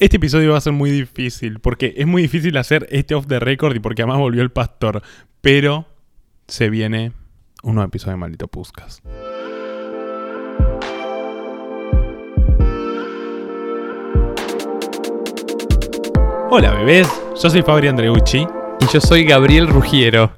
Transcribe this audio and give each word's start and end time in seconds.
Este 0.00 0.18
episodio 0.18 0.52
va 0.52 0.58
a 0.58 0.60
ser 0.60 0.72
muy 0.72 0.92
difícil, 0.92 1.58
porque 1.58 1.92
es 1.96 2.06
muy 2.06 2.22
difícil 2.22 2.56
hacer 2.56 2.86
este 2.92 3.16
off 3.16 3.26
the 3.26 3.40
record 3.40 3.74
y 3.74 3.80
porque 3.80 4.02
además 4.02 4.18
volvió 4.18 4.42
el 4.42 4.52
pastor. 4.52 5.02
Pero 5.40 5.88
se 6.46 6.70
viene 6.70 7.10
un 7.64 7.74
nuevo 7.74 7.88
episodio 7.88 8.12
de 8.12 8.18
Maldito 8.18 8.46
Puscas. 8.46 9.02
Hola 16.48 16.74
bebés, 16.74 17.08
yo 17.42 17.50
soy 17.50 17.62
Fabri 17.62 17.88
Andreucci. 17.88 18.46
Y 18.80 18.86
yo 18.92 19.00
soy 19.00 19.24
Gabriel 19.24 19.66
Rugiero. 19.66 20.36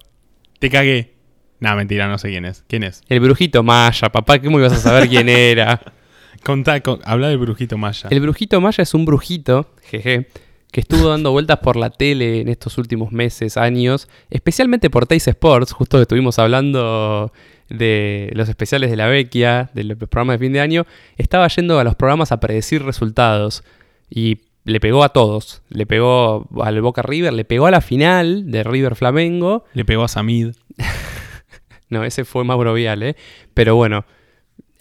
Te 0.58 0.70
cagué. 0.70 1.16
No, 1.58 1.76
mentira, 1.76 2.08
no 2.08 2.16
sé 2.16 2.30
quién 2.30 2.46
es. 2.46 2.64
¿Quién 2.66 2.82
es? 2.82 3.02
El 3.10 3.20
brujito 3.20 3.62
Maya, 3.62 4.08
papá, 4.08 4.40
¿cómo 4.40 4.58
ibas 4.58 4.72
a 4.72 4.76
saber 4.76 5.06
quién 5.06 5.28
era? 5.28 5.82
Contá, 6.44 6.80
con- 6.80 7.00
habla 7.04 7.28
del 7.28 7.38
brujito 7.38 7.76
maya. 7.78 8.08
El 8.10 8.20
brujito 8.20 8.60
Maya 8.60 8.82
es 8.82 8.94
un 8.94 9.04
brujito, 9.04 9.70
jeje, 9.82 10.28
que 10.72 10.80
estuvo 10.80 11.08
dando 11.08 11.32
vueltas 11.32 11.58
por 11.58 11.76
la 11.76 11.90
tele 11.90 12.40
en 12.40 12.48
estos 12.48 12.78
últimos 12.78 13.12
meses, 13.12 13.56
años, 13.56 14.08
especialmente 14.30 14.88
por 14.90 15.06
Teis 15.06 15.26
Sports, 15.28 15.72
justo 15.72 15.98
que 15.98 16.02
estuvimos 16.02 16.38
hablando 16.38 17.32
de 17.68 18.30
los 18.34 18.48
especiales 18.48 18.90
de 18.90 18.96
la 18.96 19.06
Vecchia, 19.08 19.70
de 19.74 19.84
los 19.84 19.96
programas 19.98 20.38
de 20.40 20.46
fin 20.46 20.52
de 20.52 20.60
año, 20.60 20.86
estaba 21.16 21.46
yendo 21.48 21.78
a 21.78 21.84
los 21.84 21.94
programas 21.96 22.32
a 22.32 22.40
predecir 22.40 22.82
resultados 22.84 23.62
y 24.08 24.38
le 24.64 24.80
pegó 24.80 25.04
a 25.04 25.08
todos. 25.10 25.62
Le 25.70 25.86
pegó 25.86 26.48
al 26.62 26.80
Boca 26.82 27.02
River, 27.02 27.32
le 27.32 27.44
pegó 27.44 27.66
a 27.66 27.70
la 27.70 27.80
final 27.80 28.50
de 28.50 28.62
River 28.64 28.94
Flamengo. 28.94 29.64
Le 29.74 29.84
pegó 29.84 30.04
a 30.04 30.08
Samid. 30.08 30.52
No, 31.88 32.04
ese 32.04 32.24
fue 32.24 32.44
Mauro 32.44 32.72
Vial, 32.74 33.02
¿eh? 33.02 33.16
Pero 33.52 33.74
bueno, 33.74 34.04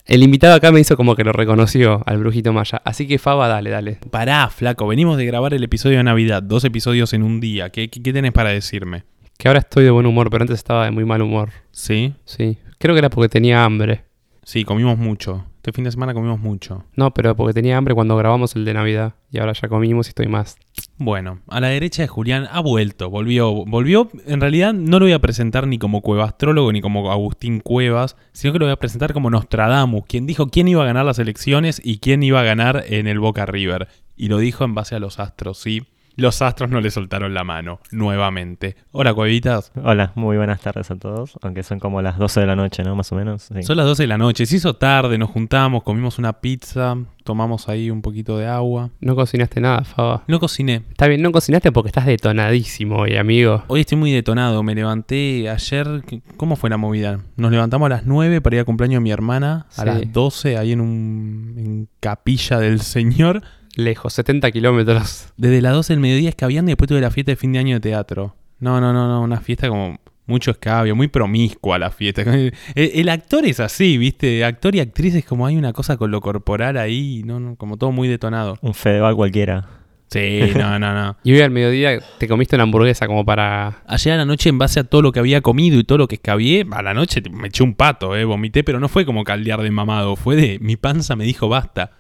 el 0.10 0.24
invitado 0.24 0.56
acá 0.56 0.72
me 0.72 0.80
hizo 0.80 0.98
como 0.98 1.16
que 1.16 1.24
lo 1.24 1.32
reconoció 1.32 2.02
al 2.08 2.18
Brujito 2.18 2.52
Maya. 2.52 2.82
Así 2.84 3.08
que 3.08 3.20
Faba, 3.20 3.48
dale, 3.48 3.70
dale. 3.70 4.00
Pará, 4.10 4.50
flaco, 4.50 4.88
venimos 4.88 5.18
de 5.18 5.26
grabar 5.26 5.54
el 5.54 5.64
episodio 5.64 5.98
de 5.98 6.04
Navidad, 6.04 6.42
dos 6.42 6.66
episodios 6.66 7.14
en 7.14 7.22
un 7.22 7.40
día. 7.40 7.70
¿Qué, 7.70 7.90
qué, 7.90 8.02
qué 8.02 8.12
tenés 8.12 8.32
para 8.32 8.50
decirme? 8.50 9.04
Que 9.38 9.48
ahora 9.48 9.60
estoy 9.60 9.84
de 9.84 9.92
buen 9.92 10.08
humor, 10.08 10.32
pero 10.32 10.42
antes 10.42 10.58
estaba 10.58 10.86
de 10.86 10.92
muy 10.92 11.06
mal 11.06 11.22
humor. 11.22 11.52
¿Sí? 11.72 12.16
Sí. 12.26 12.58
Creo 12.80 12.96
que 12.96 13.00
era 13.00 13.12
porque 13.12 13.30
tenía 13.30 13.64
hambre. 13.64 14.04
Sí, 14.44 14.64
comimos 14.64 14.98
mucho. 14.98 15.46
Este 15.58 15.74
fin 15.74 15.84
de 15.84 15.92
semana 15.92 16.16
comimos 16.16 16.40
mucho. 16.40 16.86
No, 16.96 17.14
pero 17.14 17.36
porque 17.36 17.54
tenía 17.54 17.78
hambre 17.78 17.94
cuando 17.94 18.18
grabamos 18.18 18.56
el 18.56 18.66
de 18.66 18.74
Navidad. 18.74 19.14
Y 19.32 19.38
ahora 19.38 19.54
ya 19.54 19.68
comimos 19.68 20.08
y 20.08 20.10
estoy 20.10 20.28
más. 20.28 20.58
Bueno, 21.02 21.40
a 21.48 21.62
la 21.62 21.70
derecha 21.70 22.02
de 22.02 22.10
Julián 22.10 22.50
ha 22.52 22.60
vuelto, 22.60 23.10
volvió, 23.10 23.64
volvió, 23.64 24.10
en 24.26 24.42
realidad 24.42 24.74
no 24.74 25.00
lo 25.00 25.06
voy 25.06 25.14
a 25.14 25.20
presentar 25.20 25.66
ni 25.66 25.78
como 25.78 26.02
cuevastrólogo 26.02 26.74
ni 26.74 26.82
como 26.82 27.10
Agustín 27.10 27.62
Cuevas, 27.62 28.18
sino 28.34 28.52
que 28.52 28.60
lo 28.60 28.66
voy 28.66 28.74
a 28.74 28.80
presentar 28.80 29.14
como 29.14 29.30
Nostradamus, 29.30 30.06
quien 30.08 30.28
dijo 30.28 30.50
quién 30.50 30.68
iba 30.68 30.84
a 30.84 30.86
ganar 30.86 31.06
las 31.06 31.18
elecciones 31.18 31.82
y 31.82 32.00
quién 32.00 32.22
iba 32.22 32.42
a 32.42 32.44
ganar 32.44 32.84
en 32.86 33.08
el 33.08 33.18
Boca 33.20 33.46
River. 33.46 33.88
Y 34.18 34.28
lo 34.28 34.40
dijo 34.40 34.66
en 34.66 34.76
base 34.76 34.94
a 34.94 35.00
los 35.00 35.22
astros, 35.22 35.60
¿sí? 35.60 35.84
Los 36.20 36.42
astros 36.42 36.70
no 36.70 36.82
le 36.82 36.92
soltaron 36.92 37.34
la 37.34 37.44
mano, 37.46 37.80
nuevamente. 37.92 38.76
Hola, 38.92 39.14
cuevitas. 39.14 39.72
Hola, 39.82 40.12
muy 40.16 40.36
buenas 40.36 40.60
tardes 40.60 40.92
a 40.92 40.96
todos, 40.98 41.38
aunque 41.42 41.64
son 41.64 41.80
como 41.80 42.02
las 42.02 42.18
12 42.18 42.42
de 42.42 42.46
la 42.46 42.56
noche, 42.58 42.84
¿no? 42.84 42.96
Más 42.96 43.12
o 43.12 43.16
menos. 43.16 43.44
Sí. 43.54 43.64
Son 43.64 43.78
las 43.78 43.86
12 43.86 44.04
de 44.04 44.08
la 44.08 44.18
noche, 44.18 44.46
se 44.46 44.58
hizo 44.58 44.76
tarde, 44.76 45.18
nos 45.18 45.30
juntamos, 45.30 45.84
comimos 45.84 46.20
una 46.20 46.34
pizza, 46.34 46.98
tomamos 47.24 47.70
ahí 47.70 47.90
un 47.90 48.02
poquito 48.02 48.38
de 48.38 48.48
agua. 48.48 48.90
No 49.00 49.16
cocinaste 49.16 49.62
nada, 49.62 49.84
Faba. 49.86 50.24
No 50.28 50.40
cociné, 50.42 50.84
Está 50.90 51.08
bien, 51.08 51.22
no 51.22 51.32
cocinaste 51.32 51.72
porque 51.72 51.88
estás 51.88 52.06
detonadísimo 52.06 52.98
hoy, 52.98 53.16
amigo. 53.16 53.64
Hoy 53.68 53.82
estoy 53.82 53.98
muy 53.98 54.12
detonado, 54.12 54.62
me 54.62 54.76
levanté 54.76 55.50
ayer, 55.50 56.04
¿cómo 56.36 56.58
fue 56.58 56.70
la 56.70 56.78
movida? 56.78 57.22
Nos 57.38 57.52
levantamos 57.52 57.86
a 57.86 57.90
las 57.90 58.06
9 58.06 58.42
para 58.42 58.58
ir 58.58 58.62
a 58.62 58.66
cumpleaños 58.66 58.98
de 59.00 59.04
mi 59.04 59.12
hermana, 59.12 59.68
a 59.70 59.82
Sí. 59.82 59.86
las 59.86 60.12
12 60.12 60.58
ahí 60.58 60.74
en 60.74 60.82
un 60.82 61.54
en 61.58 61.88
capilla 62.02 62.60
del 62.60 62.82
Señor. 62.82 63.42
Lejos, 63.76 64.14
70 64.14 64.52
kilómetros. 64.52 65.32
Desde 65.38 65.62
las 65.62 65.74
12 65.74 65.94
del 65.94 66.00
mediodía 66.00 66.30
escabeando 66.30 66.70
y 66.70 66.74
después 66.74 66.88
tuve 66.88 67.02
la 67.02 67.12
fiesta 67.12 67.32
de 67.32 67.36
fin 67.36 67.54
de 67.54 67.60
año 67.60 67.76
de 67.76 67.80
teatro. 67.80 68.36
No, 68.60 68.82
no, 68.82 68.92
no, 68.94 69.08
no, 69.08 69.22
una 69.22 69.40
fiesta 69.40 69.70
como 69.70 70.00
mucho 70.26 70.52
escabio, 70.52 70.96
muy 70.96 71.08
promiscua 71.08 71.80
la 71.80 71.90
fiesta. 71.92 72.22
El, 72.36 72.54
el 72.76 73.10
actor 73.10 73.46
es 73.46 73.60
así, 73.60 73.98
¿viste? 73.98 74.44
Actor 74.46 74.76
y 74.76 74.80
actriz 74.80 75.16
es 75.16 75.26
como 75.26 75.46
hay 75.46 75.58
una 75.58 75.74
cosa 75.74 75.98
con 75.98 76.12
lo 76.12 76.22
corporal 76.22 76.78
ahí, 76.78 77.24
no, 77.26 77.40
no, 77.40 77.56
como 77.56 77.78
todo 77.78 77.92
muy 77.92 78.08
detonado. 78.08 78.58
Un 78.62 78.74
Fedeval 78.74 79.16
cualquiera. 79.16 79.80
Sí, 80.10 80.42
no, 80.56 80.80
no, 80.80 80.94
no. 80.94 81.18
Y 81.24 81.34
hoy 81.34 81.42
al 81.42 81.52
mediodía 81.52 82.00
te 82.18 82.28
comiste 82.28 82.56
una 82.56 82.64
hamburguesa 82.64 83.06
como 83.08 83.26
para... 83.26 83.84
Ayer 83.86 84.14
a 84.14 84.18
la 84.18 84.26
noche, 84.26 84.50
en 84.50 84.58
base 84.58 84.80
a 84.80 84.84
todo 84.84 85.02
lo 85.02 85.12
que 85.12 85.20
había 85.20 85.42
comido 85.42 85.80
y 85.80 85.84
todo 85.84 86.00
lo 86.00 86.08
que 86.08 86.16
escabié, 86.16 86.66
a 86.72 86.82
la 86.82 86.94
noche 86.94 87.22
me 87.32 87.48
eché 87.50 87.64
un 87.64 87.76
pato, 87.76 88.16
eh, 88.16 88.26
vomité, 88.26 88.64
pero 88.64 88.80
no 88.80 88.90
fue 88.90 89.06
como 89.06 89.24
caldear 89.24 89.62
de 89.62 89.70
mamado, 89.70 90.16
fue 90.16 90.36
de 90.36 90.60
mi 90.60 90.78
panza 90.78 91.16
me 91.16 91.26
dijo 91.26 91.48
basta. 91.48 91.92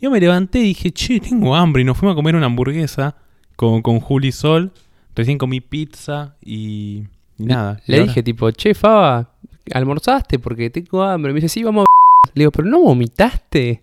Yo 0.00 0.10
me 0.10 0.20
levanté 0.20 0.60
y 0.60 0.62
dije, 0.64 0.90
che, 0.92 1.18
tengo 1.20 1.54
hambre, 1.56 1.82
y 1.82 1.84
nos 1.84 1.96
fuimos 1.98 2.14
a 2.14 2.16
comer 2.16 2.36
una 2.36 2.46
hamburguesa 2.46 3.16
con, 3.56 3.82
con 3.82 4.00
Juli 4.00 4.30
Sol. 4.32 4.72
Recién 5.14 5.38
comí 5.38 5.60
pizza 5.60 6.36
y, 6.44 7.02
y 7.38 7.44
nada. 7.44 7.80
Le 7.86 7.96
Y 7.96 8.00
ahora- 8.00 8.08
dije 8.08 8.22
tipo, 8.22 8.50
che, 8.52 8.74
Faba, 8.74 9.30
¿almorzaste? 9.74 10.38
Porque 10.38 10.70
tengo 10.70 11.02
hambre. 11.02 11.32
Me 11.32 11.40
dice, 11.40 11.48
sí, 11.48 11.64
vamos 11.64 11.84
a... 11.84 12.28
Le 12.34 12.42
digo, 12.42 12.52
pero 12.52 12.68
¿no 12.68 12.80
vomitaste? 12.80 13.82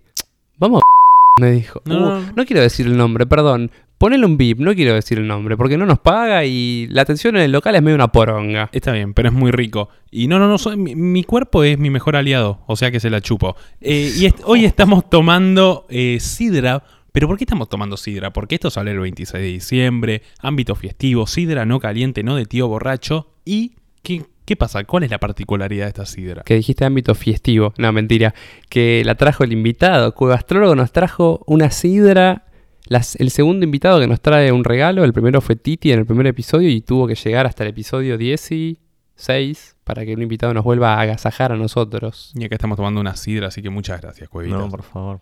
Vamos 0.58 0.82
a... 0.82 0.86
Me 1.42 1.52
dijo. 1.52 1.82
No, 1.84 1.96
Uh, 1.96 2.00
no. 2.00 2.22
no 2.38 2.46
quiero 2.46 2.62
decir 2.62 2.86
el 2.88 2.96
nombre, 2.96 3.26
perdón. 3.26 3.70
Ponele 3.98 4.26
un 4.26 4.38
bip, 4.38 4.60
no 4.60 4.76
quiero 4.76 4.94
decir 4.94 5.18
el 5.20 5.28
nombre, 5.28 5.56
porque 5.56 5.78
no 5.78 5.86
nos 5.86 6.00
paga 6.00 6.44
y 6.44 6.88
la 6.90 7.02
atención 7.04 7.38
en 7.38 7.44
el 7.44 7.52
local 7.54 7.76
es 7.76 7.82
medio 7.82 7.96
una 7.96 8.12
poronga. 8.12 8.70
Está 8.74 8.92
bien, 8.92 9.14
pero 9.14 9.30
es 9.30 9.34
muy 9.34 9.52
rico. 9.52 9.88
Y 10.12 10.28
no, 10.28 10.38
no, 10.38 10.48
no, 10.50 10.58
soy- 10.58 10.76
mi, 10.78 10.96
mi 10.96 11.24
cuerpo 11.24 11.64
es 11.64 11.78
mi 11.80 11.90
mejor 11.90 12.16
aliado, 12.18 12.60
o 12.68 12.76
sea 12.76 12.92
que 12.92 13.00
se 13.00 13.10
la 13.10 13.22
chupo. 13.22 13.56
Eh, 13.80 14.12
y 14.18 14.26
est- 14.26 14.42
hoy 14.44 14.66
estamos 14.66 15.10
tomando 15.10 15.86
eh, 15.90 16.18
sidra. 16.20 16.84
¿Pero 17.14 17.30
por 17.30 17.38
qué 17.38 17.46
estamos 17.46 17.70
tomando 17.70 17.96
sidra? 17.96 18.34
Porque 18.34 18.56
esto 18.56 18.70
sale 18.70 18.92
el 18.92 19.00
26 19.00 19.42
de 19.42 19.48
diciembre, 19.50 20.22
ámbito 20.42 20.76
festivo, 20.76 21.26
sidra 21.26 21.64
no 21.66 21.80
caliente, 21.80 22.22
no 22.24 22.36
de 22.36 22.46
tío 22.46 22.68
borracho. 22.68 23.30
¿Y 23.46 23.76
qué, 24.04 24.24
qué 24.44 24.58
pasa? 24.58 24.84
¿Cuál 24.84 25.04
es 25.04 25.12
la 25.12 25.20
particularidad 25.20 25.86
de 25.86 25.90
esta 25.90 26.06
sidra? 26.06 26.42
Que 26.44 26.56
dijiste 26.56 26.84
ámbito 26.84 27.16
festivo. 27.16 27.74
No, 27.78 27.94
mentira. 27.94 28.34
Que 28.68 29.04
la 29.06 29.16
trajo 29.16 29.46
el 29.46 29.54
invitado. 29.54 30.14
Cueva 30.14 30.36
Astrólogo 30.36 30.76
nos 30.76 30.92
trajo 30.92 31.42
una 31.48 31.72
sidra. 31.72 32.42
Las- 32.88 33.16
el 33.18 33.32
segundo 33.32 33.66
invitado 33.66 34.00
que 34.00 34.08
nos 34.08 34.22
trae 34.22 34.52
un 34.52 34.64
regalo. 34.64 35.04
El 35.04 35.14
primero 35.14 35.42
fue 35.42 35.56
Titi 35.56 35.92
en 35.92 36.00
el 36.00 36.06
primer 36.06 36.28
episodio 36.28 36.70
y 36.70 36.82
tuvo 36.82 37.08
que 37.08 37.16
llegar 37.16 37.46
hasta 37.46 37.64
el 37.64 37.70
episodio 37.70 38.18
16 38.18 39.76
para 39.84 40.06
que 40.06 40.14
un 40.14 40.22
invitado 40.22 40.54
nos 40.54 40.64
vuelva 40.64 40.96
a 40.96 41.02
agasajar 41.02 41.52
a 41.52 41.56
nosotros. 41.58 42.32
Y 42.36 42.44
acá 42.46 42.56
estamos 42.56 42.76
tomando 42.78 43.00
una 43.02 43.16
sidra, 43.16 43.48
así 43.48 43.62
que 43.62 43.70
muchas 43.70 44.02
gracias, 44.02 44.30
Cuevita. 44.30 44.58
No, 44.58 44.70
por 44.70 44.84
favor. 44.84 45.22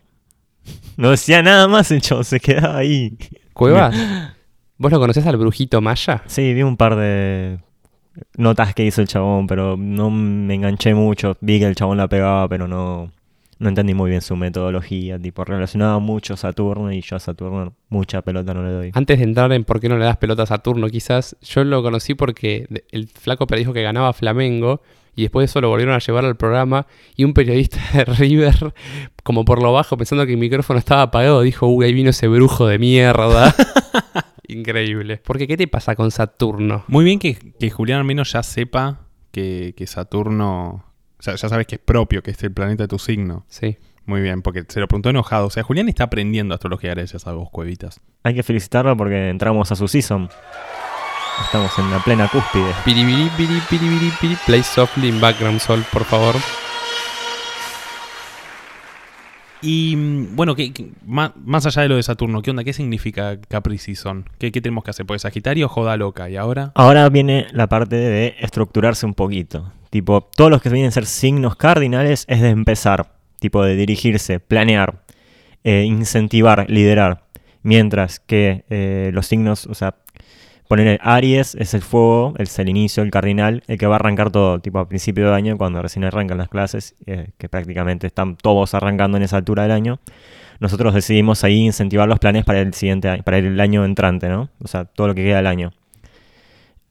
No 0.97 1.12
decía 1.12 1.41
nada 1.44 1.68
más 1.68 1.91
el 1.91 2.02
chavo, 2.02 2.23
se 2.23 2.40
quedaba 2.40 2.78
ahí. 2.78 3.18
Cuevas, 3.53 3.94
¿vos 4.78 4.91
lo 4.91 5.00
conocés 5.00 5.25
al 5.28 5.38
brujito 5.38 5.81
Maya? 5.81 6.23
Sí, 6.25 6.53
vi 6.53 6.63
un 6.63 6.78
par 6.78 6.96
de 6.96 7.59
notas 8.38 8.73
que 8.73 8.85
hizo 8.85 9.02
el 9.02 9.07
chabón, 9.07 9.47
pero 9.47 9.75
no 9.78 10.09
me 10.09 10.53
enganché 10.56 10.94
mucho. 10.94 11.35
Vi 11.41 11.59
que 11.59 11.66
el 11.66 11.75
chabón 11.75 11.97
la 11.97 12.07
pegaba, 12.07 12.47
pero 12.47 12.68
no, 12.68 13.12
no 13.63 13.69
entendí 13.69 13.94
muy 13.94 14.09
bien 14.09 14.22
su 14.22 14.35
metodología. 14.35 15.18
Tipo, 15.18 15.44
relacionaba 15.46 16.00
mucho 16.00 16.38
Saturno 16.38 16.91
y 16.91 17.01
yo 17.01 17.16
a 17.16 17.19
Saturno 17.19 17.74
mucha 17.90 18.22
pelota 18.22 18.53
no 18.53 18.63
le 18.63 18.72
doy. 18.72 18.91
Antes 18.94 19.18
de 19.18 19.24
entrar 19.24 19.51
en 19.53 19.63
por 19.63 19.79
qué 19.79 19.90
no 19.90 19.97
le 19.97 20.06
das 20.06 20.18
pelota 20.18 20.44
a 20.44 20.46
Saturno, 20.46 20.90
quizás 20.90 21.35
yo 21.41 21.63
lo 21.63 21.81
conocí 21.81 22.13
porque 22.13 22.68
el 22.91 23.07
flaco 23.07 23.47
dijo 23.56 23.73
que 23.73 23.81
ganaba 23.81 24.13
Flamengo 24.13 24.81
y 25.16 25.23
después 25.23 25.44
de 25.44 25.46
eso 25.46 25.62
lo 25.62 25.69
volvieron 25.69 25.96
a 25.96 26.00
llevar 26.00 26.25
al 26.25 26.35
programa 26.35 26.88
y 27.16 27.23
un 27.23 27.34
periodista 27.34 27.79
de 27.94 28.06
River, 28.06 28.73
como 29.23 29.46
por 29.46 29.62
lo 29.62 29.72
bajo, 29.72 29.97
pensando 29.97 30.25
que 30.25 30.34
el 30.34 30.40
micrófono 30.40 30.79
estaba 30.79 31.03
apagado, 31.03 31.41
dijo, 31.41 31.68
uy, 31.68 31.85
ahí 31.85 31.94
vino 31.94 32.09
ese 32.09 32.28
brujo 32.28 32.68
de 32.68 32.79
mierda. 32.79 33.56
Increíble. 34.47 35.22
Porque, 35.23 35.47
¿qué 35.47 35.57
te 35.57 35.68
pasa 35.68 35.96
con 35.96 36.12
Saturno? 36.12 36.84
Muy 36.88 37.06
bien 37.06 37.19
que, 37.19 37.35
que 37.59 37.69
Julián 37.69 38.00
al 38.00 38.06
menos 38.06 38.31
ya 38.34 38.44
sepa 38.44 39.07
que, 39.31 39.73
que 39.78 39.88
Saturno... 39.88 40.85
O 41.23 41.25
sea, 41.25 41.35
ya 41.35 41.47
sabes 41.47 41.66
que 41.67 41.75
es 41.75 41.81
propio, 41.81 42.22
que 42.22 42.31
es 42.31 42.44
el 42.44 42.51
planeta 42.51 42.84
de 42.84 42.89
tu 42.89 43.00
signo. 43.00 43.45
Sí. 43.47 43.78
Muy 44.06 44.19
bien, 44.19 44.41
porque 44.41 44.66
se 44.67 44.81
lo 44.81 44.89
preguntó 44.89 45.09
enojado. 45.09 45.47
O 45.47 45.50
sea, 45.50 45.63
Julián 45.63 45.88
está 45.88 46.03
aprendiendo 46.03 46.53
astrología 46.53 46.89
gracias 46.94 47.25
a 47.28 47.31
vos, 47.31 47.50
Cuevitas. 47.50 48.01
Hay 48.23 48.35
que 48.35 48.44
felicitarlo 48.44 48.97
porque 48.97 49.29
entramos 49.29 49.72
a 49.72 49.78
su 49.78 49.87
season. 49.87 50.28
Estamos 51.46 51.72
en 51.79 51.90
la 51.91 51.99
plena 52.03 52.28
cúspide. 52.28 52.73
Piribiri, 52.84 53.29
piri, 53.37 53.61
piribiri, 53.70 54.11
piri. 54.20 54.35
Play 54.46 54.64
softly 54.64 55.08
in 55.08 55.22
background 55.22 55.61
sol, 55.61 55.81
por 55.93 56.03
favor. 56.03 56.35
Y 59.61 59.96
mm, 59.96 60.35
bueno, 60.35 60.55
que, 60.55 60.73
que- 60.73 60.90
ma- 61.05 61.34
más 61.46 61.66
allá 61.66 61.84
de 61.84 61.87
lo 61.87 61.96
de 61.96 62.03
Saturno, 62.03 62.41
¿qué 62.41 62.49
onda? 62.49 62.66
¿Qué 62.66 62.73
significa 62.73 63.40
Capri 63.47 63.78
Season? 63.78 64.29
¿Qué, 64.37 64.52
qué 64.52 64.59
tenemos 64.59 64.84
que 64.84 64.91
hacer? 64.91 65.05
Pues 65.05 65.22
Sagitario, 65.22 65.70
joda 65.70 65.96
loca. 65.96 66.29
¿Y 66.29 66.35
ahora? 66.35 66.73
Ahora 66.75 67.08
viene 67.09 67.47
la 67.53 67.67
parte 67.67 67.96
de 67.96 68.35
estructurarse 68.40 69.05
un 69.05 69.14
poquito. 69.14 69.72
Tipo, 69.93 70.22
todos 70.22 70.49
los 70.49 70.59
que 70.59 70.69
vienen 70.69 70.87
a 70.87 70.91
ser 70.91 71.05
signos 71.05 71.55
cardinales 71.55 72.25
es 72.28 72.41
de 72.41 72.49
empezar. 72.49 73.13
Tipo, 73.40 73.63
de 73.63 73.75
dirigirse, 73.75 74.40
planear, 74.40 75.03
eh, 75.63 75.84
incentivar, 75.84 76.67
liderar. 76.67 77.25
Mientras 77.61 78.19
que 78.19 78.66
eh, 78.72 79.11
los 79.13 79.28
signos, 79.28 79.67
o 79.67 79.75
sea, 79.75 79.97
poner 80.67 80.99
Aries 81.03 81.53
es 81.53 81.75
el 81.75 81.84
fuego, 81.84 82.34
es 82.40 82.57
el 82.57 82.69
inicio, 82.69 83.03
el 83.03 83.11
cardinal, 83.11 83.61
el 83.67 83.78
que 83.78 83.85
va 83.85 83.93
a 83.93 83.99
arrancar 83.99 84.31
todo. 84.31 84.59
Tipo, 84.59 84.79
a 84.79 84.90
principio 84.90 85.29
de 85.29 85.35
año, 85.35 85.59
cuando 85.59 85.79
recién 85.79 86.05
arrancan 86.05 86.39
las 86.39 86.49
clases, 86.49 86.96
eh, 87.05 87.28
que 87.37 87.47
prácticamente 87.47 88.07
están 88.07 88.35
todos 88.35 88.73
arrancando 88.73 89.17
en 89.17 89.22
esa 89.22 89.37
altura 89.37 89.61
del 89.61 89.73
año. 89.73 89.99
nosotros 90.59 90.96
decidimos 90.96 91.43
ahí 91.43 91.66
incentivar 91.66 92.09
los 92.09 92.17
planes 92.17 92.46
para 92.46 92.61
el 92.61 92.73
siguiente 92.73 93.09
año, 93.09 93.22
para 93.22 93.37
el 93.37 93.59
año 93.59 93.85
entrante, 93.85 94.28
¿no? 94.28 94.49
O 94.59 94.67
sea, 94.67 94.85
todo 94.85 95.09
lo 95.09 95.13
que 95.13 95.23
queda 95.23 95.37
del 95.37 95.47
año. 95.47 95.72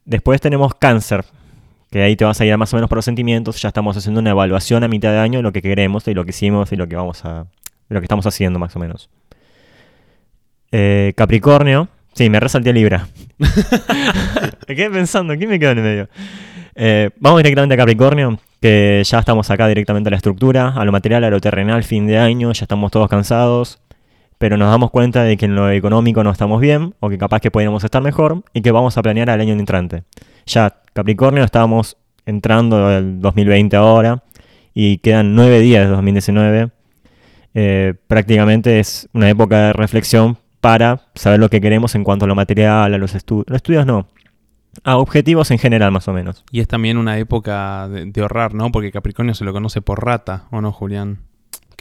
Después 0.04 0.40
tenemos 0.40 0.76
cáncer, 0.76 1.24
que 1.92 2.02
ahí 2.02 2.16
te 2.16 2.24
vas 2.24 2.40
a 2.40 2.46
ir 2.46 2.56
más 2.56 2.72
o 2.72 2.76
menos 2.78 2.88
por 2.88 2.96
los 2.96 3.04
sentimientos. 3.04 3.60
Ya 3.60 3.68
estamos 3.68 3.94
haciendo 3.96 4.18
una 4.20 4.30
evaluación 4.30 4.82
a 4.82 4.88
mitad 4.88 5.12
de 5.12 5.18
año 5.18 5.40
de 5.40 5.42
lo 5.42 5.52
que 5.52 5.60
queremos 5.60 6.08
y 6.08 6.14
lo 6.14 6.24
que 6.24 6.30
hicimos 6.30 6.72
y 6.72 6.76
lo 6.76 6.88
que 6.88 6.96
vamos 6.96 7.22
a. 7.26 7.44
de 7.88 7.94
lo 7.94 8.00
que 8.00 8.06
estamos 8.06 8.26
haciendo 8.26 8.58
más 8.58 8.74
o 8.74 8.78
menos. 8.78 9.10
Eh, 10.72 11.12
Capricornio. 11.14 11.88
Sí, 12.14 12.30
me 12.30 12.40
resalté 12.40 12.72
Libra. 12.72 13.08
me 14.68 14.74
quedé 14.74 14.90
pensando, 14.90 15.36
¿quién 15.36 15.50
me 15.50 15.58
quedó 15.58 15.72
en 15.72 15.78
el 15.78 15.84
medio? 15.84 16.08
Eh, 16.74 17.10
vamos 17.18 17.38
directamente 17.40 17.74
a 17.74 17.78
Capricornio, 17.78 18.38
que 18.60 19.02
ya 19.04 19.18
estamos 19.18 19.50
acá 19.50 19.66
directamente 19.68 20.08
a 20.08 20.12
la 20.12 20.16
estructura, 20.16 20.68
a 20.74 20.84
lo 20.84 20.92
material, 20.92 21.24
a 21.24 21.30
lo 21.30 21.40
terrenal, 21.40 21.84
fin 21.84 22.06
de 22.06 22.18
año, 22.18 22.52
ya 22.52 22.64
estamos 22.64 22.90
todos 22.90 23.08
cansados, 23.08 23.80
pero 24.36 24.58
nos 24.58 24.70
damos 24.70 24.90
cuenta 24.90 25.24
de 25.24 25.38
que 25.38 25.46
en 25.46 25.54
lo 25.54 25.70
económico 25.70 26.22
no 26.22 26.30
estamos 26.30 26.60
bien, 26.60 26.94
o 27.00 27.08
que 27.08 27.16
capaz 27.16 27.40
que 27.40 27.50
podríamos 27.50 27.82
estar 27.84 28.02
mejor, 28.02 28.42
y 28.52 28.60
que 28.60 28.70
vamos 28.70 28.96
a 28.98 29.02
planear 29.02 29.30
al 29.30 29.40
año 29.40 29.54
entrante. 29.54 30.04
Ya 30.44 30.81
Capricornio 30.92 31.44
estábamos 31.44 31.96
entrando 32.26 32.86
al 32.86 33.20
2020 33.20 33.76
ahora, 33.76 34.22
y 34.74 34.98
quedan 34.98 35.34
nueve 35.34 35.60
días 35.60 35.84
de 35.84 35.90
2019. 35.90 36.70
Eh, 37.54 37.94
prácticamente 38.06 38.80
es 38.80 39.08
una 39.12 39.28
época 39.28 39.66
de 39.66 39.72
reflexión 39.72 40.38
para 40.60 41.02
saber 41.14 41.40
lo 41.40 41.50
que 41.50 41.60
queremos 41.60 41.94
en 41.94 42.04
cuanto 42.04 42.24
a 42.24 42.28
lo 42.28 42.34
material, 42.34 42.94
a 42.94 42.98
los 42.98 43.14
estudios. 43.14 43.46
Los 43.48 43.56
estudios 43.56 43.84
no, 43.84 44.08
a 44.84 44.96
objetivos 44.96 45.50
en 45.50 45.58
general, 45.58 45.92
más 45.92 46.08
o 46.08 46.12
menos. 46.12 46.44
Y 46.50 46.60
es 46.60 46.68
también 46.68 46.96
una 46.96 47.18
época 47.18 47.88
de, 47.88 48.06
de 48.06 48.20
ahorrar, 48.22 48.54
¿no? 48.54 48.72
Porque 48.72 48.92
Capricornio 48.92 49.34
se 49.34 49.44
lo 49.44 49.52
conoce 49.52 49.82
por 49.82 50.04
rata, 50.04 50.46
¿o 50.50 50.60
no, 50.60 50.72
Julián? 50.72 51.18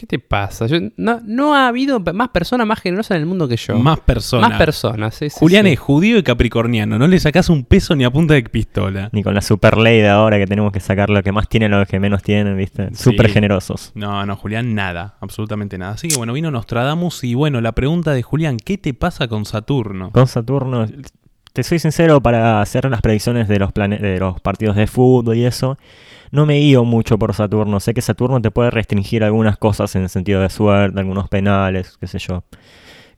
¿Qué 0.01 0.07
te 0.07 0.17
pasa? 0.17 0.65
Yo- 0.65 0.79
no, 0.97 1.21
no 1.23 1.53
ha 1.53 1.67
habido 1.67 1.99
más 1.99 2.29
personas 2.29 2.65
más 2.65 2.79
generosas 2.79 3.11
en 3.11 3.21
el 3.21 3.27
mundo 3.27 3.47
que 3.47 3.55
yo. 3.55 3.77
Más 3.77 3.99
personas. 3.99 4.49
Más 4.49 4.57
personas, 4.57 5.13
sí, 5.13 5.29
sí, 5.29 5.35
Julián 5.37 5.67
sí. 5.67 5.73
es 5.73 5.79
judío 5.79 6.17
y 6.17 6.23
capricorniano. 6.23 6.97
No 6.97 7.07
le 7.07 7.19
sacás 7.19 7.49
un 7.51 7.63
peso 7.63 7.95
ni 7.95 8.03
a 8.03 8.09
punta 8.09 8.33
de 8.33 8.41
pistola. 8.41 9.09
Ni 9.11 9.21
con 9.21 9.35
la 9.35 9.41
super 9.43 9.77
ley 9.77 10.01
de 10.01 10.09
ahora 10.09 10.39
que 10.39 10.47
tenemos 10.47 10.71
que 10.71 10.79
sacar 10.79 11.11
lo 11.11 11.21
que 11.21 11.31
más 11.31 11.47
tienen, 11.47 11.69
lo 11.69 11.85
que 11.85 11.99
menos 11.99 12.23
tienen, 12.23 12.57
¿viste? 12.57 12.89
Sí. 12.95 13.03
Súper 13.11 13.29
generosos. 13.29 13.91
No, 13.93 14.25
no, 14.25 14.35
Julián, 14.35 14.73
nada. 14.73 15.17
Absolutamente 15.21 15.77
nada. 15.77 15.91
Así 15.93 16.07
que 16.07 16.17
bueno, 16.17 16.33
vino 16.33 16.49
Nostradamus 16.49 17.23
y 17.23 17.35
bueno, 17.35 17.61
la 17.61 17.73
pregunta 17.73 18.13
de 18.13 18.23
Julián, 18.23 18.57
¿qué 18.57 18.79
te 18.79 18.95
pasa 18.95 19.27
con 19.27 19.45
Saturno? 19.45 20.09
Con 20.13 20.25
Saturno, 20.25 20.87
te 21.53 21.63
soy 21.63 21.79
sincero, 21.79 22.21
para 22.21 22.61
hacer 22.61 22.89
las 22.89 23.01
predicciones 23.01 23.47
de 23.47 23.59
los, 23.59 23.73
de 23.73 24.17
los 24.19 24.39
partidos 24.41 24.75
de 24.75 24.87
fútbol 24.87 25.35
y 25.37 25.45
eso, 25.45 25.77
no 26.31 26.45
me 26.45 26.55
guío 26.59 26.83
mucho 26.85 27.17
por 27.19 27.33
Saturno. 27.33 27.79
Sé 27.79 27.93
que 27.93 28.01
Saturno 28.01 28.41
te 28.41 28.51
puede 28.51 28.71
restringir 28.71 29.23
algunas 29.23 29.57
cosas 29.57 29.95
en 29.95 30.03
el 30.03 30.09
sentido 30.09 30.41
de 30.41 30.49
suerte, 30.49 30.99
algunos 30.99 31.27
penales, 31.29 31.97
qué 31.99 32.07
sé 32.07 32.19
yo. 32.19 32.43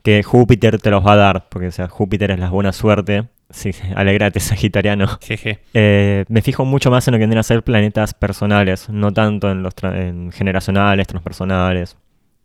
Que 0.01 0.21
Júpiter 0.24 0.80
te 0.81 0.89
los 0.91 1.06
va 1.06 1.13
a 1.13 1.15
dar, 1.15 1.47
porque 1.50 1.68
o 1.68 1.71
sea, 1.71 1.88
Júpiter 1.88 2.31
es 2.31 2.39
la 2.39 2.50
buena 2.50 2.74
suerte. 2.74 3.27
Sí, 3.50 3.71
alegrate, 3.95 4.39
Sagitariano. 4.39 5.07
Jeje. 5.21 5.59
Eh, 5.74 6.25
me 6.27 6.41
fijo 6.41 6.65
mucho 6.65 6.89
más 6.91 7.07
en 7.07 7.12
lo 7.13 7.15
que 7.18 7.25
vienen 7.25 7.38
a 7.38 7.44
ser 7.44 7.63
planetas 7.63 8.13
personales, 8.13 8.89
no 8.89 9.12
tanto 9.13 9.51
en 9.51 9.62
los 9.63 9.75
tra- 9.75 9.95
en 9.95 10.31
generacionales, 10.31 11.07
transpersonales, 11.07 11.97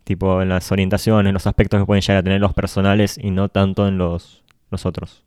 tipo 0.04 0.40
en 0.42 0.50
las 0.50 0.70
orientaciones, 0.70 1.32
los 1.32 1.46
aspectos 1.46 1.80
que 1.80 1.86
pueden 1.86 2.02
llegar 2.02 2.18
a 2.18 2.22
tener 2.22 2.40
los 2.40 2.52
personales 2.52 3.18
y 3.20 3.30
no 3.30 3.48
tanto 3.48 3.88
en 3.88 3.96
los, 3.98 4.44
los 4.70 4.84
otros. 4.86 5.24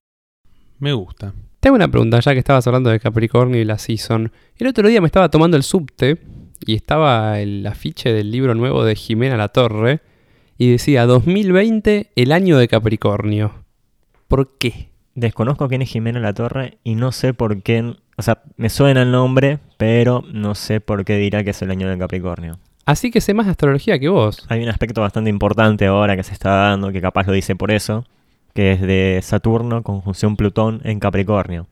Me 0.82 0.94
gusta. 0.94 1.32
Tengo 1.60 1.76
una 1.76 1.88
pregunta, 1.88 2.20
ya 2.20 2.34
que 2.34 2.40
estabas 2.40 2.66
hablando 2.66 2.90
de 2.90 3.00
Capricornio 3.00 3.62
y 3.62 3.66
la 3.66 3.78
season. 3.78 4.32
El 4.58 4.66
otro 4.66 4.88
día 4.88 5.00
me 5.00 5.06
estaba 5.06 5.30
tomando 5.30 5.56
el 5.56 5.62
subte 5.62 6.18
y 6.66 6.74
estaba 6.74 7.40
el 7.40 7.68
afiche 7.68 8.12
del 8.12 8.32
libro 8.32 8.56
nuevo 8.56 8.84
de 8.84 8.96
Jimena 8.96 9.38
La 9.38 9.50
Torre 9.50 10.00
y 10.58 10.72
decía 10.72 11.06
2020, 11.06 12.10
el 12.16 12.32
año 12.32 12.58
de 12.58 12.68
Capricornio. 12.68 13.54
¿Por 14.28 14.58
qué? 14.58 14.90
Desconozco 15.14 15.68
quién 15.70 15.84
es 15.84 15.90
Jimena 15.90 16.20
La 16.20 16.34
Torre 16.34 16.80
y 16.84 16.96
no 16.96 17.12
sé 17.12 17.36
por 17.36 17.62
qué, 17.62 17.94
o 18.18 18.22
sea, 18.24 18.42
me 18.58 18.70
suena 18.70 19.04
el 19.04 19.12
nombre, 19.12 19.60
pero 19.78 20.24
no 20.34 20.56
sé 20.56 20.82
por 20.82 21.06
qué 21.06 21.18
dirá 21.18 21.44
que 21.44 21.52
es 21.52 21.62
el 21.62 21.70
año 21.70 21.88
del 21.90 22.00
Capricornio. 22.00 22.58
Así 22.86 23.12
que 23.12 23.22
sé 23.22 23.36
más 23.36 23.46
de 23.46 23.52
astrología 23.52 24.00
que 24.00 24.10
vos. 24.10 24.48
Hay 24.50 24.64
un 24.64 24.70
aspecto 24.70 25.02
bastante 25.02 25.30
importante 25.30 25.86
ahora 25.86 26.18
que 26.18 26.24
se 26.24 26.34
está 26.34 26.50
dando, 26.50 26.92
que 26.92 27.02
capaz 27.02 27.28
lo 27.28 27.34
dice 27.34 27.56
por 27.56 27.70
eso, 27.70 28.04
que 28.54 28.74
es 28.74 28.82
de 28.82 29.20
Saturno 29.24 29.84
conjunción 29.84 30.36
Plutón 30.36 30.82
en 30.84 31.00
Capricornio. 31.00 31.68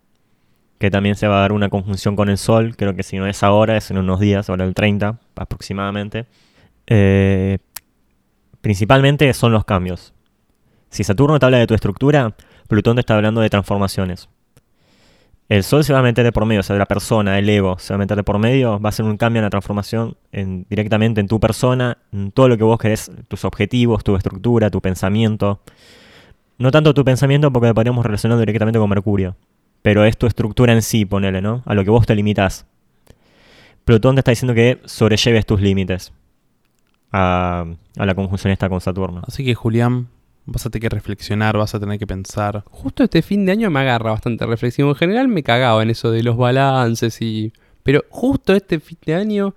Que 0.77 0.89
también 0.89 1.15
se 1.15 1.27
va 1.27 1.37
a 1.39 1.41
dar 1.41 1.51
una 1.51 1.69
conjunción 1.69 2.15
con 2.15 2.29
el 2.29 2.37
Sol, 2.37 2.75
creo 2.77 2.95
que 2.95 3.03
si 3.03 3.17
no 3.17 3.27
es 3.27 3.43
ahora, 3.43 3.75
es 3.77 3.91
en 3.91 3.97
unos 3.97 4.19
días, 4.19 4.49
ahora 4.49 4.63
el 4.65 4.73
30 4.73 5.19
aproximadamente. 5.35 6.25
Eh, 6.87 7.57
principalmente 8.61 9.33
son 9.33 9.51
los 9.51 9.65
cambios. 9.65 10.13
Si 10.89 11.03
Saturno 11.03 11.37
te 11.39 11.45
habla 11.45 11.57
de 11.59 11.67
tu 11.67 11.73
estructura, 11.73 12.35
Plutón 12.67 12.95
te 12.95 13.01
está 13.01 13.15
hablando 13.15 13.41
de 13.41 13.49
transformaciones. 13.49 14.29
El 15.49 15.63
Sol 15.63 15.83
se 15.83 15.93
va 15.93 15.99
a 15.99 16.03
meter 16.03 16.23
de 16.23 16.31
por 16.31 16.45
medio, 16.45 16.59
o 16.59 16.63
sea, 16.63 16.75
la 16.77 16.85
persona, 16.85 17.39
el 17.39 17.49
ego, 17.49 17.79
se 17.79 17.91
va 17.91 17.95
a 17.95 17.97
meter 17.97 18.15
de 18.15 18.23
por 18.23 18.37
medio, 18.37 18.79
va 18.79 18.89
a 18.89 18.91
ser 18.91 19.05
un 19.05 19.17
cambio 19.17 19.39
en 19.39 19.45
la 19.45 19.49
transformación 19.49 20.15
en- 20.31 20.67
directamente 20.69 21.19
en 21.21 21.27
tu 21.27 21.39
persona, 21.39 21.97
en 22.13 22.31
todo 22.31 22.47
lo 22.49 22.57
que 22.57 22.63
vos 22.63 22.77
querés, 22.77 23.11
tus 23.27 23.45
objetivos, 23.45 24.03
tu 24.03 24.15
estructura, 24.15 24.69
tu 24.69 24.79
pensamiento. 24.79 25.59
No 26.59 26.71
tanto 26.71 26.93
tu 26.93 27.05
pensamiento 27.05 27.51
porque 27.51 27.69
lo 27.69 27.73
podríamos 27.73 28.05
relacionar 28.05 28.37
directamente 28.37 28.77
con 28.77 28.89
Mercurio, 28.89 29.35
pero 29.81 30.03
es 30.03 30.17
tu 30.17 30.27
estructura 30.27 30.73
en 30.73 30.81
sí, 30.81 31.05
ponele, 31.05 31.41
¿no? 31.41 31.63
A 31.65 31.73
lo 31.73 31.85
que 31.85 31.89
vos 31.89 32.05
te 32.05 32.13
limitás. 32.13 32.65
Plutón 33.85 34.15
te 34.15 34.19
está 34.19 34.31
diciendo 34.31 34.53
que 34.53 34.79
sobrelleves 34.85 35.45
tus 35.45 35.61
límites 35.61 36.11
a, 37.11 37.65
a 37.97 38.05
la 38.05 38.13
conjunción 38.13 38.51
esta 38.51 38.69
con 38.69 38.81
Saturno. 38.81 39.23
Así 39.25 39.43
que 39.45 39.55
Julián, 39.55 40.09
vas 40.45 40.65
a 40.65 40.69
tener 40.69 40.89
que 40.89 40.95
reflexionar, 40.95 41.57
vas 41.57 41.73
a 41.75 41.79
tener 41.79 41.97
que 41.97 42.05
pensar. 42.05 42.63
Justo 42.69 43.03
este 43.03 43.21
fin 43.21 43.45
de 43.45 43.53
año 43.53 43.69
me 43.69 43.79
agarra 43.79 44.11
bastante 44.11 44.45
reflexión. 44.45 44.89
En 44.89 44.95
general 44.95 45.27
me 45.29 45.43
cagaba 45.43 45.81
en 45.81 45.89
eso 45.89 46.11
de 46.11 46.23
los 46.23 46.37
balances 46.37 47.21
y... 47.21 47.53
Pero 47.83 48.03
justo 48.09 48.53
este 48.53 48.79
fin 48.79 48.97
de 49.05 49.15
año... 49.15 49.55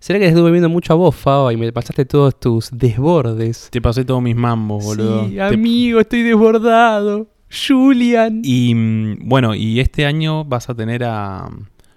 ¿Será 0.00 0.18
que 0.18 0.26
estuve 0.26 0.50
viendo 0.50 0.68
mucho 0.70 0.94
a 0.94 0.96
vos, 0.96 1.14
Faba, 1.14 1.52
y 1.52 1.56
me 1.58 1.70
pasaste 1.72 2.04
todos 2.06 2.40
tus 2.40 2.70
desbordes? 2.72 3.68
Te 3.70 3.80
pasé 3.82 4.04
todos 4.04 4.22
mis 4.22 4.34
mambos, 4.34 4.82
boludo. 4.82 5.28
Sí, 5.28 5.34
Te- 5.34 5.42
amigo, 5.42 6.00
estoy 6.00 6.22
desbordado. 6.22 7.28
Julian. 7.50 8.40
Y 8.44 8.74
mm, 8.74 9.28
bueno, 9.28 9.54
y 9.54 9.80
este 9.80 10.06
año 10.06 10.44
vas 10.44 10.70
a 10.70 10.74
tener 10.74 11.04
a, 11.04 11.50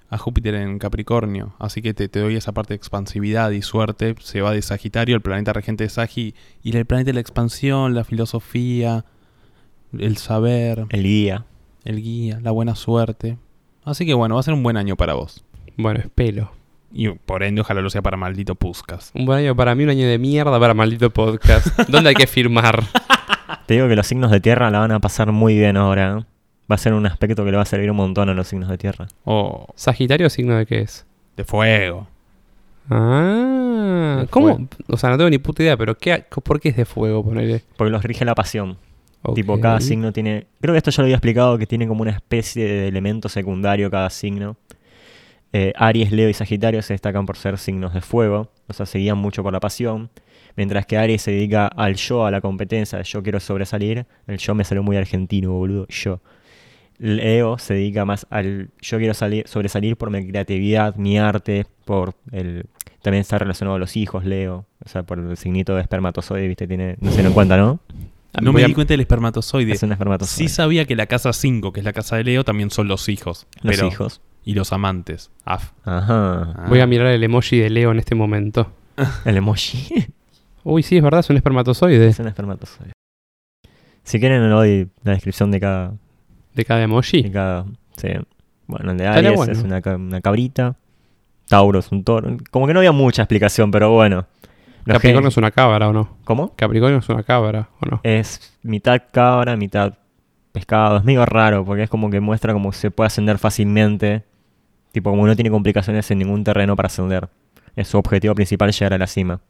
a 0.10 0.18
Júpiter 0.18 0.56
en 0.56 0.80
Capricornio, 0.80 1.56
así 1.60 1.82
que 1.82 1.94
te, 1.94 2.08
te 2.10 2.20
doy 2.20 2.36
esa 2.36 2.52
parte 2.52 2.74
de 2.74 2.76
expansividad 2.78 3.52
y 3.52 3.62
suerte. 3.62 4.16
Se 4.20 4.42
va 4.42 4.52
de 4.52 4.62
Sagitario, 4.62 5.16
el 5.16 5.22
planeta 5.22 5.54
regente 5.54 5.86
de 5.86 5.90
Sagi, 5.90 6.34
y 6.62 6.76
el 6.76 6.86
planeta 6.86 7.10
de 7.10 7.14
la 7.14 7.20
expansión, 7.22 7.94
la 7.96 8.04
filosofía, 8.04 9.06
el 9.98 10.18
saber, 10.18 10.88
El 10.90 11.04
guía. 11.04 11.46
el 11.86 12.02
guía, 12.02 12.40
la 12.42 12.52
buena 12.52 12.76
suerte. 12.76 13.38
Así 13.86 14.06
que 14.06 14.14
bueno, 14.14 14.36
va 14.36 14.42
a 14.42 14.44
ser 14.44 14.54
un 14.56 14.64
buen 14.64 14.76
año 14.76 14.96
para 14.98 15.14
vos. 15.14 15.46
Bueno, 15.78 16.00
espero. 16.02 16.52
Y 16.94 17.10
por 17.10 17.42
ende, 17.44 17.62
ojalá 17.62 17.82
lo 17.82 17.90
sea 17.90 18.02
para 18.04 18.18
maldito 18.18 18.54
Puscas. 18.56 19.12
Un 19.16 19.26
buen 19.26 19.40
año 19.40 19.56
para 19.56 19.74
mí, 19.74 19.84
un 19.84 19.90
año 19.90 20.08
de 20.08 20.20
mierda 20.20 20.60
para 20.60 20.74
maldito 20.76 21.10
podcast. 21.10 21.68
¿Dónde 21.90 22.10
hay 22.10 22.16
que 22.16 22.28
firmar? 22.28 22.84
Te 23.66 23.74
digo 23.74 23.88
que 23.88 23.96
los 23.96 24.06
signos 24.06 24.30
de 24.30 24.40
tierra 24.40 24.70
la 24.70 24.80
van 24.80 24.92
a 24.92 25.00
pasar 25.00 25.32
muy 25.32 25.58
bien 25.58 25.76
ahora. 25.76 26.20
¿eh? 26.20 26.26
Va 26.72 26.76
a 26.76 26.78
ser 26.78 26.94
un 26.94 27.06
aspecto 27.08 27.44
que 27.44 27.52
le 27.52 27.58
va 27.58 27.64
a 27.64 27.66
servir 27.66 27.90
un 27.90 27.98
montón 27.98 28.30
a 28.30 28.34
los 28.34 28.48
signos 28.48 28.70
de 28.70 28.78
tierra. 28.78 29.08
O 29.26 29.68
¿Sagitario 29.76 30.30
signo 30.30 30.56
de 30.56 30.66
qué 30.66 30.82
es? 30.82 31.06
de 31.36 31.44
fuego. 31.44 32.08
Ah, 32.90 34.18
De 34.22 34.28
¿cómo? 34.28 34.48
fuego. 34.56 34.68
O 34.88 34.98
sea, 34.98 35.10
no 35.10 35.18
tengo 35.18 35.30
ni 35.30 35.38
puta 35.40 35.64
idea, 35.64 35.76
pero 35.78 35.98
¿qué, 35.98 36.24
¿por 36.44 36.60
qué 36.60 36.70
es 36.70 36.76
de 36.78 36.86
fuego? 36.86 37.24
Ponele. 37.24 37.64
Porque 37.78 37.92
los 37.92 38.04
rige 38.04 38.24
la 38.26 38.36
pasión. 38.36 38.78
Tipo, 39.36 39.58
cada 39.62 39.80
signo 39.80 40.12
tiene. 40.12 40.48
Creo 40.60 40.74
que 40.74 40.78
esto 40.80 40.92
ya 40.92 41.02
lo 41.02 41.06
había 41.06 41.16
explicado, 41.16 41.58
que 41.58 41.66
tiene 41.66 41.88
como 41.88 42.02
una 42.02 42.12
especie 42.12 42.66
de 42.66 42.88
elemento 42.90 43.30
secundario 43.30 43.90
cada 43.90 44.10
signo. 44.10 44.58
Eh, 45.54 45.72
Aries, 45.76 46.12
Leo 46.12 46.30
y 46.30 46.34
Sagitario 46.34 46.82
se 46.82 46.94
destacan 46.96 47.26
por 47.28 47.38
ser 47.38 47.58
signos 47.60 47.94
de 47.94 48.02
fuego, 48.02 48.52
o 48.68 48.74
sea, 48.74 48.86
se 48.88 48.98
guían 48.98 49.18
mucho 49.20 49.44
por 49.44 49.54
la 49.54 49.60
pasión. 49.60 50.10
Mientras 50.56 50.86
que 50.86 50.98
Aries 50.98 51.22
se 51.22 51.32
dedica 51.32 51.68
al 51.68 51.96
yo, 51.96 52.26
a 52.26 52.32
la 52.32 52.42
competencia, 52.42 53.02
yo 53.04 53.24
quiero 53.24 53.40
sobresalir. 53.40 54.06
El 54.28 54.38
yo 54.38 54.54
me 54.56 54.64
salió 54.64 54.84
muy 54.84 54.98
argentino, 54.98 55.52
boludo, 55.54 55.88
yo. 55.90 56.22
Leo 57.00 57.58
se 57.58 57.74
dedica 57.74 58.06
más 58.06 58.28
al 58.30 58.70
yo 58.82 58.98
quiero 59.00 59.14
salir, 59.14 59.48
sobresalir 59.48 59.98
por 59.98 60.10
mi 60.12 60.26
creatividad, 60.28 60.96
mi 60.96 61.18
arte, 61.18 61.66
por 61.86 62.14
el. 62.32 62.66
También 63.02 63.22
está 63.22 63.38
relacionado 63.40 63.76
a 63.76 63.80
los 63.80 63.98
hijos, 63.98 64.24
Leo. 64.26 64.66
O 64.86 64.90
sea, 64.90 65.04
por 65.04 65.20
el 65.20 65.36
signito 65.38 65.76
de 65.76 65.82
espermatozoide, 65.82 66.48
viste, 66.48 66.68
tiene. 66.68 66.96
No 67.02 67.12
se 67.12 67.22
dan 67.24 67.34
cuenta, 67.34 67.58
¿no? 67.58 67.80
No 68.42 68.52
Voy 68.52 68.62
me 68.62 68.66
a- 68.66 68.68
di 68.68 68.74
cuenta 68.74 68.94
del 68.94 69.02
espermatozoide. 69.02 69.72
Es 69.74 69.84
un 69.84 69.92
espermatozoide. 69.92 70.48
Sí 70.50 70.54
sabía 70.54 70.86
que 70.86 70.96
la 70.96 71.08
casa 71.08 71.34
5, 71.34 71.74
que 71.74 71.80
es 71.82 71.84
la 71.84 71.94
casa 71.94 72.16
de 72.16 72.24
Leo, 72.24 72.44
también 72.44 72.70
son 72.72 72.88
los 72.88 73.10
hijos. 73.10 73.48
Los 73.62 73.76
pero- 73.76 73.88
hijos. 73.88 74.22
Y 74.46 74.54
los 74.56 74.74
amantes. 74.74 75.32
Af. 75.46 75.72
Ajá. 75.86 76.54
Ah. 76.58 76.66
Voy 76.68 76.80
a 76.82 76.88
mirar 76.88 77.08
el 77.08 77.24
emoji 77.24 77.58
de 77.60 77.70
Leo 77.70 77.92
en 77.92 78.00
este 78.00 78.16
momento. 78.16 78.72
El 79.26 79.38
emoji. 79.38 80.08
Uy, 80.64 80.84
sí, 80.84 80.98
es 80.98 81.04
verdad, 81.04 81.22
es 81.22 81.30
un 81.30 81.38
espermatozoide. 81.38 82.08
es 82.08 82.20
un 82.20 82.28
espermatozoide. 82.28 82.92
Si 84.04 84.20
quieren, 84.20 84.44
le 84.44 84.50
doy 84.50 84.90
la 85.04 85.14
descripción 85.14 85.50
de 85.52 85.60
cada. 85.60 85.94
De 86.54 86.66
cada 86.66 86.84
emoji. 86.84 87.24
De 87.24 87.32
cada 87.32 87.66
sí. 87.98 88.10
Bueno, 88.68 88.92
el 88.92 88.98
de 88.98 89.08
Aries 89.08 89.36
bueno. 89.36 89.52
es 89.52 89.64
una, 89.64 89.82
ca- 89.82 89.96
una 89.96 90.22
cabrita. 90.22 90.76
Tauro 91.48 91.80
es 91.80 91.92
un 91.92 92.04
toro. 92.04 92.38
Como 92.52 92.68
que 92.68 92.74
no 92.74 92.80
había 92.80 92.92
mucha 92.92 93.22
explicación, 93.24 93.72
pero 93.72 93.92
bueno. 93.92 94.26
Los 94.86 94.96
Capricornio 94.98 95.30
es 95.30 95.38
una 95.38 95.52
cabra, 95.52 95.88
¿o 95.88 95.94
no? 95.94 96.18
¿Cómo? 96.26 96.54
Capricornio 96.56 97.00
es 97.00 97.08
una 97.10 97.24
cabra, 97.24 97.70
¿o 97.80 97.86
no? 97.86 98.00
Es 98.04 98.54
mitad 98.64 99.02
cabra, 99.12 99.56
mitad 99.56 99.94
pescado. 100.52 100.98
Es 100.98 101.04
medio 101.06 101.26
raro 101.26 101.64
porque 101.66 101.84
es 101.84 101.90
como 101.90 102.10
que 102.10 102.20
muestra 102.20 102.52
como 102.54 102.72
que 102.72 102.78
se 102.78 102.92
puede 102.92 103.08
ascender 103.08 103.38
fácilmente. 103.38 104.24
Tipo, 104.94 105.10
como 105.10 105.28
no 105.28 105.36
tiene 105.36 105.50
complicaciones 105.50 106.10
en 106.12 106.20
ningún 106.20 106.44
terreno 106.44 106.76
para 106.76 106.88
ascender. 106.88 107.28
Es 107.76 107.88
su 107.88 107.98
objetivo 107.98 108.36
principal 108.36 108.72
llegar 108.72 108.94
a 108.94 108.98
la 109.00 109.08
cima. 109.08 109.42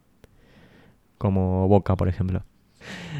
Como 1.18 1.68
Boca, 1.68 1.94
por 1.94 2.08
ejemplo. 2.08 2.42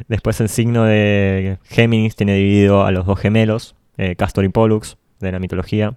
Después 0.09 0.41
el 0.41 0.49
signo 0.49 0.85
de 0.85 1.59
Géminis 1.65 2.17
tiene 2.17 2.35
dividido 2.35 2.85
a 2.85 2.91
los 2.91 3.07
dos 3.07 3.21
gemelos, 3.21 3.77
eh, 3.99 4.17
Castor 4.17 4.45
y 4.45 4.49
Pollux, 4.49 4.97
de 5.21 5.33
la 5.33 5.39
mitología. 5.39 5.97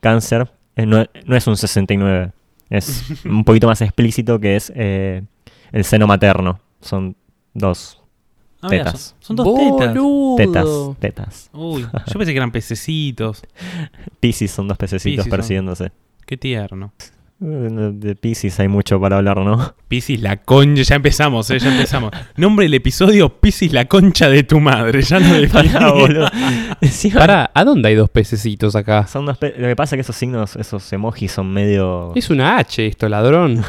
Cáncer 0.00 0.50
eh, 0.76 0.86
no, 0.86 1.06
no 1.24 1.36
es 1.36 1.46
un 1.46 1.56
69, 1.56 2.32
es 2.68 3.24
un 3.24 3.44
poquito 3.44 3.68
más 3.68 3.80
explícito 3.80 4.40
que 4.40 4.56
es 4.56 4.72
eh, 4.74 5.22
el 5.72 5.84
seno 5.84 6.06
materno. 6.06 6.58
Son 6.80 7.16
dos 7.52 8.03
Ah, 8.64 8.68
mira, 8.70 8.84
Tetas. 8.84 9.14
son, 9.20 9.36
son 9.36 9.44
dos 9.44 9.54
tetas. 9.58 9.94
Boludo. 9.94 10.36
tetas, 10.36 10.98
tetas. 11.00 11.50
Uy, 11.52 11.82
yo 11.82 12.14
pensé 12.18 12.32
que 12.32 12.36
eran 12.38 12.50
pececitos. 12.50 13.42
Piscis 14.20 14.50
son 14.50 14.68
dos 14.68 14.78
pececitos 14.78 15.24
Piscis 15.24 15.30
son. 15.30 15.30
persiguiéndose. 15.38 15.92
Qué 16.24 16.38
tierno. 16.38 16.92
Eh, 17.42 17.90
De 17.92 18.14
Piscis 18.16 18.58
hay 18.60 18.68
mucho 18.68 18.98
para 18.98 19.18
hablar, 19.18 19.36
¿no? 19.38 19.74
Piscis 19.88 20.22
la 20.22 20.38
concha, 20.38 20.82
ya 20.82 20.94
empezamos, 20.94 21.50
eh, 21.50 21.58
ya 21.58 21.72
empezamos. 21.72 22.10
Nombre 22.36 22.64
del 22.64 22.72
episodio, 22.74 23.28
Piscis 23.38 23.70
la 23.72 23.84
concha 23.84 24.30
de 24.30 24.44
tu 24.44 24.60
madre, 24.60 25.02
ya 25.02 25.18
lo 25.18 25.26
definí. 25.34 25.68
Pará, 25.68 25.90
boludo. 25.92 26.26
Encima- 26.80 27.18
Pará, 27.20 27.50
¿a 27.52 27.64
dónde 27.64 27.90
hay 27.90 27.96
dos 27.96 28.08
pececitos 28.08 28.74
acá? 28.76 29.06
Son 29.06 29.26
dos 29.26 29.36
pe- 29.36 29.54
Lo 29.58 29.66
que 29.68 29.76
pasa 29.76 29.94
es 29.94 29.98
que 29.98 30.00
esos 30.02 30.16
signos, 30.16 30.56
esos 30.56 30.90
emojis 30.92 31.32
son 31.32 31.52
medio... 31.52 32.12
Es 32.14 32.30
una 32.30 32.56
H 32.56 32.86
esto, 32.86 33.08
ladrón. 33.10 33.62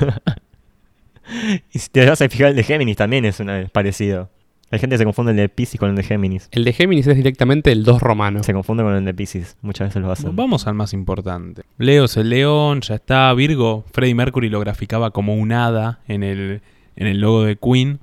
Y 1.74 1.80
si 1.80 1.90
te 1.90 2.08
vas 2.08 2.22
a 2.22 2.30
fijar, 2.30 2.50
el 2.52 2.56
de 2.56 2.64
Géminis 2.64 2.98
también 2.98 3.26
es, 3.26 3.40
una, 3.40 3.60
es 3.60 3.70
parecido. 3.72 4.30
Hay 4.76 4.80
gente 4.80 4.94
que 4.94 4.98
se 5.00 5.04
confunde 5.06 5.32
el 5.32 5.38
de 5.38 5.50
Piscis 5.50 5.80
con 5.80 5.90
el 5.90 5.96
de 5.96 6.04
Géminis. 6.04 6.48
El 6.52 6.64
de 6.64 6.74
Géminis 6.74 7.08
es 7.08 7.16
directamente 7.16 7.72
el 7.72 7.84
2 7.84 8.02
romano. 8.02 8.44
Se 8.44 8.54
confunde 8.54 8.84
con 8.84 8.94
el 8.94 9.04
de 9.06 9.14
Piscis. 9.14 9.58
Muchas 9.62 9.90
veces 9.90 10.02
lo 10.02 10.12
hacen. 10.12 10.36
Vamos 10.36 10.68
al 10.68 10.74
más 10.76 10.94
importante. 10.94 11.64
Leo 11.78 12.06
es 12.06 12.16
el 12.18 12.30
león, 12.30 12.82
ya 12.82 12.96
está. 12.96 13.34
Virgo, 13.34 13.86
Freddie 13.92 14.16
Mercury 14.16 14.50
lo 14.50 14.60
graficaba 14.60 15.12
como 15.12 15.36
un 15.36 15.52
hada 15.52 16.00
en 16.08 16.24
el, 16.24 16.62
en 16.96 17.08
el 17.08 17.20
logo 17.22 17.44
de 17.44 17.56
Queen. 17.58 18.00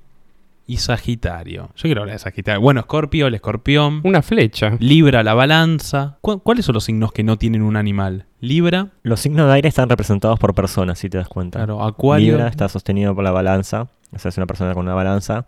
Y 0.64 0.76
Sagitario. 0.76 1.70
Yo 1.74 1.82
quiero 1.82 2.02
hablar 2.02 2.14
de 2.14 2.18
Sagitario. 2.20 2.60
Bueno, 2.60 2.80
Escorpio, 2.80 3.26
el 3.26 3.34
escorpión. 3.34 4.00
Una 4.04 4.22
flecha. 4.22 4.76
Libra, 4.78 5.22
la 5.22 5.34
balanza. 5.34 6.18
¿Cu- 6.20 6.38
¿Cuáles 6.38 6.64
son 6.64 6.74
los 6.74 6.84
signos 6.84 7.12
que 7.12 7.24
no 7.24 7.36
tienen 7.36 7.62
un 7.62 7.76
animal? 7.76 8.26
Libra, 8.40 8.88
Los 9.02 9.20
signos 9.20 9.48
de 9.48 9.54
aire 9.54 9.68
están 9.68 9.88
representados 9.88 10.38
por 10.38 10.54
personas, 10.54 10.98
si 11.00 11.10
te 11.10 11.18
das 11.18 11.28
cuenta. 11.28 11.58
claro, 11.58 11.82
Acuario. 11.84 12.28
Libra 12.34 12.48
está 12.48 12.68
sostenido 12.68 13.14
por 13.14 13.24
la 13.24 13.32
balanza. 13.32 13.88
O 14.14 14.18
sea, 14.18 14.28
es 14.28 14.36
una 14.36 14.46
persona 14.46 14.72
con 14.72 14.84
una 14.86 14.94
balanza. 14.94 15.46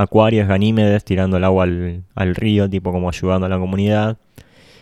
Acuario 0.00 0.42
es 0.42 0.48
Ganímedes 0.48 1.04
tirando 1.04 1.36
el 1.36 1.44
agua 1.44 1.64
al, 1.64 2.04
al 2.14 2.34
río, 2.34 2.68
tipo 2.70 2.90
como 2.90 3.08
ayudando 3.08 3.46
a 3.46 3.48
la 3.50 3.58
comunidad. 3.58 4.18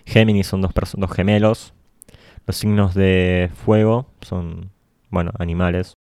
Géminis 0.07 0.47
son 0.47 0.63
dos, 0.63 0.73
dos 0.97 1.13
gemelos. 1.13 1.75
Los 2.47 2.57
signos 2.57 2.95
de 2.95 3.51
fuego 3.53 4.07
son, 4.21 4.71
bueno, 5.11 5.33
animales. 5.39 5.95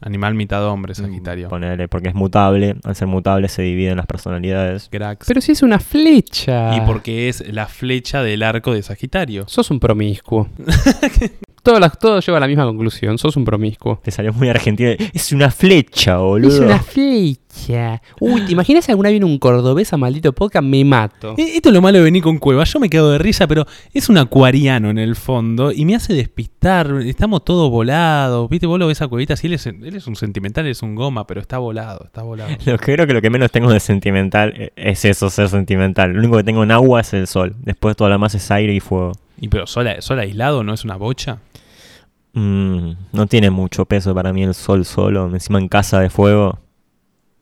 Animal 0.00 0.34
mitad 0.34 0.64
hombre, 0.66 0.94
Sagitario. 0.94 1.48
Ponele, 1.48 1.88
porque 1.88 2.08
es 2.08 2.14
mutable. 2.14 2.76
Al 2.84 2.96
ser 2.96 3.06
mutable 3.08 3.48
se 3.48 3.62
dividen 3.62 3.96
las 3.96 4.06
personalidades. 4.06 4.88
Grax. 4.90 5.26
Pero 5.26 5.40
si 5.40 5.52
es 5.52 5.62
una 5.62 5.78
flecha. 5.78 6.76
Y 6.76 6.80
porque 6.80 7.28
es 7.28 7.46
la 7.52 7.66
flecha 7.66 8.22
del 8.22 8.42
arco 8.42 8.72
de 8.72 8.82
Sagitario. 8.82 9.44
Sos 9.46 9.70
un 9.70 9.78
promiscuo. 9.78 10.48
todo, 11.62 11.78
la- 11.80 11.90
todo 11.90 12.20
lleva 12.20 12.38
a 12.38 12.40
la 12.40 12.46
misma 12.48 12.64
conclusión. 12.64 13.18
Sos 13.18 13.36
un 13.36 13.44
promiscuo. 13.44 14.00
Te 14.02 14.10
salió 14.10 14.32
muy 14.32 14.48
argentino. 14.48 14.90
Es 15.12 15.32
una 15.32 15.50
flecha, 15.50 16.18
boludo. 16.18 16.52
Es 16.54 16.60
una 16.60 16.78
flecha. 16.78 18.00
Uy, 18.18 18.40
¿te 18.46 18.52
imaginas 18.52 18.84
si 18.86 18.90
alguna 18.92 19.08
vez 19.10 19.14
viene 19.14 19.26
un 19.26 19.38
cordobés 19.38 19.92
a 19.92 19.96
maldito 19.98 20.32
podcast? 20.32 20.64
Me 20.64 20.84
mato. 20.84 21.34
E- 21.36 21.56
Esto 21.56 21.68
es 21.68 21.74
lo 21.74 21.82
malo 21.82 21.98
de 21.98 22.04
venir 22.04 22.22
con 22.22 22.38
Cueva. 22.38 22.64
Yo 22.64 22.80
me 22.80 22.88
quedo 22.88 23.10
de 23.12 23.18
risa, 23.18 23.46
pero 23.46 23.66
es 23.92 24.08
un 24.08 24.16
acuariano 24.18 24.88
en 24.90 24.98
el 24.98 25.16
fondo 25.16 25.70
y 25.70 25.84
me 25.84 25.94
hace 25.94 26.14
despistar. 26.14 26.90
Estamos 27.04 27.44
todos 27.44 27.70
volados. 27.70 28.48
Viste, 28.48 28.66
vos 28.66 28.78
lo 28.78 28.86
ves 28.86 29.02
a 29.02 29.08
Cuevita, 29.08 29.36
si 29.36 29.46
él 29.48 29.52
es, 29.54 29.66
él 29.66 29.94
es 29.94 30.06
un 30.06 30.16
sentimental, 30.16 30.66
es 30.66 30.82
un 30.82 30.94
goma, 30.94 31.26
pero 31.26 31.40
está 31.40 31.58
volado, 31.58 32.04
está 32.06 32.22
volado. 32.22 32.50
Lo 32.64 32.78
que 32.78 32.94
creo 32.94 33.06
que 33.06 33.12
lo 33.14 33.20
que 33.20 33.30
menos 33.30 33.50
tengo 33.50 33.70
de 33.70 33.80
sentimental 33.80 34.54
eh, 34.56 34.72
es 34.76 35.04
eso, 35.04 35.28
ser 35.28 35.48
sentimental. 35.50 36.12
Lo 36.12 36.20
único 36.20 36.38
que 36.38 36.44
tengo 36.44 36.62
en 36.62 36.70
agua 36.70 37.02
es 37.02 37.12
el 37.12 37.26
sol. 37.26 37.54
Después 37.60 37.96
todo 37.96 38.08
lo 38.08 38.14
demás 38.14 38.34
es 38.34 38.50
aire 38.50 38.74
y 38.74 38.80
fuego. 38.80 39.12
Y 39.42 39.48
pero 39.48 39.66
sol, 39.66 39.88
sol 39.98 40.20
aislado 40.20 40.62
no 40.62 40.72
es 40.72 40.84
una 40.84 40.94
bocha. 40.94 41.40
Mm, 42.32 42.92
no 43.10 43.26
tiene 43.26 43.50
mucho 43.50 43.86
peso 43.86 44.14
para 44.14 44.32
mí 44.32 44.44
el 44.44 44.54
sol 44.54 44.84
solo. 44.84 45.26
Encima 45.26 45.58
en 45.58 45.66
casa 45.66 45.98
de 45.98 46.10
fuego 46.10 46.60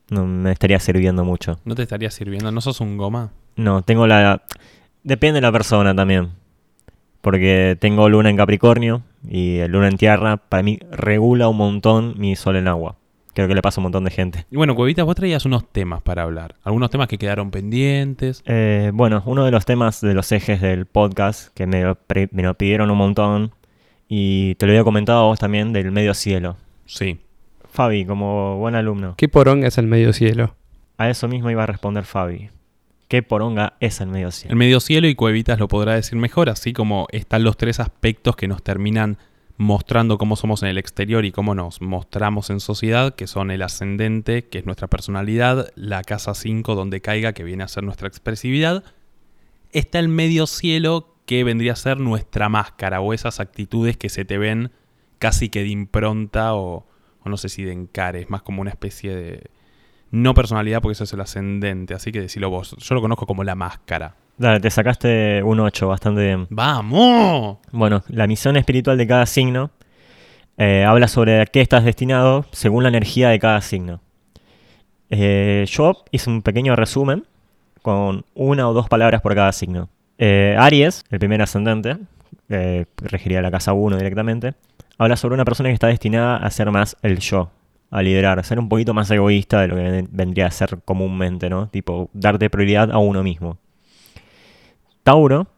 no 0.08 0.24
me 0.24 0.50
estaría 0.50 0.80
sirviendo 0.80 1.26
mucho. 1.26 1.60
No 1.66 1.74
te 1.74 1.82
estaría 1.82 2.10
sirviendo, 2.10 2.50
no 2.50 2.62
sos 2.62 2.80
un 2.80 2.96
goma. 2.96 3.32
No, 3.56 3.82
tengo 3.82 4.06
la... 4.06 4.42
Depende 5.02 5.36
de 5.36 5.40
la 5.42 5.52
persona 5.52 5.94
también. 5.94 6.30
Porque 7.20 7.76
tengo 7.78 8.08
luna 8.08 8.30
en 8.30 8.38
Capricornio 8.38 9.02
y 9.28 9.62
luna 9.68 9.88
en 9.88 9.98
tierra. 9.98 10.38
Para 10.38 10.62
mí 10.62 10.78
regula 10.90 11.48
un 11.48 11.58
montón 11.58 12.14
mi 12.16 12.34
sol 12.34 12.56
en 12.56 12.66
agua. 12.66 12.96
Creo 13.32 13.46
que 13.46 13.54
le 13.54 13.62
pasa 13.62 13.80
a 13.80 13.80
un 13.80 13.84
montón 13.84 14.04
de 14.04 14.10
gente. 14.10 14.46
Y 14.50 14.56
bueno, 14.56 14.74
Cuevita, 14.74 15.04
vos 15.04 15.14
traías 15.14 15.44
unos 15.44 15.70
temas 15.70 16.02
para 16.02 16.22
hablar. 16.22 16.56
Algunos 16.64 16.90
temas 16.90 17.06
que 17.08 17.16
quedaron 17.18 17.50
pendientes. 17.50 18.42
Eh, 18.46 18.90
bueno, 18.92 19.22
uno 19.26 19.44
de 19.44 19.50
los 19.50 19.64
temas 19.64 20.00
de 20.00 20.14
los 20.14 20.30
ejes 20.32 20.60
del 20.60 20.86
podcast 20.86 21.54
que 21.54 21.66
me 21.66 21.82
lo, 21.82 21.98
me 22.32 22.42
lo 22.42 22.54
pidieron 22.54 22.90
un 22.90 22.98
montón 22.98 23.52
y 24.08 24.56
te 24.56 24.66
lo 24.66 24.72
había 24.72 24.82
comentado 24.84 25.20
a 25.20 25.26
vos 25.26 25.38
también 25.38 25.72
del 25.72 25.92
medio 25.92 26.14
cielo. 26.14 26.56
Sí. 26.86 27.20
Fabi, 27.72 28.04
como 28.04 28.58
buen 28.58 28.74
alumno, 28.74 29.14
¿Qué 29.16 29.28
poronga 29.28 29.68
es 29.68 29.78
el 29.78 29.86
medio 29.86 30.12
cielo? 30.12 30.56
a 30.98 31.08
eso 31.08 31.28
mismo 31.28 31.50
iba 31.50 31.62
a 31.62 31.66
responder 31.66 32.04
Fabi. 32.04 32.50
¿Qué 33.08 33.22
poronga 33.22 33.74
es 33.80 34.00
el 34.00 34.08
medio 34.08 34.30
cielo? 34.32 34.52
El 34.52 34.58
medio 34.58 34.80
cielo 34.80 35.08
y 35.08 35.14
Cuevitas 35.14 35.58
lo 35.58 35.66
podrá 35.68 35.94
decir 35.94 36.18
mejor, 36.18 36.50
así 36.50 36.72
como 36.72 37.06
están 37.10 37.42
los 37.44 37.56
tres 37.56 37.80
aspectos 37.80 38.36
que 38.36 38.48
nos 38.48 38.62
terminan 38.62 39.18
mostrando 39.60 40.16
cómo 40.16 40.36
somos 40.36 40.62
en 40.62 40.70
el 40.70 40.78
exterior 40.78 41.26
y 41.26 41.32
cómo 41.32 41.54
nos 41.54 41.82
mostramos 41.82 42.48
en 42.48 42.60
sociedad, 42.60 43.14
que 43.14 43.26
son 43.26 43.50
el 43.50 43.60
ascendente, 43.60 44.48
que 44.48 44.60
es 44.60 44.64
nuestra 44.64 44.88
personalidad, 44.88 45.70
la 45.74 46.02
casa 46.02 46.32
5 46.32 46.74
donde 46.74 47.02
caiga, 47.02 47.34
que 47.34 47.44
viene 47.44 47.62
a 47.62 47.68
ser 47.68 47.84
nuestra 47.84 48.08
expresividad. 48.08 48.84
Está 49.70 49.98
el 49.98 50.08
medio 50.08 50.46
cielo, 50.46 51.14
que 51.26 51.44
vendría 51.44 51.74
a 51.74 51.76
ser 51.76 52.00
nuestra 52.00 52.48
máscara 52.48 53.02
o 53.02 53.12
esas 53.12 53.38
actitudes 53.38 53.98
que 53.98 54.08
se 54.08 54.24
te 54.24 54.38
ven 54.38 54.72
casi 55.18 55.50
que 55.50 55.62
de 55.62 55.68
impronta 55.68 56.54
o, 56.54 56.86
o 57.22 57.28
no 57.28 57.36
sé 57.36 57.50
si 57.50 57.62
de 57.62 57.72
encare, 57.72 58.22
es 58.22 58.30
más 58.30 58.40
como 58.40 58.62
una 58.62 58.70
especie 58.70 59.14
de... 59.14 59.50
No 60.10 60.34
personalidad 60.34 60.82
porque 60.82 60.94
eso 60.94 61.04
es 61.04 61.12
el 61.12 61.20
ascendente, 61.20 61.94
así 61.94 62.10
que 62.10 62.20
decilo 62.20 62.50
vos. 62.50 62.74
Yo 62.78 62.94
lo 62.94 63.00
conozco 63.00 63.26
como 63.26 63.44
la 63.44 63.54
máscara. 63.54 64.14
Dale, 64.36 64.58
te 64.58 64.70
sacaste 64.70 65.42
un 65.42 65.60
8, 65.60 65.86
bastante 65.86 66.22
bien. 66.22 66.46
¡Vamos! 66.50 67.58
Bueno, 67.72 68.02
la 68.08 68.26
misión 68.26 68.56
espiritual 68.56 68.96
de 68.96 69.06
cada 69.06 69.26
signo 69.26 69.70
eh, 70.56 70.84
habla 70.84 71.08
sobre 71.08 71.40
a 71.40 71.46
qué 71.46 71.60
estás 71.60 71.84
destinado 71.84 72.44
según 72.50 72.82
la 72.82 72.88
energía 72.88 73.28
de 73.28 73.38
cada 73.38 73.60
signo. 73.60 74.00
Eh, 75.10 75.64
yo 75.68 76.04
hice 76.10 76.30
un 76.30 76.42
pequeño 76.42 76.74
resumen 76.74 77.24
con 77.82 78.24
una 78.34 78.68
o 78.68 78.72
dos 78.72 78.88
palabras 78.88 79.20
por 79.20 79.34
cada 79.34 79.52
signo. 79.52 79.88
Eh, 80.18 80.56
Aries, 80.58 81.04
el 81.10 81.18
primer 81.18 81.40
ascendente, 81.42 81.96
regiría 82.48 83.42
la 83.42 83.50
casa 83.50 83.72
1 83.72 83.96
directamente, 83.96 84.54
habla 84.98 85.16
sobre 85.16 85.34
una 85.34 85.44
persona 85.44 85.68
que 85.68 85.74
está 85.74 85.86
destinada 85.86 86.36
a 86.36 86.50
ser 86.50 86.70
más 86.70 86.96
el 87.02 87.20
yo, 87.20 87.50
a 87.90 88.02
liderar, 88.02 88.42
ser 88.44 88.58
un 88.58 88.68
poquito 88.68 88.94
más 88.94 89.10
egoísta 89.10 89.60
de 89.60 89.68
lo 89.68 89.76
que 89.76 90.06
vendría 90.10 90.46
a 90.46 90.50
ser 90.50 90.78
comúnmente, 90.84 91.50
¿no? 91.50 91.68
Tipo, 91.68 92.08
darte 92.12 92.48
prioridad 92.48 92.90
a 92.92 92.98
uno 92.98 93.22
mismo. 93.22 93.58
Tauro, 95.02 95.48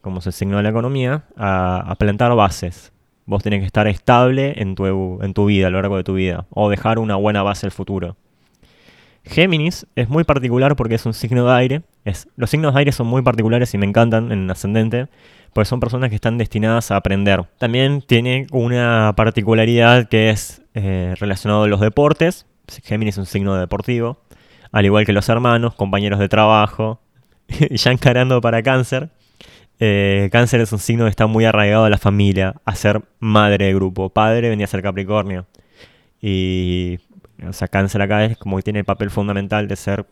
como 0.00 0.20
es 0.20 0.26
el 0.26 0.32
signo 0.32 0.56
de 0.56 0.62
la 0.62 0.70
economía, 0.70 1.24
a, 1.36 1.78
a 1.86 1.94
plantar 1.96 2.34
bases. 2.34 2.92
Vos 3.26 3.42
tenés 3.42 3.60
que 3.60 3.66
estar 3.66 3.86
estable 3.86 4.60
en 4.60 4.74
tu, 4.74 5.22
en 5.22 5.34
tu 5.34 5.46
vida, 5.46 5.68
a 5.68 5.70
lo 5.70 5.80
largo 5.80 5.96
de 5.96 6.04
tu 6.04 6.14
vida, 6.14 6.46
o 6.50 6.70
dejar 6.70 6.98
una 6.98 7.16
buena 7.16 7.42
base 7.42 7.66
al 7.66 7.72
futuro. 7.72 8.16
Géminis 9.24 9.86
es 9.94 10.08
muy 10.08 10.24
particular 10.24 10.74
porque 10.74 10.96
es 10.96 11.06
un 11.06 11.14
signo 11.14 11.46
de 11.46 11.52
aire. 11.52 11.82
Es, 12.04 12.28
los 12.36 12.50
signos 12.50 12.74
de 12.74 12.80
aire 12.80 12.92
son 12.92 13.06
muy 13.06 13.22
particulares 13.22 13.72
y 13.74 13.78
me 13.78 13.86
encantan 13.86 14.32
en 14.32 14.50
ascendente, 14.50 15.08
porque 15.52 15.68
son 15.68 15.80
personas 15.80 16.08
que 16.08 16.16
están 16.16 16.38
destinadas 16.38 16.90
a 16.90 16.96
aprender. 16.96 17.44
También 17.58 18.02
tiene 18.02 18.46
una 18.52 19.12
particularidad 19.16 20.08
que 20.08 20.30
es 20.30 20.62
eh, 20.74 21.14
relacionado 21.18 21.64
a 21.64 21.68
los 21.68 21.80
deportes. 21.80 22.46
Géminis 22.84 23.14
es 23.14 23.18
un 23.18 23.26
signo 23.26 23.56
deportivo, 23.56 24.22
al 24.70 24.84
igual 24.84 25.04
que 25.04 25.12
los 25.12 25.28
hermanos, 25.28 25.74
compañeros 25.74 26.18
de 26.18 26.28
trabajo. 26.28 27.00
ya 27.70 27.90
encarando 27.90 28.40
para 28.40 28.62
cáncer, 28.62 29.10
eh, 29.78 30.28
cáncer 30.30 30.60
es 30.60 30.72
un 30.72 30.78
signo 30.78 31.04
que 31.04 31.10
está 31.10 31.26
muy 31.26 31.44
arraigado 31.44 31.84
a 31.84 31.90
la 31.90 31.98
familia, 31.98 32.54
a 32.64 32.74
ser 32.74 33.02
madre 33.18 33.66
de 33.66 33.74
grupo. 33.74 34.10
Padre 34.10 34.48
venía 34.48 34.64
a 34.64 34.68
ser 34.68 34.80
Capricornio. 34.80 35.46
Y, 36.20 36.98
o 37.46 37.52
sea, 37.52 37.68
cáncer 37.68 38.00
acá 38.00 38.24
es 38.24 38.38
como 38.38 38.56
que 38.56 38.62
tiene 38.62 38.78
el 38.78 38.84
papel 38.84 39.10
fundamental 39.10 39.66
de 39.66 39.76
ser 39.76 40.06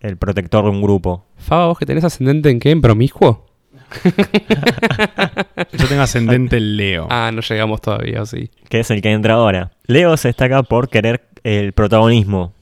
el 0.00 0.16
protector 0.16 0.64
de 0.64 0.70
un 0.70 0.80
grupo. 0.80 1.26
Faba, 1.36 1.66
vos 1.66 1.78
que 1.78 1.86
tenés 1.86 2.04
ascendente 2.04 2.50
en 2.50 2.60
qué? 2.60 2.70
¿En 2.70 2.80
promiscuo? 2.80 3.45
Yo 5.72 5.88
tengo 5.88 6.02
ascendente 6.02 6.56
el 6.56 6.76
Leo. 6.76 7.06
Ah, 7.10 7.30
no 7.32 7.40
llegamos 7.40 7.80
todavía, 7.80 8.24
sí. 8.26 8.50
que 8.68 8.80
es 8.80 8.90
el 8.90 9.02
que 9.02 9.12
entra 9.12 9.34
ahora. 9.34 9.70
Leo 9.86 10.16
se 10.16 10.28
destaca 10.28 10.62
por 10.62 10.88
querer 10.88 11.22
el 11.44 11.72
protagonismo. 11.72 12.52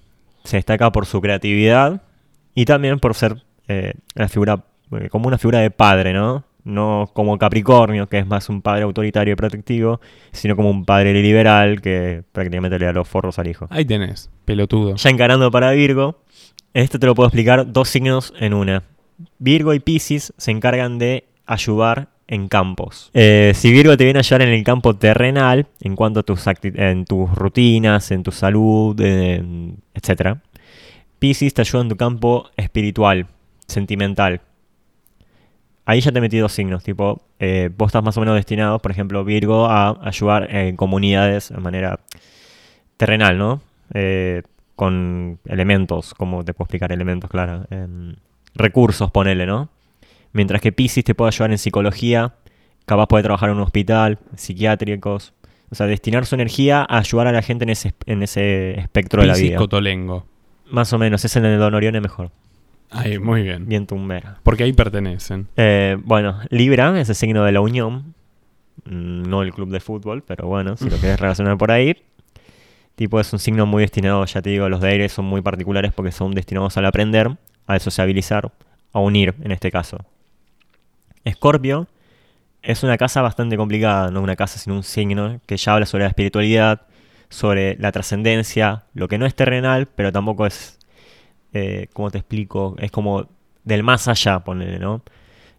Se 0.44 0.56
destaca 0.56 0.92
por 0.92 1.06
su 1.06 1.20
creatividad 1.20 2.02
y 2.54 2.64
también 2.66 2.98
por 2.98 3.14
ser 3.14 3.42
eh, 3.68 3.94
la 4.14 4.28
figura, 4.28 4.64
eh, 4.92 5.08
como 5.08 5.28
una 5.28 5.38
figura 5.38 5.60
de 5.60 5.70
padre, 5.70 6.12
¿no? 6.12 6.44
No 6.64 7.10
como 7.12 7.36
Capricornio, 7.36 8.08
que 8.08 8.18
es 8.18 8.26
más 8.26 8.48
un 8.48 8.62
padre 8.62 8.84
autoritario 8.84 9.32
y 9.32 9.36
protectivo, 9.36 10.00
sino 10.32 10.56
como 10.56 10.70
un 10.70 10.84
padre 10.84 11.12
liberal 11.12 11.82
que 11.82 12.22
prácticamente 12.32 12.78
le 12.78 12.86
da 12.86 12.92
los 12.92 13.06
forros 13.08 13.38
al 13.38 13.48
hijo. 13.48 13.66
Ahí 13.70 13.84
tenés, 13.84 14.30
pelotudo. 14.44 14.96
Ya 14.96 15.10
encarando 15.10 15.50
para 15.50 15.72
Virgo, 15.72 16.22
esto 16.72 16.98
te 16.98 17.06
lo 17.06 17.14
puedo 17.14 17.28
explicar 17.28 17.70
dos 17.70 17.88
signos 17.88 18.32
en 18.38 18.54
una. 18.54 18.82
Virgo 19.38 19.74
y 19.74 19.80
Pisces 19.80 20.32
se 20.36 20.50
encargan 20.50 20.98
de 20.98 21.24
ayudar 21.46 22.08
en 22.26 22.48
campos. 22.48 23.10
Eh, 23.14 23.52
si 23.54 23.72
Virgo 23.72 23.96
te 23.96 24.04
viene 24.04 24.18
a 24.18 24.20
ayudar 24.20 24.42
en 24.42 24.48
el 24.48 24.64
campo 24.64 24.96
terrenal, 24.96 25.66
en 25.80 25.96
cuanto 25.96 26.20
a 26.20 26.22
tus, 26.22 26.44
rutinas, 27.34 28.10
en 28.10 28.22
tu 28.22 28.32
salud, 28.32 28.98
etc. 29.00 30.38
Pisces 31.18 31.54
te 31.54 31.62
ayuda 31.62 31.82
en 31.82 31.88
tu 31.88 31.96
campo 31.96 32.50
espiritual, 32.56 33.26
sentimental. 33.66 34.40
Ahí 35.86 36.00
ya 36.00 36.12
te 36.12 36.20
metí 36.20 36.38
dos 36.38 36.52
signos, 36.52 36.82
tipo, 36.82 37.20
eh, 37.38 37.70
vos 37.76 37.88
estás 37.88 38.02
más 38.02 38.16
o 38.16 38.20
menos 38.20 38.36
destinado, 38.36 38.78
por 38.78 38.90
ejemplo, 38.90 39.22
Virgo, 39.22 39.66
a 39.66 39.98
ayudar 40.02 40.54
en 40.54 40.76
comunidades 40.76 41.50
de 41.50 41.58
manera 41.58 42.00
terrenal, 42.96 43.36
¿no? 43.36 43.60
Eh, 43.92 44.42
con 44.76 45.38
elementos, 45.44 46.14
¿cómo 46.14 46.42
te 46.42 46.54
puedo 46.54 46.64
explicar 46.64 46.90
elementos, 46.90 47.30
claro? 47.30 47.66
Recursos, 48.54 49.10
ponele, 49.10 49.46
¿no? 49.46 49.68
Mientras 50.32 50.60
que 50.60 50.72
Pisces 50.72 51.04
te 51.04 51.14
puede 51.14 51.28
ayudar 51.28 51.50
en 51.52 51.58
psicología, 51.58 52.34
capaz 52.86 53.06
puede 53.06 53.22
trabajar 53.22 53.50
en 53.50 53.56
un 53.56 53.62
hospital, 53.62 54.18
psiquiátricos. 54.36 55.32
O 55.70 55.74
sea, 55.74 55.86
destinar 55.86 56.26
su 56.26 56.34
energía 56.34 56.86
a 56.88 56.98
ayudar 56.98 57.26
a 57.26 57.32
la 57.32 57.42
gente 57.42 57.64
en 57.64 57.70
ese, 57.70 57.94
en 58.06 58.22
ese 58.22 58.78
espectro 58.78 59.22
de 59.22 59.28
la 59.28 59.34
vida. 59.34 59.56
Cotolengo. 59.56 60.26
Más 60.70 60.92
o 60.92 60.98
menos, 60.98 61.24
es 61.24 61.34
en 61.36 61.44
el 61.44 61.58
Don 61.58 61.74
Orione 61.74 62.00
mejor. 62.00 62.30
Ahí, 62.90 63.18
muy 63.18 63.42
bien. 63.42 63.66
Bien 63.66 63.86
tumbera. 63.86 64.38
Porque 64.42 64.62
ahí 64.64 64.72
pertenecen. 64.72 65.48
Eh, 65.56 65.96
bueno, 66.04 66.40
Libra 66.50 66.98
es 67.00 67.08
el 67.08 67.14
signo 67.14 67.44
de 67.44 67.52
la 67.52 67.60
unión. 67.60 68.14
Mm, 68.84 69.22
No 69.28 69.42
el 69.42 69.52
club 69.52 69.70
de 69.70 69.80
fútbol, 69.80 70.22
pero 70.22 70.46
bueno, 70.46 70.76
si 70.76 70.88
lo 70.88 71.00
querés 71.00 71.18
relacionar 71.20 71.58
por 71.58 71.70
ahí. 71.72 71.96
Tipo, 72.94 73.18
es 73.18 73.32
un 73.32 73.40
signo 73.40 73.66
muy 73.66 73.82
destinado, 73.82 74.24
ya 74.24 74.40
te 74.40 74.50
digo, 74.50 74.68
los 74.68 74.80
de 74.80 74.88
aire 74.90 75.08
son 75.08 75.24
muy 75.24 75.40
particulares 75.42 75.92
porque 75.92 76.12
son 76.12 76.30
destinados 76.32 76.76
al 76.76 76.86
aprender, 76.86 77.36
al 77.66 77.80
sociabilizar, 77.80 78.50
a 78.92 78.98
unir 79.00 79.34
en 79.42 79.52
este 79.52 79.70
caso. 79.70 79.98
Escorpio 81.24 81.86
es 82.62 82.82
una 82.82 82.96
casa 82.96 83.22
bastante 83.22 83.56
complicada, 83.56 84.10
no 84.10 84.22
una 84.22 84.36
casa 84.36 84.58
sino 84.58 84.76
un 84.76 84.82
signo 84.82 85.40
que 85.46 85.56
ya 85.56 85.74
habla 85.74 85.86
sobre 85.86 86.04
la 86.04 86.08
espiritualidad, 86.08 86.82
sobre 87.28 87.76
la 87.78 87.92
trascendencia, 87.92 88.84
lo 88.94 89.08
que 89.08 89.18
no 89.18 89.26
es 89.26 89.34
terrenal, 89.34 89.86
pero 89.86 90.12
tampoco 90.12 90.46
es, 90.46 90.78
eh, 91.52 91.88
¿cómo 91.92 92.10
te 92.10 92.18
explico? 92.18 92.76
Es 92.78 92.90
como 92.90 93.26
del 93.64 93.82
más 93.82 94.08
allá, 94.08 94.40
ponele, 94.40 94.78
¿no? 94.78 95.02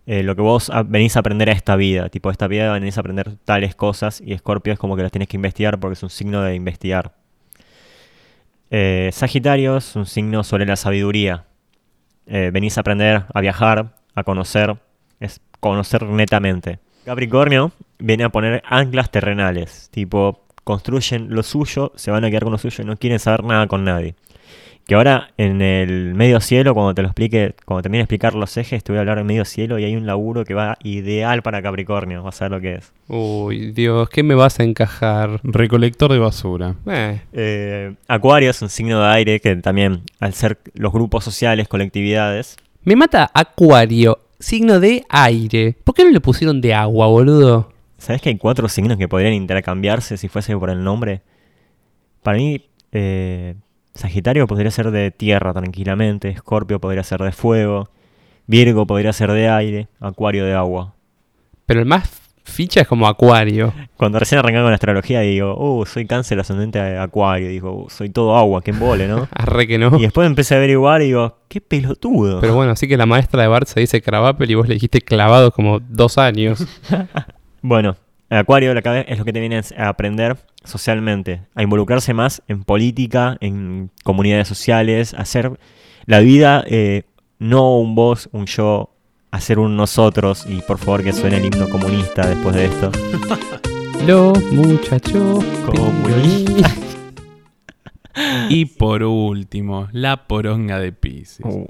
Eh, 0.08 0.24
lo 0.24 0.36
que 0.36 0.42
vos 0.44 0.70
a- 0.70 0.84
venís 0.84 1.16
a 1.16 1.20
aprender 1.20 1.50
a 1.50 1.54
esta 1.54 1.76
vida, 1.76 2.10
tipo, 2.10 2.30
esta 2.32 2.48
vida 2.48 2.72
venís 2.74 2.98
a 2.98 3.02
aprender 3.02 3.36
tales 3.44 3.76
cosas 3.76 4.22
y 4.22 4.34
Escorpio 4.34 4.74
es 4.74 4.80
como 4.80 4.96
que 4.96 5.04
las 5.04 5.12
tienes 5.12 5.28
que 5.28 5.38
investigar 5.38 5.80
porque 5.80 5.94
es 5.94 6.04
un 6.04 6.12
signo 6.12 6.42
de 6.44 6.56
investigar. 6.56 7.14
Eh, 8.72 9.10
Sagitario 9.14 9.78
es 9.78 9.96
un 9.96 10.06
signo 10.06 10.44
sobre 10.44 10.66
la 10.66 10.76
sabiduría. 10.76 11.46
Eh, 12.28 12.50
venís 12.52 12.78
a 12.78 12.82
aprender 12.82 13.24
a 13.34 13.42
viajar, 13.42 13.94
a 14.16 14.24
conocer, 14.24 14.78
es 15.20 15.42
conocer 15.60 16.04
netamente. 16.04 16.80
Capricornio 17.06 17.72
viene 18.00 18.24
a 18.24 18.30
poner 18.30 18.64
anclas 18.66 19.12
terrenales, 19.12 19.90
tipo, 19.92 20.46
construyen 20.64 21.30
lo 21.30 21.44
suyo, 21.44 21.92
se 21.96 22.12
van 22.12 22.26
a 22.26 22.30
quedar 22.30 22.44
con 22.44 22.52
lo 22.52 22.58
suyo 22.58 22.84
y 22.84 22.88
no 22.88 22.98
quieren 22.98 23.20
saber 23.20 23.44
nada 23.44 23.68
con 23.68 23.84
nadie. 23.84 24.16
Que 24.88 24.94
ahora 24.94 25.30
en 25.38 25.62
el 25.64 26.14
medio 26.14 26.40
cielo, 26.40 26.76
cuando 26.76 26.94
te 26.94 27.02
lo 27.02 27.08
explique, 27.08 27.56
cuando 27.66 27.82
termine 27.82 28.00
de 28.00 28.04
explicar 28.04 28.36
los 28.36 28.56
ejes, 28.56 28.84
te 28.84 28.92
voy 28.92 28.98
a 28.98 29.02
hablar 29.02 29.18
de 29.18 29.24
medio 29.24 29.44
cielo 29.44 29.80
y 29.80 29.84
hay 29.84 29.96
un 29.96 30.06
laburo 30.06 30.46
que 30.46 30.54
va 30.54 30.78
ideal 30.84 31.42
para 31.42 31.64
Capricornio, 31.64 32.22
vas 32.22 32.40
a 32.42 32.46
ver 32.46 32.52
lo 32.52 32.62
que 32.62 32.76
es. 32.76 32.94
Uy, 33.08 33.72
Dios, 33.72 34.10
¿qué 34.10 34.22
me 34.22 34.36
vas 34.36 34.60
a 34.60 34.64
encajar? 34.64 35.40
Recolector 35.44 36.12
de 36.12 36.20
basura. 36.20 36.76
Eh, 36.86 37.20
Eh, 37.34 37.96
Acuario 38.08 38.52
es 38.52 38.62
un 38.62 38.70
signo 38.70 39.00
de 39.02 39.08
aire 39.08 39.40
que 39.40 39.56
también, 39.56 40.04
al 40.20 40.34
ser 40.36 40.60
los 40.76 40.94
grupos 40.94 41.24
sociales, 41.24 41.68
colectividades, 41.68 42.56
me 42.84 42.96
mata 42.96 43.32
Acuario, 43.34 44.20
signo 44.40 44.80
de 44.80 45.04
aire. 45.10 45.76
¿Por 45.84 45.96
qué 45.96 46.06
no 46.06 46.12
le 46.12 46.22
pusieron 46.22 46.62
de 46.62 46.76
agua, 46.76 47.08
boludo? 47.08 47.72
¿sabes 47.98 48.22
que 48.22 48.30
hay 48.30 48.38
cuatro 48.38 48.70
signos 48.70 48.98
que 49.00 49.08
podrían 49.08 49.34
intercambiarse 49.34 50.18
si 50.18 50.28
fuese 50.28 50.56
por 50.56 50.70
el 50.70 50.84
nombre? 50.84 51.22
Para 52.22 52.38
mí, 52.38 52.64
eh, 52.92 53.56
Sagitario 53.96 54.46
podría 54.48 54.72
ser 54.72 54.92
de 54.92 55.10
tierra 55.12 55.54
tranquilamente, 55.54 56.30
Escorpio 56.30 56.80
podría 56.80 57.04
ser 57.04 57.22
de 57.22 57.32
fuego, 57.32 57.90
Virgo 58.46 58.86
podría 58.86 59.14
ser 59.14 59.32
de 59.32 59.50
aire, 59.50 59.88
Acuario 60.00 60.46
de 60.46 60.54
agua. 60.54 60.94
Pero 61.66 61.80
el 61.80 61.86
más 61.88 62.22
ficha 62.44 62.82
es 62.82 62.88
como 62.88 63.08
Acuario. 63.08 63.74
Cuando 63.98 64.20
recién 64.20 64.38
arrancaba 64.38 64.66
con 64.66 64.72
la 64.72 64.76
astrología 64.76 65.22
digo, 65.22 65.56
uh, 65.58 65.86
soy 65.86 66.06
cáncer 66.06 66.40
ascendente 66.40 66.80
a 66.80 67.02
Acuario, 67.02 67.48
digo, 67.48 67.86
"Uh, 67.86 67.90
soy 67.90 68.10
todo 68.10 68.38
agua, 68.38 68.62
qué 68.62 68.70
embole, 68.72 69.08
¿no? 69.08 69.28
Arre 69.34 69.66
que 69.66 69.80
no. 69.80 69.98
y 69.98 70.02
después 70.04 70.28
empecé 70.28 70.54
a 70.54 70.58
averiguar 70.58 71.02
y 71.02 71.06
digo, 71.06 71.40
qué 71.48 71.60
pelotudo. 71.62 72.42
Pero 72.42 72.54
bueno, 72.54 72.74
así 72.74 72.88
que 72.88 72.98
la 72.98 73.06
maestra 73.08 73.42
de 73.42 73.48
Bart 73.48 73.68
se 73.68 73.80
dice 73.80 74.02
Cravapel 74.02 74.52
y 74.52 74.56
vos 74.56 74.68
le 74.68 74.76
dijiste 74.76 75.02
clavado 75.02 75.52
como 75.52 75.80
dos 75.80 76.18
años. 76.18 76.66
Bueno, 77.68 77.96
Acuario 78.30 78.74
la 78.74 78.82
cabeza 78.82 79.10
es 79.12 79.20
lo 79.20 79.26
que 79.26 79.34
te 79.34 79.40
viene 79.40 79.62
a 79.78 79.88
aprender 79.88 80.38
socialmente, 80.64 81.42
a 81.54 81.62
involucrarse 81.62 82.14
más 82.14 82.42
en 82.48 82.64
política, 82.64 83.38
en 83.40 83.92
comunidades 84.04 84.48
sociales, 84.48 85.14
a 85.14 85.22
hacer 85.22 85.60
la 86.06 86.20
vida 86.20 86.64
eh, 86.68 87.04
no 87.40 87.78
un 87.78 87.94
vos, 87.94 88.30
un 88.32 88.48
yo, 88.48 88.96
hacer 89.32 89.60
un 89.60 89.76
nosotros 89.76 90.46
y 90.50 90.62
por 90.62 90.80
favor 90.80 91.04
que 91.04 91.14
suene 91.14 91.38
el 91.38 91.46
himno 91.46 91.70
comunista 91.70 92.28
después 92.28 92.56
de 92.56 92.66
esto. 92.66 92.92
Los 94.08 94.42
muchachos. 94.52 95.44
Comunistas. 95.66 96.80
Y 98.48 98.64
por 98.64 99.04
último, 99.04 99.90
la 99.92 100.26
poronga 100.26 100.80
de 100.80 100.94
Pisces. 100.94 101.42
Uh, 101.44 101.66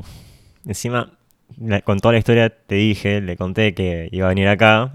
Encima, 0.64 1.18
con 1.84 2.00
toda 2.00 2.12
la 2.12 2.20
historia 2.20 2.52
te 2.52 2.76
dije, 2.76 3.20
le 3.20 3.36
conté 3.36 3.74
que 3.74 4.10
iba 4.12 4.28
a 4.28 4.30
venir 4.30 4.48
acá 4.48 4.92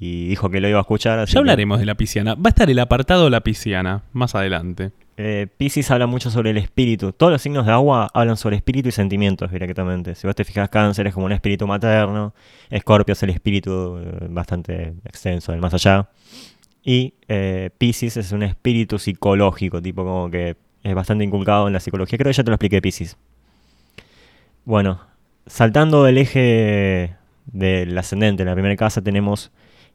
y 0.00 0.28
dijo 0.28 0.48
que 0.50 0.60
lo 0.60 0.68
iba 0.68 0.78
a 0.78 0.82
escuchar. 0.82 1.18
así 1.18 1.30
Ya 1.32 1.34
que- 1.34 1.38
hablaremos 1.40 1.80
de 1.80 1.86
la 1.86 1.94
pisciana. 1.96 2.34
Va 2.34 2.42
a 2.46 2.48
estar 2.50 2.70
el 2.70 2.78
apartado 2.78 3.24
de 3.24 3.30
la 3.30 3.40
pisciana 3.40 4.02
más 4.12 4.34
adelante. 4.34 4.92
Eh, 5.20 5.48
Pisces 5.56 5.90
habla 5.90 6.06
mucho 6.06 6.30
sobre 6.30 6.50
el 6.50 6.58
espíritu. 6.58 7.10
Todos 7.12 7.32
los 7.32 7.42
signos 7.42 7.66
de 7.66 7.72
agua 7.72 8.08
hablan 8.14 8.36
sobre 8.36 8.54
espíritu 8.54 8.88
y 8.90 8.92
sentimientos 8.92 9.50
directamente. 9.50 10.14
Si 10.14 10.28
vos 10.28 10.36
te 10.36 10.44
fijas, 10.44 10.68
Cáncer 10.68 11.08
es 11.08 11.14
como 11.14 11.26
un 11.26 11.32
espíritu 11.32 11.66
materno. 11.66 12.32
Escorpio 12.70 13.14
es 13.14 13.22
el 13.24 13.30
espíritu 13.30 13.98
eh, 13.98 14.26
bastante 14.30 14.94
extenso, 15.04 15.50
del 15.50 15.60
más 15.60 15.74
allá. 15.74 16.08
Y 16.84 17.14
eh, 17.26 17.70
Pisces 17.76 18.16
es 18.16 18.30
un 18.30 18.44
espíritu 18.44 19.00
psicológico, 19.00 19.82
tipo 19.82 20.04
como 20.04 20.30
que 20.30 20.56
es 20.84 20.94
bastante 20.94 21.24
inculcado 21.24 21.66
en 21.66 21.72
la 21.72 21.80
psicología. 21.80 22.16
Creo 22.16 22.30
que 22.30 22.36
ya 22.36 22.44
te 22.44 22.50
lo 22.50 22.54
expliqué, 22.54 22.80
Pisces. 22.80 23.16
Bueno, 24.64 25.00
saltando 25.46 26.04
del 26.04 26.18
eje 26.18 27.14
del 27.46 27.96
ascendente, 27.98 28.42
en 28.44 28.48
la 28.48 28.54
primera 28.54 28.76
casa 28.76 29.02
tenemos 29.02 29.50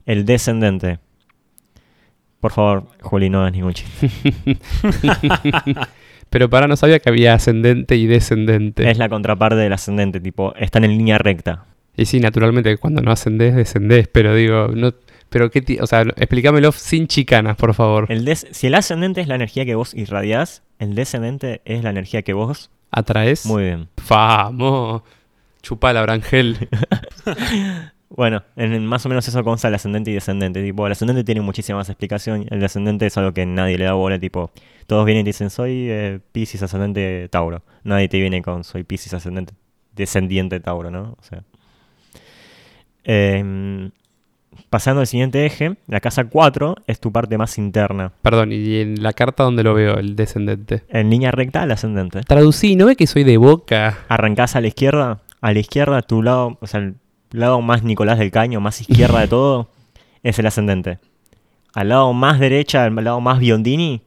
el 0.06 0.26
descendente. 0.26 1.00
Por 2.40 2.52
favor, 2.52 2.88
Juli, 3.02 3.30
no 3.30 3.40
hagas 3.42 3.54
ningún 3.54 3.74
chiste. 3.74 4.10
Pero 6.30 6.50
para 6.50 6.68
no 6.68 6.76
sabía 6.76 7.00
que 7.00 7.10
había 7.10 7.36
ascendente 7.36 7.96
y 7.96 8.08
descendente. 8.08 8.90
Es 8.90 8.98
la 8.98 9.08
contraparte 9.08 9.56
del 9.58 9.72
ascendente, 9.74 10.20
tipo, 10.20 10.54
están 10.56 10.84
en 10.84 10.92
línea 10.92 11.18
recta. 11.20 11.66
Y 11.96 12.06
sí, 12.06 12.20
naturalmente 12.20 12.76
cuando 12.78 13.02
no 13.04 13.12
ascendés, 13.12 13.56
descendés, 13.56 14.08
pero 14.08 14.34
digo, 14.34 14.70
no, 14.70 14.96
pero 15.30 15.52
qué, 15.52 15.78
o 15.80 15.86
sea, 15.86 16.02
explícamelo 16.02 16.72
sin 16.72 17.06
chicanas, 17.08 17.56
por 17.56 17.76
favor. 17.76 18.08
El 18.10 18.26
des- 18.26 18.48
si 18.50 18.66
el 18.66 18.74
ascendente 18.74 19.22
es 19.22 19.28
la 19.28 19.36
energía 19.36 19.64
que 19.64 19.76
vos 19.76 19.94
irradiás, 19.94 20.64
el 20.80 20.96
descendente 20.96 21.62
es 21.66 21.84
la 21.84 21.92
energía 21.92 22.24
que 22.24 22.34
vos. 22.34 22.72
¿Atraes? 22.90 23.46
Muy 23.46 23.64
bien. 23.64 23.90
Vamos. 24.10 25.04
Chupala, 25.62 26.02
Brangel. 26.02 26.68
Bueno, 28.16 28.44
en, 28.56 28.86
más 28.86 29.06
o 29.06 29.10
menos 29.10 29.28
eso 29.28 29.44
consta 29.44 29.68
el 29.70 29.76
ascendente 29.76 30.12
y 30.12 30.14
descendente. 30.14 30.62
Tipo, 30.62 30.86
el 30.86 30.92
ascendente 30.92 31.24
tiene 31.24 31.42
muchísima 31.42 31.80
más 31.80 31.90
explicación. 31.90 32.46
El 32.50 32.60
descendente 32.60 33.08
es 33.08 33.18
algo 33.18 33.34
que 33.34 33.46
nadie 33.46 33.78
le 33.78 33.86
da 33.86 33.94
bola. 33.94 34.20
Tipo, 34.20 34.52
todos 34.86 35.06
vienen 35.06 35.22
y 35.22 35.30
dicen, 35.30 35.50
soy 35.50 35.88
eh, 35.90 36.20
Pisces 36.32 36.62
ascendente 36.62 37.28
Tauro. 37.30 37.64
Nadie 37.84 38.10
te 38.10 38.20
viene 38.20 38.42
con, 38.42 38.64
soy 38.64 38.84
Pisces 38.84 39.14
ascendente 39.14 39.54
descendiente 39.96 40.60
Tauro, 40.60 40.92
¿no? 40.92 41.16
O 41.20 41.24
sea. 41.24 41.44
Em, 43.04 43.92
pasando 44.70 45.02
al 45.02 45.08
siguiente 45.08 45.46
eje, 45.46 45.76
la 45.88 46.00
casa 46.00 46.26
4 46.26 46.76
es 46.88 47.00
tu 47.00 47.12
parte 47.12 47.38
más 47.38 47.58
interna. 47.58 48.12
Perdón, 48.22 48.52
y 48.52 48.78
en 48.78 49.02
la 49.04 49.14
carta 49.14 49.44
donde 49.44 49.64
lo 49.64 49.74
veo, 49.74 49.98
el 49.98 50.16
descendente. 50.16 50.84
En 50.90 51.10
línea 51.10 51.32
recta, 51.32 51.64
el 51.64 51.72
ascendente. 51.72 52.22
Traducí, 52.22 52.76
¿no 52.76 52.86
ve 52.86 52.96
que 52.96 53.08
soy 53.08 53.24
de 53.24 53.38
boca? 53.38 54.00
arrancás 54.08 54.56
a 54.56 54.62
la 54.62 54.68
izquierda, 54.68 55.22
a 55.42 55.54
la 55.54 55.60
izquierda, 55.60 56.02
tu 56.02 56.22
lado, 56.22 56.58
o 56.62 56.68
sea, 56.68 56.80
el 56.82 56.96
lado 57.34 57.62
más 57.62 57.84
Nicolás 57.84 58.20
del 58.20 58.32
Caño, 58.32 58.62
más 58.62 58.80
izquierda 58.80 59.20
de 59.20 59.28
todo, 59.28 59.70
es 60.24 60.40
el 60.40 60.46
ascendente. 60.46 61.00
Al 61.74 61.90
lado 61.90 62.14
más 62.14 62.40
derecha, 62.40 62.86
al 62.86 62.96
lado 62.96 63.20
más 63.20 63.40
Biondini, 63.40 64.04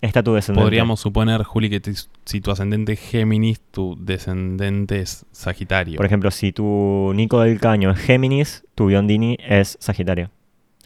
está 0.00 0.22
tu 0.22 0.34
descendente. 0.34 0.64
Podríamos 0.64 1.00
suponer, 1.00 1.42
Juli, 1.42 1.70
que 1.70 1.80
si 2.24 2.40
tu 2.40 2.50
ascendente 2.50 2.92
es 2.92 3.00
Géminis, 3.00 3.60
tu 3.70 3.96
descendente 3.98 5.00
es 5.00 5.24
Sagitario. 5.32 5.96
Por 5.96 6.06
ejemplo, 6.06 6.30
si 6.30 6.52
tu 6.52 7.12
Nico 7.14 7.40
del 7.40 7.58
Caño 7.58 7.90
es 7.90 7.98
Géminis, 7.98 8.64
tu 8.74 8.86
Biondini 8.86 9.36
es 9.40 9.76
Sagitario. 9.80 10.30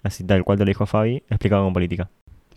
Así 0.02 0.22
tal 0.24 0.44
cual 0.44 0.58
te 0.58 0.64
lo 0.64 0.68
dijo 0.68 0.86
Fabi, 0.86 1.22
explicado 1.28 1.64
con 1.64 1.72
política. 1.72 2.10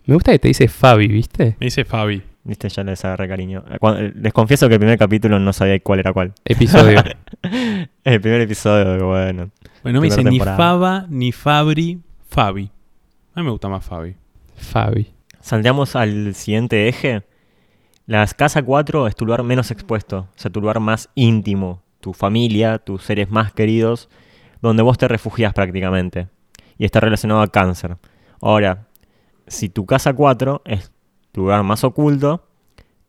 Me 0.06 0.14
gusta 0.14 0.32
que 0.32 0.38
te 0.38 0.48
dice 0.48 0.68
Fabi, 0.68 1.08
¿viste? 1.08 1.56
Me 1.58 1.66
dice 1.66 1.84
Fabi. 1.84 2.22
Viste, 2.48 2.68
ya 2.70 2.82
les 2.82 3.04
agarré 3.04 3.28
cariño. 3.28 3.62
Cuando- 3.78 4.00
les 4.00 4.32
confieso 4.32 4.68
que 4.68 4.74
el 4.74 4.80
primer 4.80 4.98
capítulo 4.98 5.38
no 5.38 5.52
sabía 5.52 5.78
cuál 5.80 6.00
era 6.00 6.12
cuál. 6.14 6.32
Episodio. 6.46 7.00
El 8.04 8.20
primer 8.22 8.40
episodio, 8.40 9.06
bueno. 9.06 9.50
Bueno, 9.82 9.96
no 9.96 10.00
me 10.00 10.06
dice 10.06 10.24
ni 10.24 10.30
temporada. 10.30 10.56
Faba, 10.56 11.06
ni 11.10 11.30
Fabri, 11.30 12.00
Fabi. 12.28 12.70
A 13.34 13.40
mí 13.40 13.44
me 13.44 13.50
gusta 13.50 13.68
más 13.68 13.84
Fabi. 13.84 14.16
Fabi. 14.56 15.12
Salteamos 15.40 15.94
al 15.94 16.34
siguiente 16.34 16.88
eje. 16.88 17.22
La 18.06 18.26
casa 18.26 18.62
4 18.62 19.06
es 19.06 19.14
tu 19.14 19.26
lugar 19.26 19.42
menos 19.42 19.70
expuesto, 19.70 20.20
o 20.20 20.28
sea, 20.34 20.50
tu 20.50 20.62
lugar 20.62 20.80
más 20.80 21.10
íntimo, 21.14 21.82
tu 22.00 22.14
familia, 22.14 22.78
tus 22.78 23.02
seres 23.02 23.30
más 23.30 23.52
queridos, 23.52 24.08
donde 24.62 24.82
vos 24.82 24.96
te 24.96 25.06
refugias 25.06 25.52
prácticamente. 25.52 26.28
Y 26.78 26.86
está 26.86 27.00
relacionado 27.00 27.42
a 27.42 27.48
cáncer. 27.48 27.98
Ahora, 28.40 28.86
si 29.46 29.68
tu 29.68 29.84
casa 29.84 30.14
4 30.14 30.62
es 30.64 30.90
tu 31.38 31.42
lugar 31.44 31.62
más 31.62 31.84
oculto, 31.84 32.42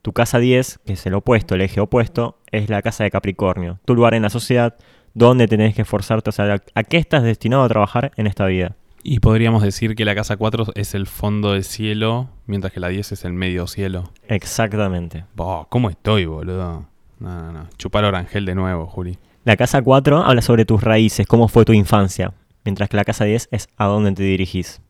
tu 0.04 0.14
casa 0.14 0.38
10, 0.38 0.80
que 0.86 0.94
es 0.94 1.04
el 1.08 1.16
opuesto, 1.16 1.56
el 1.56 1.62
eje 1.62 1.80
opuesto, 1.82 2.38
es 2.52 2.70
la 2.70 2.84
casa 2.84 3.04
de 3.04 3.10
Capricornio, 3.10 3.80
tu 3.86 3.96
lugar 3.96 4.14
en 4.14 4.22
la 4.22 4.30
sociedad 4.30 4.76
donde 5.16 5.48
tenés 5.48 5.74
que 5.74 5.82
esforzarte, 5.82 6.30
o 6.30 6.32
sea, 6.32 6.54
a- 6.54 6.62
a 6.76 6.84
qué 6.84 6.98
estás 6.98 7.24
destinado 7.24 7.64
a 7.64 7.68
trabajar 7.70 8.12
en 8.18 8.28
esta 8.28 8.46
vida. 8.46 8.76
Y 9.02 9.20
podríamos 9.20 9.64
decir 9.64 9.96
que 9.96 10.06
la 10.06 10.14
casa 10.14 10.38
4 10.38 10.66
es 10.76 10.94
el 10.94 11.08
fondo 11.08 11.54
del 11.54 11.64
cielo, 11.64 12.30
mientras 12.46 12.72
que 12.72 12.80
la 12.80 12.90
10 12.90 13.12
es 13.14 13.26
el 13.26 13.34
medio 13.34 13.66
cielo. 13.66 14.12
Exactamente. 14.28 15.26
Boh, 15.36 15.66
¿Cómo 15.70 15.90
estoy, 15.90 16.26
boludo? 16.28 16.86
No, 17.20 17.42
no, 17.42 17.52
no. 17.52 17.68
Chupar 17.80 18.06
orangel 18.06 18.46
de 18.46 18.54
nuevo, 18.54 18.86
Juli. 18.86 19.18
La 19.44 19.58
casa 19.58 19.82
4 19.82 20.20
habla 20.24 20.44
sobre 20.44 20.66
tus 20.66 20.84
raíces, 20.84 21.26
cómo 21.26 21.48
fue 21.48 21.66
tu 21.66 21.74
infancia, 21.74 22.34
mientras 22.64 22.90
que 22.90 22.98
la 22.98 23.06
casa 23.06 23.26
10 23.26 23.48
es 23.52 23.70
a 23.78 23.86
dónde 23.88 24.12
te 24.12 24.22
dirigís. 24.22 24.82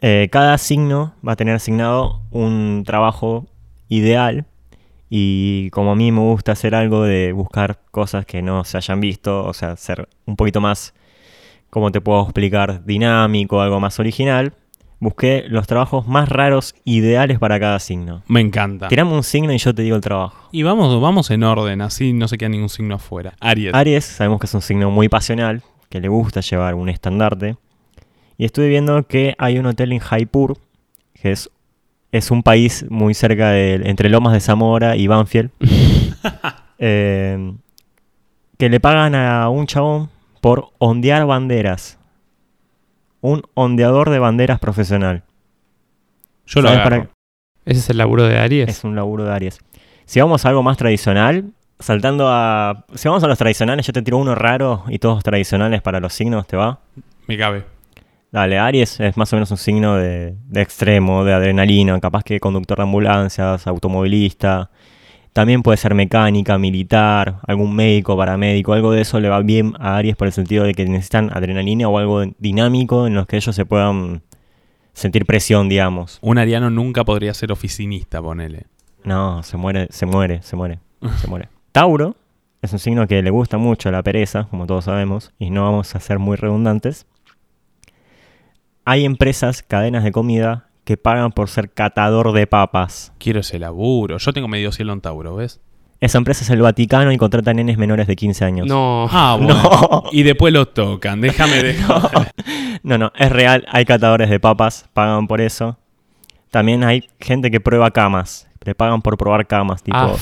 Eh, 0.00 0.28
cada 0.30 0.58
signo 0.58 1.14
va 1.26 1.32
a 1.32 1.36
tener 1.36 1.54
asignado 1.54 2.20
un 2.30 2.84
trabajo 2.84 3.46
ideal 3.88 4.44
y 5.08 5.70
como 5.70 5.92
a 5.92 5.96
mí 5.96 6.12
me 6.12 6.20
gusta 6.20 6.52
hacer 6.52 6.74
algo 6.74 7.02
de 7.04 7.32
buscar 7.32 7.78
cosas 7.90 8.26
que 8.26 8.42
no 8.42 8.64
se 8.64 8.76
hayan 8.76 9.00
visto, 9.00 9.44
o 9.44 9.52
sea, 9.52 9.76
ser 9.76 10.08
un 10.26 10.36
poquito 10.36 10.60
más, 10.60 10.94
como 11.70 11.92
te 11.92 12.00
puedo 12.00 12.22
explicar, 12.22 12.84
dinámico, 12.84 13.60
algo 13.60 13.80
más 13.80 13.98
original, 14.00 14.52
busqué 14.98 15.44
los 15.48 15.66
trabajos 15.66 16.06
más 16.06 16.28
raros 16.28 16.74
ideales 16.84 17.38
para 17.38 17.60
cada 17.60 17.78
signo. 17.78 18.22
Me 18.26 18.40
encanta. 18.40 18.88
Tirame 18.88 19.12
un 19.12 19.22
signo 19.22 19.52
y 19.52 19.58
yo 19.58 19.74
te 19.74 19.82
digo 19.82 19.96
el 19.96 20.02
trabajo. 20.02 20.48
Y 20.52 20.62
vamos, 20.62 21.00
vamos 21.00 21.30
en 21.30 21.44
orden, 21.44 21.80
así 21.80 22.12
no 22.12 22.28
se 22.28 22.36
queda 22.36 22.48
ningún 22.48 22.68
signo 22.68 22.96
afuera. 22.96 23.34
Aries. 23.40 23.74
Aries, 23.74 24.04
sabemos 24.04 24.40
que 24.40 24.46
es 24.46 24.54
un 24.54 24.62
signo 24.62 24.90
muy 24.90 25.08
pasional, 25.08 25.62
que 25.88 26.00
le 26.00 26.08
gusta 26.08 26.40
llevar 26.40 26.74
un 26.74 26.88
estandarte. 26.88 27.56
Y 28.38 28.44
estuve 28.44 28.68
viendo 28.68 29.06
que 29.06 29.34
hay 29.38 29.58
un 29.58 29.66
hotel 29.66 29.92
en 29.92 29.98
Jaipur, 29.98 30.58
que 31.14 31.32
es, 31.32 31.50
es 32.12 32.30
un 32.30 32.42
país 32.42 32.84
muy 32.90 33.14
cerca 33.14 33.50
de, 33.50 33.74
entre 33.84 34.08
Lomas 34.10 34.32
de 34.34 34.40
Zamora 34.40 34.96
y 34.96 35.06
Banfield, 35.06 35.50
eh, 36.78 37.54
que 38.58 38.68
le 38.68 38.80
pagan 38.80 39.14
a 39.14 39.48
un 39.48 39.66
chabón 39.66 40.10
por 40.40 40.70
ondear 40.78 41.26
banderas. 41.26 41.98
Un 43.20 43.42
ondeador 43.54 44.10
de 44.10 44.18
banderas 44.18 44.58
profesional. 44.60 45.22
Yo 46.46 46.60
lo 46.60 46.68
¿Sabes 46.68 46.80
agarro. 46.86 47.02
para- 47.04 47.10
Ese 47.64 47.80
es 47.80 47.90
el 47.90 47.96
laburo 47.98 48.24
de 48.24 48.38
Aries. 48.38 48.68
Es 48.68 48.84
un 48.84 48.94
laburo 48.94 49.24
de 49.24 49.32
Aries. 49.32 49.58
Si 50.04 50.20
vamos 50.20 50.44
a 50.44 50.50
algo 50.50 50.62
más 50.62 50.76
tradicional, 50.76 51.50
saltando 51.80 52.28
a... 52.28 52.84
Si 52.94 53.08
vamos 53.08 53.24
a 53.24 53.26
los 53.28 53.38
tradicionales, 53.38 53.84
yo 53.86 53.92
te 53.92 54.02
tiro 54.02 54.18
uno 54.18 54.34
raro 54.36 54.84
y 54.88 54.98
todos 55.00 55.24
tradicionales 55.24 55.82
para 55.82 55.98
los 55.98 56.12
signos, 56.12 56.46
¿te 56.46 56.56
va? 56.56 56.78
Me 57.26 57.36
cabe. 57.36 57.64
Dale, 58.36 58.58
Aries 58.58 59.00
es 59.00 59.16
más 59.16 59.32
o 59.32 59.36
menos 59.36 59.50
un 59.50 59.56
signo 59.56 59.96
de, 59.96 60.36
de 60.44 60.60
extremo, 60.60 61.24
de 61.24 61.32
adrenalina, 61.32 61.98
capaz 62.00 62.22
que 62.22 62.38
conductor 62.38 62.76
de 62.76 62.82
ambulancias, 62.82 63.66
automovilista. 63.66 64.70
También 65.32 65.62
puede 65.62 65.78
ser 65.78 65.94
mecánica, 65.94 66.58
militar, 66.58 67.38
algún 67.46 67.74
médico, 67.74 68.14
paramédico, 68.14 68.74
algo 68.74 68.92
de 68.92 69.00
eso 69.00 69.20
le 69.20 69.30
va 69.30 69.40
bien 69.40 69.72
a 69.78 69.96
Aries 69.96 70.16
por 70.16 70.26
el 70.26 70.34
sentido 70.34 70.64
de 70.64 70.74
que 70.74 70.84
necesitan 70.84 71.30
adrenalina 71.32 71.88
o 71.88 71.96
algo 71.96 72.26
dinámico 72.38 73.06
en 73.06 73.14
los 73.14 73.26
que 73.26 73.38
ellos 73.38 73.56
se 73.56 73.64
puedan 73.64 74.20
sentir 74.92 75.24
presión, 75.24 75.70
digamos. 75.70 76.18
Un 76.20 76.36
ariano 76.36 76.68
nunca 76.68 77.04
podría 77.04 77.32
ser 77.32 77.52
oficinista, 77.52 78.20
ponele. 78.20 78.66
No, 79.02 79.42
se 79.44 79.56
muere, 79.56 79.86
se 79.88 80.04
muere, 80.04 80.42
se 80.42 80.56
muere, 80.56 80.80
se 81.22 81.26
muere. 81.26 81.48
Tauro 81.72 82.16
es 82.60 82.70
un 82.74 82.80
signo 82.80 83.06
que 83.06 83.22
le 83.22 83.30
gusta 83.30 83.56
mucho 83.56 83.90
la 83.90 84.02
pereza, 84.02 84.44
como 84.50 84.66
todos 84.66 84.84
sabemos, 84.84 85.32
y 85.38 85.48
no 85.48 85.62
vamos 85.62 85.96
a 85.96 86.00
ser 86.00 86.18
muy 86.18 86.36
redundantes. 86.36 87.06
Hay 88.88 89.04
empresas, 89.04 89.64
cadenas 89.64 90.04
de 90.04 90.12
comida, 90.12 90.68
que 90.84 90.96
pagan 90.96 91.32
por 91.32 91.48
ser 91.48 91.70
catador 91.70 92.30
de 92.32 92.46
papas. 92.46 93.12
Quiero 93.18 93.40
ese 93.40 93.58
laburo. 93.58 94.18
Yo 94.18 94.32
tengo 94.32 94.46
medio 94.46 94.70
cielo 94.70 94.92
en 94.92 95.00
Tauro, 95.00 95.34
¿ves? 95.34 95.60
Esa 95.98 96.18
empresa 96.18 96.44
es 96.44 96.50
el 96.50 96.60
Vaticano 96.62 97.10
y 97.10 97.16
contrata 97.16 97.52
nenes 97.52 97.78
menores 97.78 98.06
de 98.06 98.14
15 98.14 98.44
años. 98.44 98.66
No. 98.68 99.08
Ah, 99.10 99.36
bueno. 99.40 99.54
No. 99.60 100.04
Y 100.12 100.22
después 100.22 100.52
los 100.52 100.72
tocan. 100.72 101.20
Déjame 101.20 101.62
de 101.64 101.76
No, 102.84 102.96
no, 102.96 103.10
es 103.16 103.32
real, 103.32 103.66
hay 103.72 103.84
catadores 103.84 104.30
de 104.30 104.38
papas, 104.38 104.88
pagan 104.94 105.26
por 105.26 105.40
eso. 105.40 105.76
También 106.52 106.84
hay 106.84 107.08
gente 107.18 107.50
que 107.50 107.58
prueba 107.58 107.90
camas, 107.90 108.48
le 108.64 108.76
pagan 108.76 109.02
por 109.02 109.18
probar 109.18 109.48
camas, 109.48 109.82
tipo, 109.82 109.98
Ah, 109.98 110.14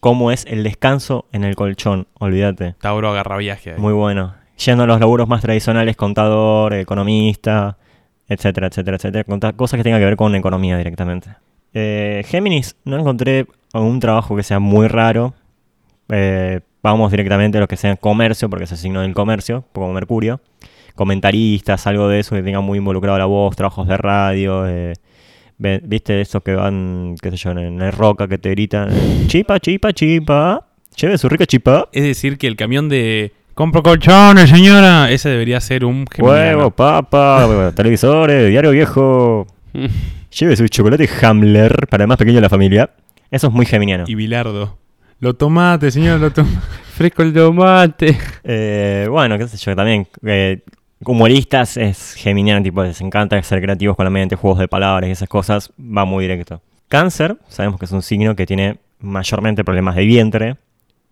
cómo 0.00 0.32
es 0.32 0.44
el 0.46 0.64
descanso 0.64 1.26
en 1.30 1.44
el 1.44 1.54
colchón, 1.54 2.08
olvídate. 2.18 2.74
Tauro 2.80 3.10
agarra 3.10 3.36
viaje 3.36 3.74
ahí. 3.74 3.80
Muy 3.80 3.92
bueno. 3.92 4.34
Yendo 4.64 4.84
a 4.84 4.86
los 4.86 5.00
laburos 5.00 5.28
más 5.28 5.42
tradicionales, 5.42 5.96
contador, 5.96 6.74
economista, 6.74 7.76
etcétera, 8.28 8.68
etcétera, 8.68 8.96
etcétera. 8.96 9.52
Cosas 9.52 9.78
que 9.78 9.84
tengan 9.84 10.00
que 10.00 10.06
ver 10.06 10.16
con 10.16 10.34
economía 10.34 10.78
directamente. 10.78 11.30
Eh, 11.74 12.22
Géminis, 12.26 12.76
no 12.84 12.98
encontré 12.98 13.46
un 13.74 14.00
trabajo 14.00 14.34
que 14.34 14.42
sea 14.42 14.58
muy 14.58 14.88
raro. 14.88 15.34
Eh, 16.08 16.60
vamos 16.82 17.10
directamente 17.10 17.58
a 17.58 17.60
lo 17.60 17.68
que 17.68 17.76
sea 17.76 17.96
comercio, 17.96 18.48
porque 18.48 18.64
es 18.64 18.72
el 18.72 18.78
signo 18.78 19.02
del 19.02 19.12
comercio, 19.12 19.64
como 19.72 19.92
Mercurio. 19.92 20.40
Comentaristas, 20.94 21.86
algo 21.86 22.08
de 22.08 22.20
eso 22.20 22.34
que 22.34 22.42
tenga 22.42 22.60
muy 22.60 22.78
involucrado 22.78 23.18
la 23.18 23.26
voz, 23.26 23.54
trabajos 23.56 23.86
de 23.86 23.96
radio. 23.98 24.66
eh, 24.66 24.94
¿Viste 25.58 26.20
esos 26.20 26.42
que 26.42 26.54
van, 26.54 27.16
qué 27.20 27.30
sé 27.30 27.36
yo, 27.36 27.50
en 27.50 27.78
la 27.78 27.90
roca 27.90 28.28
que 28.28 28.38
te 28.38 28.50
gritan? 28.50 28.90
Chipa, 29.26 29.58
chipa, 29.58 29.92
chipa. 29.92 30.66
Lleve 30.96 31.18
su 31.18 31.28
rica 31.28 31.46
chipa. 31.46 31.88
Es 31.92 32.04
decir, 32.04 32.38
que 32.38 32.46
el 32.46 32.56
camión 32.56 32.88
de 32.88 33.32
compro 33.56 33.82
colchones, 33.82 34.50
señora, 34.50 35.10
ese 35.10 35.30
debería 35.30 35.58
ser 35.62 35.86
un 35.86 36.06
geminiano. 36.06 36.58
Huevo, 36.58 36.70
papa, 36.70 37.72
televisores, 37.74 38.50
diario 38.50 38.70
viejo. 38.70 39.46
Lleve 40.38 40.56
su 40.56 40.68
chocolate 40.68 41.08
Hamler 41.22 41.88
para 41.88 42.04
el 42.04 42.08
más 42.08 42.18
pequeño 42.18 42.36
de 42.36 42.42
la 42.42 42.50
familia. 42.50 42.90
Eso 43.30 43.46
es 43.46 43.52
muy 43.54 43.64
geminiano. 43.64 44.04
Y 44.06 44.14
Bilardo. 44.14 44.76
Lo 45.20 45.34
tomate, 45.34 45.90
señora, 45.90 46.18
lo 46.18 46.30
tomate. 46.30 46.58
fresco 46.94 47.22
el 47.22 47.32
tomate. 47.32 48.18
Eh, 48.44 49.06
bueno, 49.10 49.38
qué 49.38 49.48
sé 49.48 49.56
yo, 49.56 49.74
también. 49.74 50.06
eh, 50.26 50.60
humoristas 51.00 51.78
es 51.78 52.12
geminiano, 52.12 52.62
tipo, 52.62 52.82
les 52.82 53.00
encanta 53.00 53.42
ser 53.42 53.62
creativos 53.62 53.96
con 53.96 54.04
la 54.04 54.10
mente, 54.10 54.36
juegos 54.36 54.58
de 54.58 54.68
palabras 54.68 55.08
y 55.08 55.12
esas 55.12 55.30
cosas. 55.30 55.72
Va 55.80 56.04
muy 56.04 56.24
directo. 56.24 56.60
Cáncer, 56.88 57.38
sabemos 57.48 57.78
que 57.80 57.86
es 57.86 57.92
un 57.92 58.02
signo 58.02 58.36
que 58.36 58.44
tiene 58.44 58.80
mayormente 59.00 59.64
problemas 59.64 59.96
de 59.96 60.04
vientre. 60.04 60.56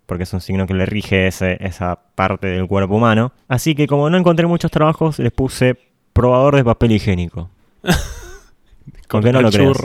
Porque 0.05 0.23
es 0.23 0.33
un 0.33 0.41
signo 0.41 0.67
que 0.67 0.73
le 0.73 0.85
rige 0.85 1.27
ese- 1.27 1.57
esa 1.59 1.99
parte 2.15 2.47
del 2.47 2.67
cuerpo 2.67 2.95
humano. 2.95 3.31
Así 3.47 3.73
que 3.75 3.87
como 3.87 4.09
no 4.09 4.17
encontré 4.17 4.45
muchos 4.47 4.69
trabajos, 4.71 5.17
les 5.19 5.31
puse 5.31 5.77
probador 6.13 6.55
de 6.55 6.63
papel 6.63 6.91
higiénico. 6.91 7.49
¿Con 9.07 9.23
qué 9.23 9.31
no 9.31 9.41
lo 9.41 9.49
crees? 9.51 9.77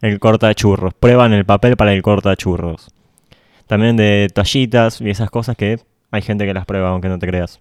El 0.00 0.20
corta 0.20 0.54
churros. 0.54 0.94
Prueban 0.94 1.32
el 1.32 1.44
papel 1.44 1.76
para 1.76 1.92
el 1.92 2.02
corta 2.02 2.36
churros. 2.36 2.88
También 3.66 3.96
de 3.96 4.28
toallitas 4.32 5.00
y 5.00 5.10
esas 5.10 5.30
cosas 5.30 5.56
que 5.56 5.80
hay 6.10 6.22
gente 6.22 6.46
que 6.46 6.54
las 6.54 6.64
prueba, 6.64 6.90
aunque 6.90 7.08
no 7.08 7.18
te 7.18 7.26
creas. 7.26 7.60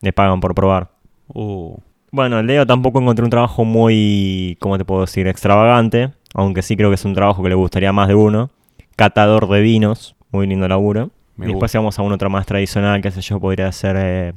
Le 0.00 0.12
pagan 0.12 0.40
por 0.40 0.54
probar. 0.54 0.90
Uh, 1.28 1.76
Bueno, 2.10 2.42
Leo 2.42 2.66
tampoco 2.66 3.00
encontré 3.00 3.24
un 3.24 3.30
trabajo 3.30 3.64
muy, 3.64 4.56
¿cómo 4.60 4.76
te 4.78 4.84
puedo 4.84 5.02
decir? 5.02 5.28
Extravagante. 5.28 6.10
Aunque 6.34 6.62
sí 6.62 6.76
creo 6.76 6.90
que 6.90 6.96
es 6.96 7.04
un 7.04 7.14
trabajo 7.14 7.42
que 7.42 7.48
le 7.48 7.54
gustaría 7.54 7.92
más 7.92 8.08
de 8.08 8.14
uno. 8.16 8.50
Catador 8.96 9.48
de 9.48 9.60
vinos. 9.60 10.16
Muy 10.32 10.46
lindo 10.46 10.66
laburo. 10.68 11.10
Me 11.40 11.46
después 11.46 11.70
gusta. 11.70 11.78
vamos 11.78 11.98
a 11.98 12.02
un 12.02 12.12
otro 12.12 12.30
más 12.30 12.46
tradicional, 12.46 13.00
qué 13.00 13.10
sé 13.10 13.20
yo, 13.20 13.40
podría 13.40 13.70
ser 13.72 13.96
eh, 13.98 14.32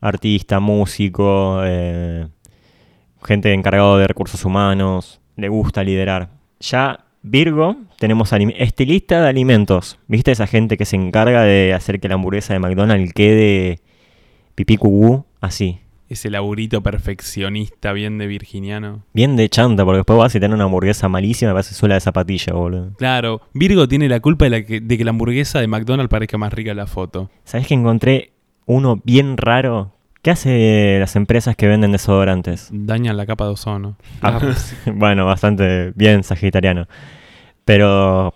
artista, 0.00 0.60
músico, 0.60 1.60
eh, 1.64 2.26
gente 3.24 3.52
encargado 3.52 3.98
de 3.98 4.06
recursos 4.06 4.44
humanos, 4.44 5.20
le 5.36 5.48
gusta 5.48 5.84
liderar. 5.84 6.30
Ya 6.60 7.00
Virgo, 7.22 7.76
tenemos 7.98 8.32
estilista 8.32 9.20
de 9.20 9.28
alimentos. 9.28 9.98
¿Viste 10.06 10.30
esa 10.30 10.46
gente 10.46 10.76
que 10.76 10.84
se 10.84 10.94
encarga 10.94 11.42
de 11.42 11.74
hacer 11.74 11.98
que 11.98 12.08
la 12.08 12.14
hamburguesa 12.14 12.52
de 12.52 12.60
McDonald's 12.60 13.12
quede 13.12 13.80
pipí 14.54 14.76
cucú? 14.76 15.24
Así. 15.40 15.80
Ese 16.08 16.30
laburito 16.30 16.82
perfeccionista, 16.82 17.92
bien 17.92 18.16
de 18.18 18.28
virginiano. 18.28 19.02
Bien 19.12 19.34
de 19.34 19.48
chanta, 19.48 19.84
porque 19.84 19.98
después 19.98 20.18
vas 20.18 20.34
y 20.36 20.40
tenés 20.40 20.54
una 20.54 20.64
hamburguesa 20.64 21.08
malísima 21.08 21.50
y 21.50 21.54
parece 21.54 21.74
suela 21.74 21.96
de 21.96 22.00
zapatilla, 22.00 22.52
boludo. 22.52 22.92
Claro, 22.96 23.40
Virgo 23.54 23.88
tiene 23.88 24.08
la 24.08 24.20
culpa 24.20 24.44
de, 24.44 24.50
la 24.50 24.62
que, 24.62 24.80
de 24.80 24.96
que 24.98 25.04
la 25.04 25.10
hamburguesa 25.10 25.58
de 25.60 25.66
McDonald's 25.66 26.08
parezca 26.10 26.38
más 26.38 26.52
rica 26.52 26.70
en 26.70 26.76
la 26.76 26.86
foto. 26.86 27.28
¿Sabés 27.44 27.66
que 27.66 27.74
encontré 27.74 28.32
uno 28.66 29.00
bien 29.04 29.36
raro? 29.36 29.92
¿Qué 30.22 30.30
hace 30.30 30.96
las 31.00 31.16
empresas 31.16 31.56
que 31.56 31.66
venden 31.66 31.92
desodorantes? 31.92 32.68
Dañan 32.72 33.16
la 33.16 33.26
capa 33.26 33.44
de 33.46 33.50
ozono. 33.50 33.96
Ah, 34.22 34.38
bueno, 34.94 35.26
bastante 35.26 35.92
bien 35.96 36.22
sagitariano. 36.22 36.86
Pero, 37.64 38.34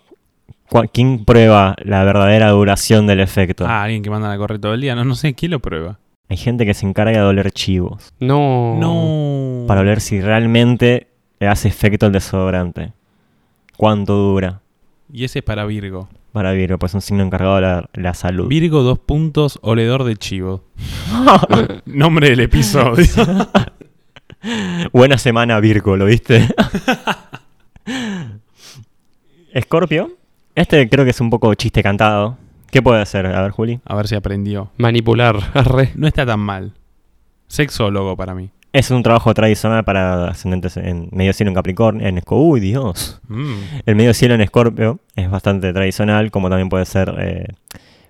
¿cuál- 0.69 0.89
¿quién 0.91 1.23
prueba 1.25 1.75
la 1.83 2.03
verdadera 2.03 2.49
duración 2.49 3.07
del 3.07 3.21
efecto? 3.21 3.65
Ah, 3.65 3.83
alguien 3.83 4.03
que 4.03 4.09
manda 4.09 4.31
a 4.31 4.37
correr 4.37 4.59
todo 4.59 4.73
el 4.73 4.81
día. 4.81 4.93
No, 4.95 5.05
no 5.05 5.15
sé, 5.15 5.33
¿quién 5.33 5.51
lo 5.51 5.59
prueba? 5.59 5.99
Hay 6.31 6.37
gente 6.37 6.65
que 6.65 6.73
se 6.73 6.85
encarga 6.85 7.19
de 7.19 7.25
oler 7.27 7.51
chivos. 7.51 8.13
No. 8.21 8.77
No. 8.79 9.65
Para 9.67 9.81
oler 9.81 9.99
si 9.99 10.21
realmente 10.21 11.07
le 11.41 11.47
hace 11.49 11.67
efecto 11.67 12.05
el 12.05 12.13
desodorante. 12.13 12.93
¿Cuánto 13.75 14.15
dura? 14.15 14.61
Y 15.11 15.25
ese 15.25 15.39
es 15.39 15.43
para 15.43 15.65
Virgo. 15.65 16.07
Para 16.31 16.53
Virgo, 16.53 16.79
pues 16.79 16.93
un 16.93 17.01
signo 17.01 17.21
encargado 17.21 17.55
de 17.55 17.61
la, 17.63 17.89
la 17.91 18.13
salud. 18.13 18.47
Virgo, 18.47 18.81
dos 18.81 18.97
puntos, 18.97 19.59
oledor 19.61 20.05
de 20.05 20.15
chivo. 20.15 20.63
Nombre 21.85 22.29
del 22.29 22.39
episodio. 22.39 23.07
Buena 24.93 25.17
semana, 25.17 25.59
Virgo, 25.59 25.97
¿lo 25.97 26.05
viste? 26.05 26.47
Escorpio. 29.51 30.13
Este 30.55 30.87
creo 30.87 31.03
que 31.03 31.11
es 31.11 31.19
un 31.19 31.29
poco 31.29 31.53
chiste 31.55 31.83
cantado. 31.83 32.37
¿Qué 32.71 32.81
puede 32.81 33.01
hacer? 33.01 33.25
A 33.25 33.41
ver, 33.41 33.51
Juli. 33.51 33.81
A 33.85 33.95
ver 33.95 34.07
si 34.07 34.15
aprendió. 34.15 34.71
Manipular. 34.77 35.37
Arre. 35.53 35.91
No 35.95 36.07
está 36.07 36.25
tan 36.25 36.39
mal. 36.39 36.73
Sexólogo 37.47 38.15
para 38.15 38.33
mí. 38.33 38.49
Es 38.73 38.89
un 38.89 39.03
trabajo 39.03 39.33
tradicional 39.33 39.83
para 39.83 40.29
ascendentes 40.29 40.77
en 40.77 41.09
medio 41.11 41.33
cielo 41.33 41.49
en 41.49 41.55
Capricornio. 41.55 42.07
En 42.07 42.17
Esco 42.17 42.41
Uy, 42.41 42.61
Dios. 42.61 43.19
Mm. 43.27 43.55
El 43.85 43.95
medio 43.97 44.13
cielo 44.13 44.35
en 44.35 44.41
Escorpio 44.41 44.99
es 45.17 45.29
bastante 45.29 45.73
tradicional, 45.73 46.31
como 46.31 46.49
también 46.49 46.69
puede 46.69 46.85
ser 46.85 47.13
eh, 47.19 47.47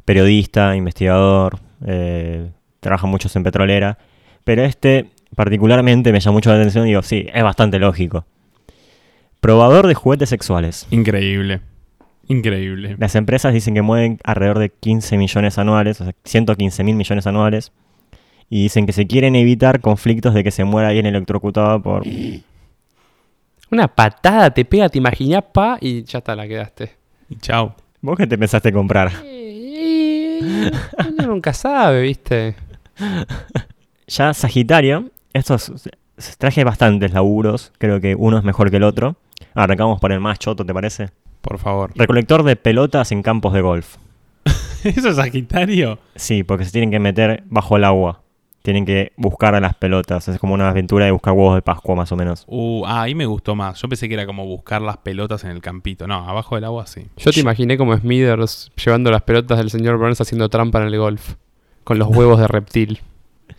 periodista, 0.06 0.76
investigador, 0.76 1.58
eh, 1.88 2.52
trabaja 2.80 3.08
muchos 3.08 3.36
en 3.36 3.42
petrolera. 3.42 3.98
Pero 4.44 4.64
este 4.64 5.10
particularmente 5.36 6.12
me 6.12 6.20
llama 6.20 6.34
mucho 6.34 6.52
la 6.52 6.58
atención 6.58 6.86
y 6.86 6.90
digo, 6.90 7.02
sí, 7.02 7.26
es 7.34 7.44
bastante 7.44 7.80
lógico. 7.80 8.26
Probador 9.40 9.88
de 9.88 9.96
juguetes 9.96 10.30
sexuales. 10.30 10.86
Increíble. 10.92 11.62
Increíble. 12.32 12.96
Las 12.98 13.16
empresas 13.16 13.54
dicen 13.54 13.74
que 13.74 13.82
mueven 13.82 14.18
alrededor 14.24 14.60
de 14.60 14.70
15 14.70 15.18
millones 15.18 15.58
anuales, 15.58 16.00
o 16.00 16.06
sea, 16.06 16.14
115 16.24 16.84
mil 16.86 16.96
millones 16.96 17.28
anuales. 17.28 17.74
Y 18.50 18.64
dicen 18.64 18.86
que 18.86 18.94
se 18.94 19.06
quieren 19.06 19.36
evitar 19.36 19.82
conflictos 19.82 20.34
de 20.34 20.42
que 20.42 20.52
se 20.52 20.64
muera 20.64 20.88
alguien 20.88 21.06
electrocutado 21.06 21.82
por... 21.82 22.04
Una 23.72 23.90
patada 23.90 24.52
te 24.52 24.64
pega, 24.64 24.88
te 24.88 24.98
imaginas, 24.98 25.44
pa, 25.54 25.78
y 25.82 26.04
ya 26.04 26.20
está, 26.20 26.36
la 26.36 26.48
quedaste. 26.48 26.92
Y 27.30 27.36
chao. 27.36 27.76
¿Vos 28.02 28.18
qué 28.18 28.28
te 28.28 28.38
pensaste 28.38 28.72
comprar? 28.72 29.12
Uno 29.22 31.28
nunca 31.28 31.54
sabe, 31.54 32.04
¿viste? 32.04 32.56
Ya 34.08 34.34
Sagitario, 34.34 35.10
estos 35.32 35.90
traje 36.38 36.66
bastantes 36.66 37.14
laburos, 37.14 37.72
creo 37.78 38.02
que 38.02 38.14
uno 38.14 38.38
es 38.38 38.44
mejor 38.44 38.70
que 38.70 38.76
el 38.76 38.84
otro. 38.84 39.16
Arrancamos 39.54 40.02
por 40.02 40.12
el 40.12 40.20
más 40.20 40.38
choto, 40.38 40.66
¿te 40.66 40.74
parece? 40.74 41.12
Por 41.42 41.58
favor. 41.58 41.92
Recolector 41.96 42.44
de 42.44 42.56
pelotas 42.56 43.12
en 43.12 43.24
campos 43.24 43.54
de 43.54 43.62
golf. 43.62 43.98
¿Eso 44.84 45.10
es 45.10 45.16
Sagitario? 45.16 46.00
Sí, 46.16 46.44
porque 46.44 46.66
se 46.66 46.72
tienen 46.72 46.92
que 46.92 47.00
meter 47.00 47.44
bajo 47.48 47.78
el 47.78 47.84
agua. 47.84 48.22
Tienen 48.62 48.86
que 48.86 49.12
buscar 49.18 49.56
a 49.56 49.60
las 49.60 49.76
pelotas. 49.76 50.28
Es 50.28 50.38
como 50.40 50.54
una 50.54 50.70
aventura 50.70 51.06
de 51.06 51.12
buscar 51.12 51.34
huevos 51.34 51.56
de 51.56 51.64
Pascua, 51.64 51.96
más 51.96 52.12
o 52.12 52.16
menos. 52.16 52.46
Uh, 52.48 52.86
ah, 52.86 53.02
ahí 53.02 53.16
me 53.16 53.26
gustó 53.26 53.56
más. 53.56 53.82
Yo 53.82 53.90
pensé 53.90 54.08
que 54.08 54.14
era 54.14 54.28
como 54.28 54.46
buscar 54.46 54.84
las 54.84 54.98
pelotas 54.98 55.44
en 55.44 55.50
el 55.50 55.62
campito. 55.62 56.06
No, 56.06 56.30
abajo 56.30 56.56
del 56.56 56.66
agua 56.66 56.86
sí. 56.86 57.08
Yo 57.18 57.32
te 57.32 57.40
imaginé 57.40 57.78
como 57.78 57.98
Smithers 57.98 58.72
llevando 58.84 59.10
las 59.10 59.24
pelotas 59.24 59.58
del 59.58 59.72
señor 59.72 59.98
Burns 59.98 60.22
haciendo 60.22 60.48
trampa 60.50 60.80
en 60.80 60.88
el 60.90 60.98
golf. 60.98 61.36
Con 61.84 61.98
los 61.98 62.08
huevos 62.08 62.40
de 62.40 62.48
reptil. 62.48 63.00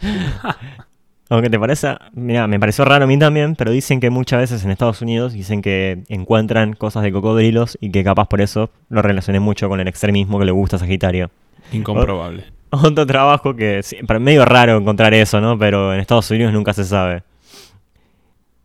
Aunque 1.33 1.49
te 1.49 1.59
parece, 1.59 1.97
mira, 2.12 2.47
me 2.47 2.61
pareció 2.61 2.85
raro 2.85 3.05
a 3.05 3.07
mí 3.07 3.18
también, 3.18 3.55
pero 3.57 3.71
dicen 3.71 4.01
que 4.01 4.11
muchas 4.11 4.40
veces 4.40 4.64
en 4.66 4.71
Estados 4.71 5.01
Unidos 5.01 5.33
dicen 5.33 5.62
que 5.62 6.03
encuentran 6.09 6.75
cosas 6.75 7.03
de 7.05 7.11
cocodrilos 7.11 7.79
y 7.81 7.90
que 7.90 8.05
capaz 8.05 8.29
por 8.29 8.42
eso 8.42 8.68
lo 8.90 9.01
relacioné 9.01 9.40
mucho 9.40 9.66
con 9.71 9.81
el 9.81 9.88
extremismo 9.88 10.38
que 10.38 10.45
le 10.45 10.53
gusta 10.53 10.77
a 10.77 10.79
Sagitario. 10.81 11.31
Incomprobable. 11.73 12.45
Otro 12.68 13.07
trabajo 13.07 13.57
que, 13.57 13.83
sí, 13.83 13.97
para 14.07 14.18
medio 14.21 14.45
raro 14.45 14.77
encontrar 14.77 15.14
eso, 15.14 15.40
¿no? 15.40 15.59
Pero 15.59 15.95
en 15.95 16.01
Estados 16.01 16.31
Unidos 16.31 16.53
nunca 16.53 16.75
se 16.75 16.85
sabe. 16.85 17.23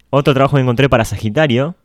Otro 0.09 0.33
trabajo 0.33 0.55
que 0.57 0.61
encontré 0.61 0.89
para 0.89 1.05
Sagitario, 1.05 1.75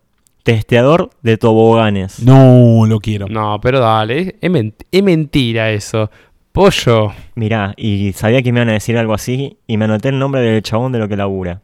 testeador 0.42 1.10
de 1.22 1.36
toboganes. 1.36 2.20
No, 2.24 2.86
lo 2.86 2.98
quiero. 2.98 3.28
No, 3.28 3.60
pero 3.60 3.78
dale, 3.78 4.36
es, 4.40 4.50
ment- 4.50 4.84
es 4.90 5.02
mentira 5.02 5.70
eso. 5.70 6.10
Pollo. 6.52 7.12
Mirá, 7.34 7.72
y 7.78 8.12
sabía 8.12 8.42
que 8.42 8.52
me 8.52 8.60
iban 8.60 8.68
a 8.68 8.74
decir 8.74 8.98
algo 8.98 9.14
así 9.14 9.56
y 9.66 9.78
me 9.78 9.86
anoté 9.86 10.10
el 10.10 10.18
nombre 10.18 10.42
del 10.42 10.62
chabón 10.62 10.92
de 10.92 10.98
lo 10.98 11.08
que 11.08 11.16
labura. 11.16 11.62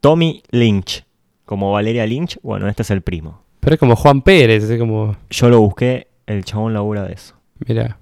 Tommy 0.00 0.42
Lynch. 0.50 1.04
Como 1.46 1.72
Valeria 1.72 2.06
Lynch, 2.06 2.38
bueno, 2.42 2.68
este 2.68 2.82
es 2.82 2.90
el 2.90 3.00
primo. 3.00 3.42
Pero 3.60 3.74
es 3.74 3.80
como 3.80 3.96
Juan 3.96 4.20
Pérez, 4.20 4.64
es 4.64 4.78
como... 4.78 5.16
Yo 5.30 5.48
lo 5.48 5.60
busqué, 5.60 6.08
el 6.26 6.44
chabón 6.44 6.74
labura 6.74 7.04
de 7.04 7.14
eso. 7.14 7.34
Mira. 7.66 7.98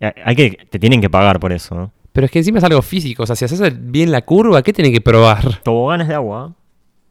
Y 0.00 0.06
Hay 0.24 0.36
que, 0.36 0.66
te 0.70 0.78
tienen 0.78 1.00
que 1.00 1.10
pagar 1.10 1.38
por 1.38 1.52
eso, 1.52 1.74
¿no? 1.74 1.92
Pero 2.12 2.24
es 2.24 2.30
que 2.30 2.38
encima 2.38 2.58
es 2.58 2.64
algo 2.64 2.80
físico. 2.80 3.24
O 3.24 3.26
sea, 3.26 3.36
si 3.36 3.44
haces 3.44 3.60
bien 3.90 4.10
la 4.10 4.22
curva, 4.22 4.62
¿qué 4.62 4.72
tiene 4.72 4.90
que 4.90 5.02
probar? 5.02 5.60
Toboganes 5.62 6.08
de 6.08 6.14
agua, 6.14 6.48
¿eh? 6.50 6.62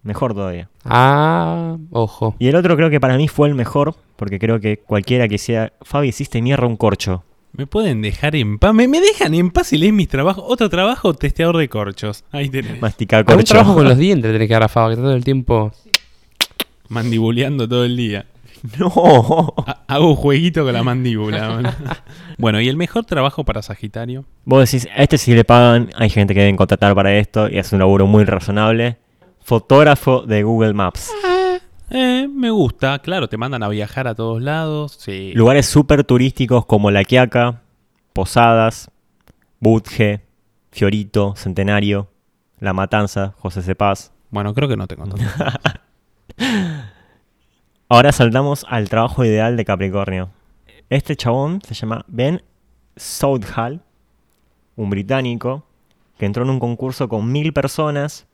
mejor 0.02 0.34
todavía. 0.34 0.68
Ah, 0.84 1.78
ojo. 1.92 2.36
Y 2.40 2.48
el 2.48 2.56
otro 2.56 2.76
creo 2.76 2.90
que 2.90 3.00
para 3.00 3.18
mí 3.18 3.28
fue 3.28 3.48
el 3.48 3.54
mejor, 3.54 3.94
porque 4.16 4.40
creo 4.40 4.60
que 4.60 4.78
cualquiera 4.78 5.28
que 5.28 5.38
sea, 5.38 5.74
Fabi, 5.84 6.08
hiciste 6.08 6.42
mierda 6.42 6.66
un 6.66 6.76
corcho. 6.76 7.24
¿Me 7.58 7.68
pueden 7.68 8.02
dejar 8.02 8.36
en 8.36 8.60
paz? 8.60 8.74
¿Me, 8.74 8.88
me 8.88 9.00
dejan 9.00 9.34
en 9.34 9.50
paz 9.52 9.72
y 9.74 9.78
leen 9.78 9.96
mis 9.96 10.08
trabajos? 10.10 10.44
Otro 10.48 10.70
trabajo, 10.70 11.14
testeador 11.14 11.58
de 11.58 11.70
corchos. 11.70 12.24
Ahí 12.32 12.50
tenés. 12.50 12.82
Masticar 12.82 13.20
Algún 13.20 13.36
corcho. 13.36 13.54
trabajo 13.54 13.76
con 13.76 13.86
los 13.86 13.98
dientes 13.98 14.32
tenés 14.32 14.48
que 14.48 14.54
dar 14.54 14.64
a 14.64 14.68
Faba, 14.68 14.90
que 14.90 14.96
todo 14.98 15.14
el 15.14 15.24
tiempo... 15.24 15.72
Mandibuleando 16.90 17.68
todo 17.68 17.86
el 17.86 17.98
día. 17.98 18.26
No. 18.80 19.54
Ha- 19.68 19.84
Hago 19.88 20.10
un 20.10 20.16
jueguito 20.16 20.64
con 20.64 20.74
la 20.74 20.82
mandíbula. 20.82 21.76
bueno, 22.40 22.60
¿y 22.60 22.68
el 22.68 22.76
mejor 22.78 23.06
trabajo 23.06 23.44
para 23.44 23.62
Sagitario? 23.62 24.26
Vos 24.44 24.72
decís, 24.72 24.88
a 24.96 25.04
este 25.04 25.20
sí 25.20 25.36
le 25.36 25.44
pagan, 25.44 25.90
hay 25.96 26.10
gente 26.10 26.34
que 26.34 26.40
deben 26.40 26.56
contratar 26.56 26.96
para 26.96 27.16
esto 27.16 27.48
y 27.48 27.60
es 27.60 27.72
un 27.74 27.80
laburo 27.80 28.08
muy 28.08 28.24
razonable. 28.26 28.98
Fotógrafo 29.44 30.22
de 30.24 30.42
Google 30.42 30.74
Maps. 30.74 31.12
Eh, 31.90 32.28
me 32.28 32.50
gusta. 32.50 33.00
Claro, 33.00 33.28
te 33.30 33.38
mandan 33.38 33.64
a 33.64 33.70
viajar 33.70 34.08
a 34.08 34.16
todos 34.16 34.42
lados. 34.42 34.98
Sí. 35.00 35.34
Lugares 35.36 35.66
súper 35.66 36.04
turísticos 36.04 36.66
como 36.66 36.92
La 36.92 37.04
Quiaca, 37.04 37.62
Posadas, 38.14 38.90
Budge, 39.60 40.22
Fiorito, 40.72 41.36
Centenario, 41.36 42.10
La 42.60 42.74
Matanza, 42.74 43.34
José 43.40 43.62
Cepaz. 43.62 44.12
Bueno, 44.30 44.54
creo 44.54 44.68
que 44.68 44.78
no 44.78 44.88
tengo 44.88 45.06
todo. 45.06 45.24
Ahora 47.88 48.12
saltamos 48.12 48.66
al 48.68 48.90
trabajo 48.90 49.24
ideal 49.24 49.56
de 49.58 49.66
Capricornio. 49.66 50.32
Este 50.90 51.16
chabón 51.16 51.62
se 51.62 51.76
llama 51.76 52.04
Ben 52.08 52.42
Southall, 52.96 53.82
un 54.76 54.90
británico, 54.90 55.66
que 56.18 56.26
entró 56.26 56.44
en 56.44 56.50
un 56.50 56.60
concurso 56.60 57.08
con 57.08 57.32
mil 57.32 57.54
personas, 57.54 58.28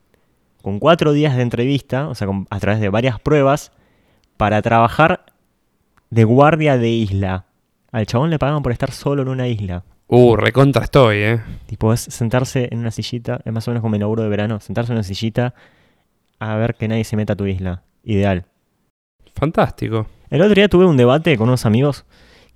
con 0.61 0.79
cuatro 0.79 1.11
días 1.13 1.35
de 1.35 1.41
entrevista, 1.41 2.07
o 2.07 2.15
sea, 2.15 2.27
con- 2.27 2.47
a 2.49 2.59
través 2.59 2.79
de 2.81 2.89
varias 2.89 3.19
pruebas, 3.19 3.71
para 4.37 4.61
trabajar 4.61 5.25
de 6.09 6.23
guardia 6.23 6.77
de 6.77 6.89
isla. 6.89 7.45
Al 7.91 8.05
chabón 8.05 8.29
le 8.29 8.39
pagan 8.39 8.63
por 8.63 8.71
estar 8.71 8.91
solo 8.91 9.21
en 9.21 9.27
una 9.29 9.47
isla. 9.47 9.83
Uh, 10.07 10.35
recontra 10.35 10.83
estoy, 10.83 11.17
eh. 11.17 11.39
Tipo, 11.67 11.93
es 11.93 12.01
sentarse 12.01 12.67
en 12.71 12.79
una 12.79 12.91
sillita, 12.91 13.41
es 13.45 13.53
más 13.53 13.67
o 13.67 13.71
menos 13.71 13.81
como 13.81 13.95
el 13.95 14.01
laburo 14.01 14.23
de 14.23 14.29
verano, 14.29 14.59
sentarse 14.59 14.91
en 14.91 14.97
una 14.97 15.03
sillita 15.03 15.53
a 16.39 16.55
ver 16.55 16.75
que 16.75 16.87
nadie 16.87 17.03
se 17.03 17.15
meta 17.15 17.33
a 17.33 17.35
tu 17.35 17.45
isla. 17.45 17.83
Ideal. 18.03 18.45
Fantástico. 19.35 20.07
El 20.29 20.41
otro 20.41 20.55
día 20.55 20.67
tuve 20.67 20.85
un 20.85 20.97
debate 20.97 21.37
con 21.37 21.47
unos 21.47 21.65
amigos 21.65 22.05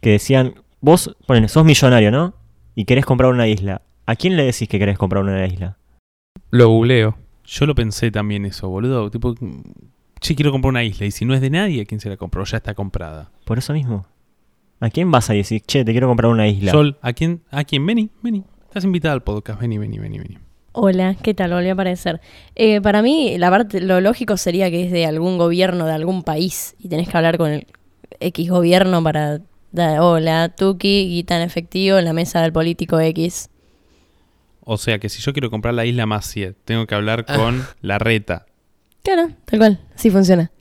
que 0.01 0.11
decían, 0.11 0.55
vos, 0.81 1.15
ponen, 1.27 1.47
sos 1.47 1.63
millonario, 1.63 2.11
¿no? 2.11 2.33
Y 2.73 2.85
querés 2.85 3.05
comprar 3.05 3.31
una 3.31 3.47
isla. 3.47 3.81
¿A 4.05 4.15
quién 4.15 4.35
le 4.35 4.43
decís 4.43 4.67
que 4.67 4.79
querés 4.79 4.97
comprar 4.97 5.23
una 5.23 5.45
isla? 5.45 5.77
Lo 6.51 6.69
googleo. 6.69 7.17
Yo 7.47 7.65
lo 7.65 7.75
pensé 7.75 8.11
también 8.11 8.45
eso, 8.45 8.69
boludo. 8.69 9.09
Tipo, 9.09 9.35
che, 10.19 10.35
quiero 10.35 10.51
comprar 10.51 10.69
una 10.69 10.83
isla. 10.83 11.05
Y 11.05 11.11
si 11.11 11.25
no 11.25 11.33
es 11.33 11.41
de 11.41 11.49
nadie, 11.49 11.81
¿a 11.81 11.85
quién 11.85 11.99
se 11.99 12.09
la 12.09 12.17
compró? 12.17 12.43
Ya 12.45 12.57
está 12.57 12.73
comprada. 12.73 13.31
Por 13.45 13.57
eso 13.57 13.73
mismo. 13.73 14.05
¿A 14.79 14.89
quién 14.89 15.09
vas 15.11 15.29
a 15.29 15.33
decir, 15.33 15.61
che, 15.61 15.85
te 15.85 15.91
quiero 15.91 16.07
comprar 16.07 16.31
una 16.31 16.47
isla? 16.47 16.71
Sol, 16.71 16.97
¿a 17.01 17.13
quién? 17.13 17.41
¿A 17.51 17.63
quién? 17.63 17.85
Vení, 17.85 18.09
vení. 18.21 18.43
Estás 18.63 18.83
invitada 18.83 19.13
al 19.13 19.23
podcast. 19.23 19.61
Vení, 19.61 19.77
vení, 19.77 19.99
vení, 19.99 20.19
vení. 20.19 20.37
Hola, 20.73 21.15
¿qué 21.21 21.33
tal? 21.33 21.53
Volví 21.53 21.69
a 21.69 21.73
aparecer. 21.73 22.19
Eh, 22.55 22.81
para 22.81 23.01
mí, 23.01 23.37
la 23.37 23.49
parte, 23.49 23.79
lo 23.79 24.01
lógico 24.01 24.35
sería 24.35 24.69
que 24.69 24.83
es 24.83 24.91
de 24.91 25.05
algún 25.05 25.37
gobierno 25.37 25.85
de 25.85 25.93
algún 25.93 26.23
país 26.23 26.75
y 26.79 26.89
tenés 26.89 27.07
que 27.07 27.15
hablar 27.15 27.37
con 27.37 27.51
el 27.51 27.67
X 28.19 28.49
gobierno 28.49 29.01
para 29.01 29.39
dar, 29.71 30.01
hola, 30.01 30.49
Tuki, 30.49 31.07
guita 31.07 31.37
en 31.37 31.43
efectivo 31.43 31.97
en 31.97 32.03
la 32.03 32.11
mesa 32.11 32.41
del 32.41 32.51
político 32.51 32.99
X. 32.99 33.49
O 34.65 34.77
sea 34.77 34.99
que 34.99 35.09
si 35.09 35.21
yo 35.21 35.31
quiero 35.31 35.49
comprar 35.49 35.73
la 35.73 35.85
isla 35.85 36.05
Maciel, 36.05 36.55
tengo 36.65 36.85
que 36.87 36.95
hablar 36.95 37.25
con 37.25 37.63
la 37.81 37.97
reta. 37.99 38.45
Claro, 39.03 39.29
tal 39.45 39.59
cual. 39.59 39.79
Así 39.95 40.09
funciona. 40.09 40.51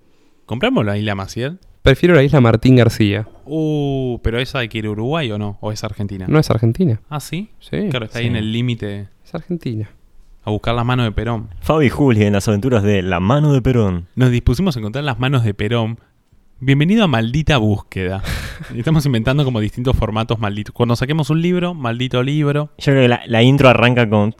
¿Compramos 0.46 0.84
la 0.84 0.96
isla 0.98 1.14
Maciel? 1.14 1.58
Prefiero 1.82 2.14
la 2.14 2.22
isla 2.22 2.40
Martín 2.40 2.76
García. 2.76 3.26
Uh, 3.46 4.18
pero 4.22 4.38
esa 4.38 4.58
hay 4.60 4.68
que 4.68 4.78
ir 4.78 4.86
a 4.86 4.90
Uruguay 4.90 5.30
o 5.32 5.38
no? 5.38 5.58
¿O 5.60 5.72
es 5.72 5.82
Argentina? 5.84 6.26
No 6.28 6.38
es 6.38 6.50
Argentina. 6.50 7.00
Ah, 7.08 7.20
sí. 7.20 7.50
Sí. 7.60 7.88
Claro, 7.90 8.06
está 8.06 8.18
ahí 8.20 8.26
en 8.26 8.36
el 8.36 8.52
límite 8.52 9.08
Es 9.24 9.34
Argentina. 9.34 9.88
a 10.44 10.50
buscar 10.50 10.74
las 10.74 10.84
manos 10.84 11.06
de 11.06 11.12
Perón. 11.12 11.48
Fabi 11.60 11.86
y 11.86 11.90
Juli 11.90 12.24
en 12.24 12.34
las 12.34 12.46
aventuras 12.48 12.82
de 12.82 13.00
La 13.02 13.20
Mano 13.20 13.52
de 13.54 13.62
Perón. 13.62 14.08
Nos 14.14 14.30
dispusimos 14.30 14.76
a 14.76 14.80
encontrar 14.80 15.04
las 15.04 15.18
manos 15.18 15.44
de 15.44 15.54
Perón. 15.54 15.98
Bienvenido 16.60 17.04
a 17.04 17.08
Maldita 17.08 17.58
Búsqueda. 17.58 18.22
Estamos 18.74 19.04
inventando 19.06 19.44
como 19.44 19.60
distintos 19.60 19.96
formatos 19.96 20.38
malditos. 20.38 20.72
Cuando 20.74 20.96
saquemos 20.96 21.28
un 21.30 21.42
libro, 21.42 21.74
maldito 21.74 22.22
libro. 22.22 22.70
Yo 22.78 22.92
creo 22.92 23.02
que 23.02 23.08
la, 23.08 23.22
la 23.26 23.42
intro 23.42 23.68
arranca 23.68 24.08
con... 24.08 24.32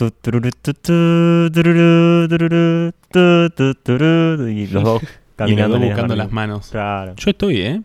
y 4.49 4.67
los 4.69 4.85
dos 4.85 5.03
Y 5.37 5.47
los 5.47 5.49
caminando. 5.49 5.77
dos 5.77 5.83
en 5.83 5.89
buscando 5.89 6.17
la 6.17 6.25
las 6.25 6.33
manos. 6.33 6.69
Claro. 6.71 7.15
Yo 7.17 7.31
estoy, 7.31 7.61
¿eh? 7.61 7.83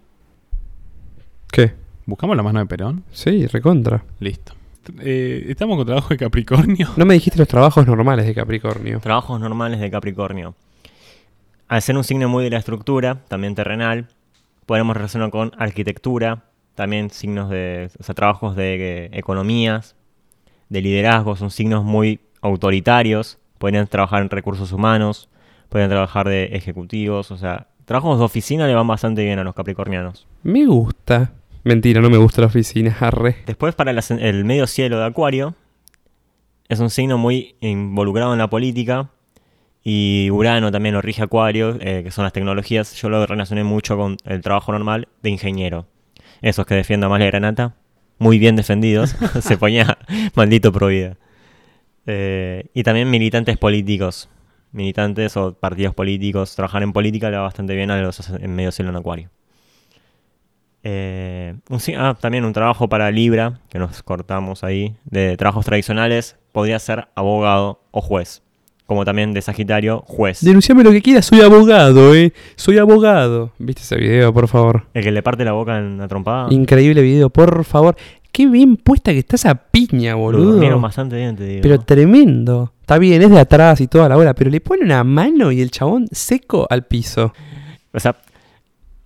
¿Qué? 1.52 1.74
¿Buscamos 2.06 2.38
la 2.38 2.44
mano 2.44 2.60
de 2.60 2.65
Perón? 2.68 3.04
Sí, 3.12 3.48
recontra. 3.48 4.04
Listo. 4.20 4.54
Eh, 5.00 5.46
Estamos 5.50 5.76
con 5.78 5.86
trabajo 5.88 6.10
de 6.10 6.18
Capricornio. 6.18 6.89
No 6.96 7.06
me 7.06 7.15
dijiste 7.15 7.39
los 7.39 7.48
trabajos 7.48 7.86
normales 7.88 8.26
de 8.28 8.36
Capricornio. 8.36 9.00
Trabajos 9.00 9.39
normales 9.39 9.80
de 9.80 9.89
Capricornio. 9.89 10.54
Al 11.68 11.82
ser 11.82 11.98
un 11.98 12.04
signo 12.04 12.30
muy 12.30 12.44
de 12.44 12.52
la 12.52 12.58
estructura, 12.58 13.22
también 13.28 13.54
terrenal, 13.56 14.08
podemos 14.69 14.95
relacionar 14.95 15.32
con 15.32 15.51
arquitectura, 15.58 16.43
también 16.75 17.10
signos 17.10 17.49
de, 17.49 17.89
o 17.99 18.03
sea, 18.03 18.13
trabajos 18.13 18.55
de 18.55 18.75
eh, 19.05 19.10
economías, 19.13 19.95
de 20.69 20.82
liderazgo, 20.82 21.36
son 21.36 21.49
signos 21.49 21.84
muy 21.84 22.19
autoritarios, 22.39 23.39
podrían 23.58 23.88
trabajar 23.88 24.21
en 24.21 24.29
recursos 24.29 24.71
humanos, 24.71 25.27
podrían 25.69 25.89
trabajar 25.89 26.29
de 26.29 26.55
ejecutivos, 26.55 27.32
o 27.32 27.38
sea, 27.38 27.65
trabajos 27.86 28.19
de 28.19 28.25
oficina 28.25 28.67
le 28.67 28.75
van 28.75 28.86
bastante 28.86 29.23
bien 29.23 29.39
a 29.39 29.43
los 29.43 29.55
capricornianos. 29.55 30.27
Me 30.43 30.67
gusta. 30.67 31.34
Mentira, 31.63 31.99
no 31.99 32.12
me 32.12 32.17
gusta 32.17 32.41
la 32.41 32.47
oficina, 32.47 32.95
arre. 32.99 33.38
Después 33.47 33.73
para 33.73 33.89
el 33.89 34.45
medio 34.45 34.67
cielo 34.67 34.99
de 34.99 35.05
Acuario, 35.05 35.55
es 36.67 36.79
un 36.79 36.91
signo 36.91 37.17
muy 37.17 37.55
involucrado 37.60 38.34
en 38.34 38.38
la 38.38 38.51
política 38.51 39.10
y 39.84 40.30
Urano 40.32 40.72
también 40.72 40.94
lo 40.94 41.02
rige 41.02 41.24
Acuario, 41.24 41.78
eh, 41.80 42.04
que 42.04 42.12
son 42.12 42.24
las 42.24 42.34
tecnologías. 42.34 42.94
Yo 42.96 43.10
lo 43.10 43.26
relacioné 43.26 43.63
mucho 43.63 43.98
con 43.98 44.18
el 44.26 44.42
trabajo 44.42 44.72
normal 44.72 45.08
de 45.24 45.30
ingeniero. 45.30 45.88
Esos 46.42 46.65
que 46.65 46.76
defienda 46.76 47.10
más 47.10 47.20
la 47.20 47.26
granata, 47.28 47.76
muy 48.18 48.39
bien 48.39 48.56
defendidos, 48.56 49.15
se 49.42 49.58
ponía 49.58 49.98
maldito 50.36 50.72
pro 50.72 50.88
vida. 50.88 51.18
Eh, 52.06 52.65
y 52.74 52.84
también 52.84 53.10
militantes 53.10 53.58
políticos, 53.58 54.30
militantes 54.72 55.38
o 55.38 55.54
partidos 55.54 55.94
políticos, 55.94 56.56
trabajar 56.56 56.84
en 56.84 56.94
política 56.94 57.30
le 57.30 57.38
va 57.38 57.44
bastante 57.44 57.76
bien 57.76 57.92
a 57.92 58.02
los 58.02 58.30
en 58.30 58.56
medio 58.56 58.72
cielo 58.72 58.89
en 58.89 58.98
Acuario. 58.98 59.30
Eh, 60.84 61.56
ah, 61.98 62.18
también 62.20 62.46
un 62.46 62.54
trabajo 62.54 62.88
para 62.88 63.12
Libra, 63.12 63.60
que 63.70 63.80
nos 63.80 64.02
cortamos 64.04 64.63
ahí, 64.63 64.96
de 65.04 65.36
trabajos 65.38 65.65
tradicionales, 65.65 66.38
podría 66.52 66.80
ser 66.80 67.10
abogado 67.15 67.84
o 67.92 68.02
juez. 68.02 68.44
Como 68.89 69.06
también 69.06 69.34
de 69.34 69.41
Sagitario, 69.43 70.04
juez. 70.08 70.41
Denunciame 70.43 70.84
lo 70.84 70.89
que 70.91 71.04
quieras, 71.04 71.23
soy 71.28 71.41
abogado, 71.41 72.15
eh. 72.15 72.34
Soy 72.56 72.80
abogado. 72.80 73.52
¿Viste 73.60 73.84
ese 73.84 73.97
video, 73.97 74.34
por 74.34 74.47
favor? 74.47 74.88
El 74.95 75.04
que 75.04 75.12
le 75.12 75.21
parte 75.21 75.45
la 75.45 75.52
boca 75.52 75.78
en 75.78 75.99
la 75.99 76.08
trompada. 76.08 76.47
Increíble 76.49 77.04
video, 77.04 77.30
por 77.30 77.63
favor. 77.65 77.95
Qué 78.32 78.47
bien 78.47 78.78
puesta 78.78 79.12
que 79.12 79.19
está 79.19 79.36
esa 79.36 79.54
piña, 79.54 80.13
Lo 80.13 80.17
boludo. 80.17 80.52
durmieron 80.54 80.82
bastante 80.82 81.17
bien, 81.17 81.36
te 81.36 81.43
digo. 81.45 81.60
Pero 81.62 81.80
tremendo. 81.82 82.73
Está 82.82 82.97
bien, 82.97 83.21
es 83.21 83.30
de 83.30 83.39
atrás 83.39 83.80
y 83.80 83.88
toda 83.88 84.10
la 84.10 84.17
hora, 84.17 84.34
pero 84.34 84.49
le 84.49 84.60
pone 84.60 84.84
una 84.84 85.04
mano 85.04 85.52
y 85.52 85.62
el 85.62 85.69
chabón 85.69 86.08
seco 86.12 86.65
al 86.67 86.88
piso. 86.88 87.32
O 87.93 87.99
sea, 87.99 88.15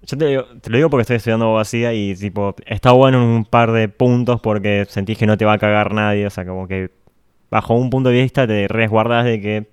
yo 0.08 0.18
te, 0.18 0.26
digo- 0.28 0.46
te 0.62 0.70
lo 0.70 0.78
digo 0.78 0.90
porque 0.90 1.02
estoy 1.02 1.18
estudiando 1.18 1.44
abogacía 1.48 1.94
y 1.94 2.16
tipo, 2.16 2.56
está 2.66 2.94
bueno 2.94 3.18
en 3.22 3.28
un 3.30 3.44
par 3.44 3.74
de 3.74 3.90
puntos 3.90 4.40
porque 4.40 4.86
sentís 4.88 5.18
que 5.18 5.26
no 5.28 5.38
te 5.38 5.44
va 5.44 5.52
a 5.54 5.58
cagar 5.58 5.94
nadie. 5.94 6.26
O 6.26 6.30
sea, 6.30 6.46
como 6.46 6.70
que 6.70 6.90
bajo 7.52 7.76
un 7.76 7.90
punto 7.90 8.10
de 8.10 8.22
vista 8.22 8.48
te 8.48 8.68
resguardas 8.70 9.26
de 9.26 9.42
que 9.42 9.73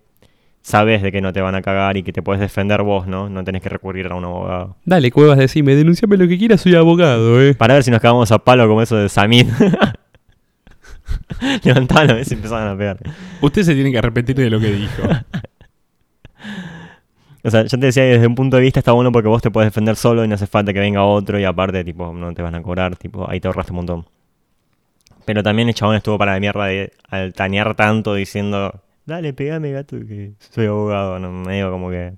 sabes 0.62 1.02
de 1.02 1.10
que 1.12 1.20
no 1.20 1.32
te 1.32 1.40
van 1.40 1.54
a 1.54 1.62
cagar 1.62 1.96
y 1.96 2.02
que 2.02 2.12
te 2.12 2.22
puedes 2.22 2.40
defender 2.40 2.82
vos, 2.82 3.06
¿no? 3.06 3.28
No 3.28 3.44
tenés 3.44 3.62
que 3.62 3.68
recurrir 3.68 4.06
a 4.08 4.14
un 4.14 4.24
abogado. 4.24 4.76
Dale, 4.84 5.10
Cuevas, 5.10 5.38
decime, 5.38 5.74
denunciame 5.74 6.16
lo 6.16 6.28
que 6.28 6.38
quieras, 6.38 6.60
soy 6.60 6.74
abogado, 6.74 7.40
eh. 7.42 7.54
Para 7.54 7.74
ver 7.74 7.82
si 7.82 7.90
nos 7.90 8.00
cagamos 8.00 8.30
a 8.32 8.38
palo 8.38 8.66
como 8.68 8.82
eso 8.82 8.96
de 8.96 9.08
la 9.14 9.28
mesa 9.28 9.94
y 12.30 12.34
empezaban 12.34 12.68
a 12.68 12.76
pegar. 12.76 12.98
Usted 13.40 13.62
se 13.62 13.74
tiene 13.74 13.90
que 13.90 13.98
arrepentir 13.98 14.36
de 14.36 14.50
lo 14.50 14.60
que 14.60 14.72
dijo. 14.72 15.02
O 17.42 17.50
sea, 17.50 17.62
yo 17.62 17.78
te 17.78 17.86
decía 17.86 18.02
que 18.02 18.10
desde 18.10 18.26
un 18.26 18.34
punto 18.34 18.58
de 18.58 18.62
vista 18.62 18.80
está 18.80 18.92
bueno 18.92 19.12
porque 19.12 19.28
vos 19.28 19.40
te 19.40 19.50
puedes 19.50 19.68
defender 19.68 19.96
solo 19.96 20.22
y 20.22 20.28
no 20.28 20.34
hace 20.34 20.46
falta 20.46 20.74
que 20.74 20.78
venga 20.78 21.04
otro 21.04 21.38
y 21.40 21.44
aparte, 21.44 21.82
tipo, 21.84 22.12
no 22.12 22.34
te 22.34 22.42
van 22.42 22.54
a 22.54 22.62
cobrar, 22.62 22.96
tipo, 22.96 23.28
ahí 23.30 23.40
te 23.40 23.48
ahorraste 23.48 23.72
un 23.72 23.76
montón. 23.76 24.06
Pero 25.24 25.42
también 25.42 25.68
el 25.68 25.74
chabón 25.74 25.96
estuvo 25.96 26.18
para 26.18 26.34
la 26.34 26.40
mierda 26.40 26.66
de 26.66 26.92
altanear 27.08 27.74
tanto 27.74 28.14
diciendo, 28.14 28.82
dale, 29.10 29.32
pegame 29.32 29.72
gato 29.72 29.98
que 29.98 30.32
soy 30.38 30.66
abogado, 30.66 31.18
no, 31.18 31.32
medio 31.32 31.70
como 31.70 31.90
que 31.90 32.14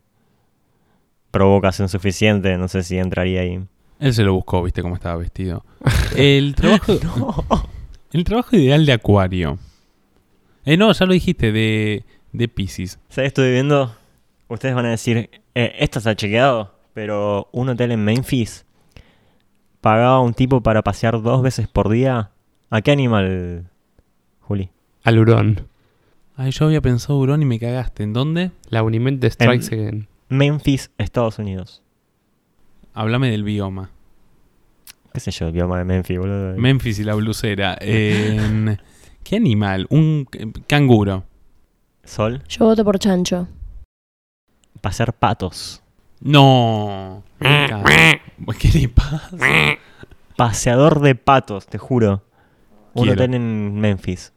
provocación 1.31 1.89
suficiente, 1.89 2.57
no 2.59 2.69
sé 2.69 2.83
si 2.83 2.99
entraría 2.99 3.41
ahí. 3.41 3.65
Él 3.99 4.15
se 4.15 4.23
lo 4.23 4.35
buscó, 4.35 4.63
viste 4.63 4.83
cómo 4.83 4.95
estaba 4.95 5.17
vestido. 5.17 5.65
El 6.17 6.55
trabajo. 6.55 6.93
El 8.13 8.25
trabajo 8.25 8.57
ideal 8.57 8.85
de 8.85 8.93
Acuario. 8.93 9.59
Eh, 10.65 10.77
no, 10.77 10.93
ya 10.93 11.07
lo 11.07 11.15
dijiste, 11.15 11.51
de, 11.51 12.05
de 12.33 12.49
Pisces. 12.49 12.99
¿Sabes? 13.09 13.29
Estoy 13.29 13.53
viendo, 13.53 13.97
ustedes 14.49 14.75
van 14.75 14.87
a 14.87 14.91
decir, 14.91 15.31
eh, 15.55 15.75
esto 15.79 15.99
está 15.99 16.15
chequeado, 16.15 16.75
pero 16.93 17.49
un 17.53 17.71
hotel 17.71 17.93
en 17.93 18.05
Memphis 18.05 18.67
pagaba 19.81 20.17
a 20.17 20.21
un 20.21 20.35
tipo 20.35 20.63
para 20.63 20.83
pasear 20.83 21.23
dos 21.23 21.41
veces 21.41 21.69
por 21.69 21.89
día. 21.89 22.31
¿A 22.69 22.83
qué 22.83 22.93
animal, 22.93 23.71
Juli? 24.41 24.69
Al 25.05 25.19
hurón. 25.19 25.72
Ay, 26.37 26.51
yo 26.51 26.67
había 26.67 26.81
pensado 26.81 27.19
Hurón 27.19 27.43
y 27.43 27.45
me 27.45 27.59
cagaste. 27.59 28.03
¿En 28.03 28.13
dónde? 28.13 28.51
La 28.69 28.83
Unimente 28.83 29.31
Strikes 29.31 29.67
Again. 29.75 30.09
Memphis, 30.29 30.91
Estados 30.99 31.39
Unidos. 31.39 31.83
Háblame 32.95 33.31
del 33.31 33.45
bioma. 33.45 33.91
¿Qué 35.13 35.21
sé 35.21 35.31
yo, 35.31 35.47
el 35.47 35.53
bioma 35.53 35.79
de 35.79 35.85
Memphis, 35.85 36.19
boludo? 36.19 36.57
Memphis 36.57 36.99
y 36.99 37.05
la 37.05 37.15
blusera. 37.15 37.77
En- 37.81 38.81
¿Qué 39.25 39.37
animal? 39.37 39.87
Un 39.91 40.27
canguro. 40.67 41.25
Sol, 42.05 42.43
Yo 42.49 42.65
voto 42.65 42.85
por 42.85 42.99
chancho. 42.99 43.47
pasear 44.81 45.13
patos. 45.13 45.83
No. 46.21 47.23
¿Qué 47.39 48.69
le 48.75 48.89
pasa? 48.89 49.31
Paseador 50.37 51.01
de 51.01 51.15
patos, 51.15 51.67
te 51.67 51.79
juro. 51.79 52.23
Un 52.95 53.05
Quiero. 53.05 53.13
hotel 53.23 53.35
en 53.35 53.75
Memphis. 53.81 54.33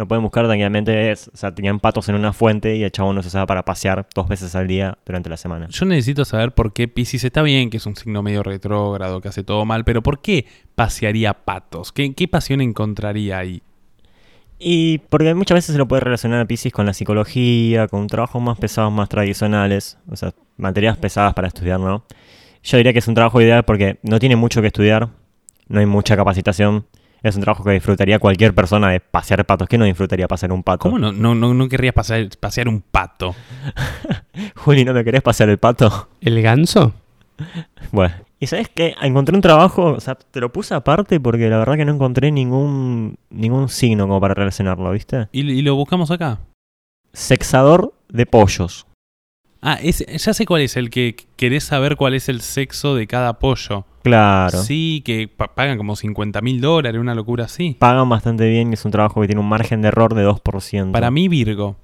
Lo 0.00 0.08
pueden 0.08 0.22
buscar 0.22 0.46
tranquilamente. 0.46 1.10
Es, 1.10 1.28
o 1.28 1.36
sea, 1.36 1.54
tenían 1.54 1.78
patos 1.78 2.08
en 2.08 2.14
una 2.14 2.32
fuente 2.32 2.74
y 2.74 2.82
el 2.82 2.90
chabón 2.90 3.16
los 3.16 3.26
usaba 3.26 3.44
para 3.44 3.66
pasear 3.66 4.08
dos 4.14 4.28
veces 4.28 4.54
al 4.54 4.66
día 4.66 4.96
durante 5.04 5.28
la 5.28 5.36
semana. 5.36 5.66
Yo 5.68 5.84
necesito 5.84 6.24
saber 6.24 6.52
por 6.52 6.72
qué 6.72 6.88
Pisces 6.88 7.22
está 7.22 7.42
bien, 7.42 7.68
que 7.68 7.76
es 7.76 7.84
un 7.84 7.94
signo 7.94 8.22
medio 8.22 8.42
retrógrado, 8.42 9.20
que 9.20 9.28
hace 9.28 9.44
todo 9.44 9.66
mal, 9.66 9.84
pero 9.84 10.02
¿por 10.02 10.22
qué 10.22 10.46
pasearía 10.74 11.34
patos? 11.34 11.92
¿Qué, 11.92 12.14
qué 12.14 12.28
pasión 12.28 12.62
encontraría 12.62 13.36
ahí? 13.36 13.62
Y 14.58 15.00
porque 15.10 15.34
muchas 15.34 15.56
veces 15.56 15.74
se 15.74 15.78
lo 15.78 15.86
puede 15.86 16.00
relacionar 16.00 16.40
a 16.40 16.46
Pisces 16.46 16.72
con 16.72 16.86
la 16.86 16.94
psicología, 16.94 17.86
con 17.86 18.06
trabajos 18.06 18.40
más 18.40 18.58
pesados, 18.58 18.90
más 18.90 19.10
tradicionales, 19.10 19.98
o 20.10 20.16
sea, 20.16 20.32
materias 20.56 20.96
pesadas 20.96 21.34
para 21.34 21.48
estudiar, 21.48 21.78
¿no? 21.78 22.04
Yo 22.62 22.78
diría 22.78 22.94
que 22.94 23.00
es 23.00 23.08
un 23.08 23.14
trabajo 23.14 23.38
ideal 23.42 23.66
porque 23.66 23.98
no 24.02 24.18
tiene 24.18 24.36
mucho 24.36 24.62
que 24.62 24.68
estudiar, 24.68 25.10
no 25.68 25.78
hay 25.78 25.84
mucha 25.84 26.16
capacitación, 26.16 26.86
es 27.22 27.36
un 27.36 27.42
trabajo 27.42 27.64
que 27.64 27.72
disfrutaría 27.72 28.18
cualquier 28.18 28.54
persona 28.54 28.90
de 28.90 29.00
pasear 29.00 29.44
patos. 29.44 29.68
¿Qué 29.68 29.78
no 29.78 29.84
disfrutaría 29.84 30.28
pasear 30.28 30.52
un 30.52 30.62
pato? 30.62 30.78
¿Cómo 30.80 30.98
no, 30.98 31.12
no, 31.12 31.34
no, 31.34 31.54
no 31.54 31.68
querrías 31.68 31.94
pasear, 31.94 32.28
pasear 32.38 32.68
un 32.68 32.80
pato? 32.80 33.34
Juli, 34.56 34.84
¿no 34.84 34.92
me 34.92 35.04
querés 35.04 35.22
pasear 35.22 35.48
el 35.48 35.58
pato? 35.58 36.08
¿El 36.20 36.40
ganso? 36.42 36.94
Bueno. 37.92 38.14
¿Y 38.38 38.46
sabes 38.46 38.70
qué? 38.70 38.94
Encontré 39.02 39.34
un 39.34 39.42
trabajo, 39.42 39.92
o 39.92 40.00
sea, 40.00 40.14
te 40.14 40.40
lo 40.40 40.50
puse 40.50 40.74
aparte 40.74 41.20
porque 41.20 41.50
la 41.50 41.58
verdad 41.58 41.76
que 41.76 41.84
no 41.84 41.92
encontré 41.92 42.30
ningún, 42.30 43.16
ningún 43.28 43.68
signo 43.68 44.06
como 44.06 44.18
para 44.18 44.32
relacionarlo, 44.32 44.90
¿viste? 44.92 45.28
¿Y, 45.32 45.40
y 45.50 45.60
lo 45.60 45.74
buscamos 45.74 46.10
acá? 46.10 46.38
Sexador 47.12 47.92
de 48.08 48.24
pollos. 48.24 48.86
Ah, 49.62 49.78
es, 49.82 50.04
ya 50.06 50.32
sé 50.32 50.46
cuál 50.46 50.62
es, 50.62 50.76
el 50.76 50.88
que 50.88 51.16
querés 51.36 51.64
saber 51.64 51.96
cuál 51.96 52.14
es 52.14 52.28
el 52.30 52.40
sexo 52.40 52.94
de 52.94 53.06
cada 53.06 53.38
pollo. 53.38 53.84
Claro. 54.02 54.62
Sí, 54.62 55.02
que 55.04 55.28
pa- 55.28 55.54
pagan 55.54 55.76
como 55.78 55.96
50 55.96 56.40
mil 56.40 56.60
dólares, 56.60 57.00
una 57.00 57.14
locura 57.14 57.44
así. 57.44 57.76
Pagan 57.78 58.08
bastante 58.08 58.48
bien 58.48 58.70
y 58.70 58.74
es 58.74 58.84
un 58.84 58.90
trabajo 58.90 59.20
que 59.20 59.26
tiene 59.26 59.40
un 59.40 59.48
margen 59.48 59.82
de 59.82 59.88
error 59.88 60.14
de 60.14 60.24
2%. 60.24 60.92
Para 60.92 61.10
mí, 61.10 61.28
Virgo. 61.28 61.76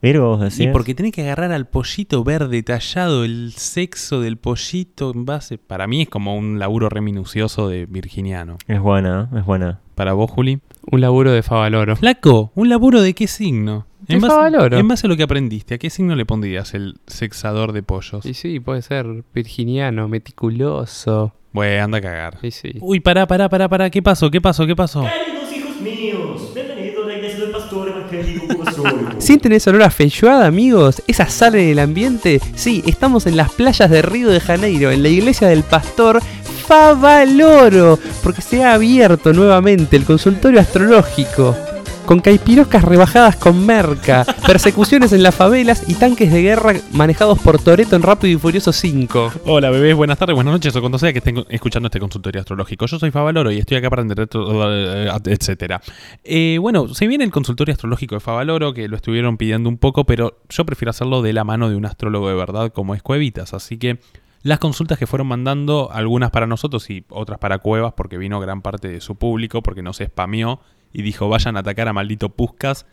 Virgo, 0.00 0.28
vos 0.28 0.40
decís. 0.40 0.60
Y 0.60 0.68
porque 0.68 0.94
tenés 0.94 1.10
que 1.10 1.22
agarrar 1.22 1.50
al 1.50 1.66
pollito 1.66 2.22
verde 2.22 2.62
tallado, 2.62 3.24
el 3.24 3.52
sexo 3.56 4.20
del 4.20 4.36
pollito 4.36 5.10
en 5.12 5.24
base. 5.24 5.58
Para 5.58 5.88
mí 5.88 6.02
es 6.02 6.08
como 6.08 6.36
un 6.36 6.60
laburo 6.60 6.88
reminucioso 6.88 7.68
de 7.68 7.86
virginiano. 7.86 8.58
Es 8.68 8.80
buena, 8.80 9.28
¿eh? 9.34 9.38
es 9.40 9.44
buena. 9.44 9.80
Para 9.96 10.12
vos, 10.12 10.30
Juli. 10.30 10.60
Un 10.92 11.00
laburo 11.00 11.32
de 11.32 11.42
Favaloro. 11.42 11.96
Flaco, 11.96 12.52
¿un 12.54 12.68
laburo 12.68 13.00
de 13.02 13.14
qué 13.14 13.26
signo? 13.26 13.86
En 14.08 14.20
base, 14.20 14.34
Favaloro. 14.34 14.78
en 14.78 14.88
base 14.88 15.06
a 15.06 15.08
lo 15.10 15.16
que 15.16 15.22
aprendiste, 15.22 15.74
¿a 15.74 15.78
qué 15.78 15.90
signo 15.90 16.16
le 16.16 16.24
pondrías 16.24 16.72
el 16.74 16.98
sexador 17.06 17.72
de 17.72 17.82
pollos? 17.82 18.24
Y 18.24 18.34
sí, 18.34 18.58
puede 18.58 18.80
ser 18.82 19.06
virginiano, 19.34 20.08
meticuloso. 20.08 21.34
Bueno, 21.52 21.84
anda 21.84 21.98
a 21.98 22.00
cagar. 22.00 22.38
Y 22.42 22.50
sí. 22.50 22.72
Uy, 22.80 23.00
pará, 23.00 23.26
pará, 23.26 23.48
pará, 23.48 23.68
pará. 23.68 23.90
¿Qué 23.90 24.02
pasó? 24.02 24.30
¿Qué 24.30 24.40
pasó? 24.40 24.66
¿Qué 24.66 24.74
pasó? 24.76 25.02
Queridos 25.02 25.52
hijos 25.54 25.80
míos, 25.80 26.50
bienvenidos 26.54 27.04
a 27.04 27.08
la 27.08 27.14
iglesia 27.14 27.40
del 27.40 27.50
pastor 27.50 27.88
evangélico 27.88 28.52
Apostólico. 28.52 29.12
¿Sienten 29.20 29.52
ese 29.52 29.70
olor 29.70 29.82
a 29.82 29.90
feijoada, 29.90 30.46
amigos? 30.46 31.02
¿Esa 31.06 31.26
sal 31.28 31.54
en 31.56 31.68
el 31.68 31.78
ambiente? 31.78 32.40
Sí, 32.54 32.82
estamos 32.86 33.26
en 33.26 33.36
las 33.36 33.52
playas 33.52 33.90
de 33.90 34.00
Río 34.02 34.30
de 34.30 34.40
Janeiro, 34.40 34.90
en 34.90 35.02
la 35.02 35.08
iglesia 35.10 35.48
del 35.48 35.64
pastor 35.64 36.20
Favaloro, 36.66 37.98
porque 38.22 38.42
se 38.42 38.62
ha 38.64 38.74
abierto 38.74 39.32
nuevamente 39.32 39.96
el 39.96 40.04
consultorio 40.04 40.60
astrológico. 40.60 41.56
Con 42.08 42.20
caipiroscas 42.20 42.84
rebajadas 42.84 43.36
con 43.36 43.66
merca, 43.66 44.24
persecuciones 44.46 45.12
en 45.12 45.22
las 45.22 45.34
favelas 45.34 45.84
y 45.90 45.94
tanques 45.94 46.32
de 46.32 46.40
guerra 46.40 46.72
manejados 46.92 47.38
por 47.38 47.62
Toreto 47.62 47.96
en 47.96 48.02
Rápido 48.02 48.34
y 48.34 48.40
Furioso 48.40 48.72
5. 48.72 49.32
Hola 49.44 49.68
bebés, 49.68 49.94
buenas 49.94 50.16
tardes, 50.16 50.34
buenas 50.34 50.54
noches 50.54 50.74
o 50.74 50.80
cuando 50.80 50.98
sea 50.98 51.12
que 51.12 51.18
estén 51.18 51.44
escuchando 51.50 51.88
este 51.88 52.00
consultorio 52.00 52.40
astrológico. 52.40 52.86
Yo 52.86 52.98
soy 52.98 53.10
Favaloro 53.10 53.52
y 53.52 53.58
estoy 53.58 53.76
acá 53.76 53.90
para 53.90 54.00
entender 54.00 54.26
todo, 54.26 54.74
eh, 54.74 55.10
etcétera. 55.26 55.82
Eh, 56.24 56.56
bueno, 56.58 56.88
se 56.94 57.06
viene 57.06 57.24
el 57.24 57.30
consultorio 57.30 57.74
astrológico 57.74 58.14
de 58.14 58.20
Favaloro, 58.20 58.72
que 58.72 58.88
lo 58.88 58.96
estuvieron 58.96 59.36
pidiendo 59.36 59.68
un 59.68 59.76
poco, 59.76 60.06
pero 60.06 60.38
yo 60.48 60.64
prefiero 60.64 60.88
hacerlo 60.88 61.20
de 61.20 61.34
la 61.34 61.44
mano 61.44 61.68
de 61.68 61.76
un 61.76 61.84
astrólogo 61.84 62.30
de 62.30 62.36
verdad 62.36 62.72
como 62.72 62.94
es 62.94 63.02
Cuevitas. 63.02 63.52
Así 63.52 63.76
que 63.76 63.98
las 64.42 64.60
consultas 64.60 64.98
que 64.98 65.06
fueron 65.06 65.26
mandando, 65.26 65.90
algunas 65.92 66.30
para 66.30 66.46
nosotros 66.46 66.88
y 66.88 67.04
otras 67.10 67.38
para 67.38 67.58
Cuevas, 67.58 67.92
porque 67.94 68.16
vino 68.16 68.40
gran 68.40 68.62
parte 68.62 68.88
de 68.88 69.02
su 69.02 69.16
público, 69.16 69.62
porque 69.62 69.82
nos 69.82 69.98
spameó 69.98 70.60
y 70.92 71.02
dijo 71.02 71.28
vayan 71.28 71.56
a 71.56 71.60
atacar 71.60 71.88
a 71.88 71.92
maldito 71.92 72.28
Puscas. 72.30 72.86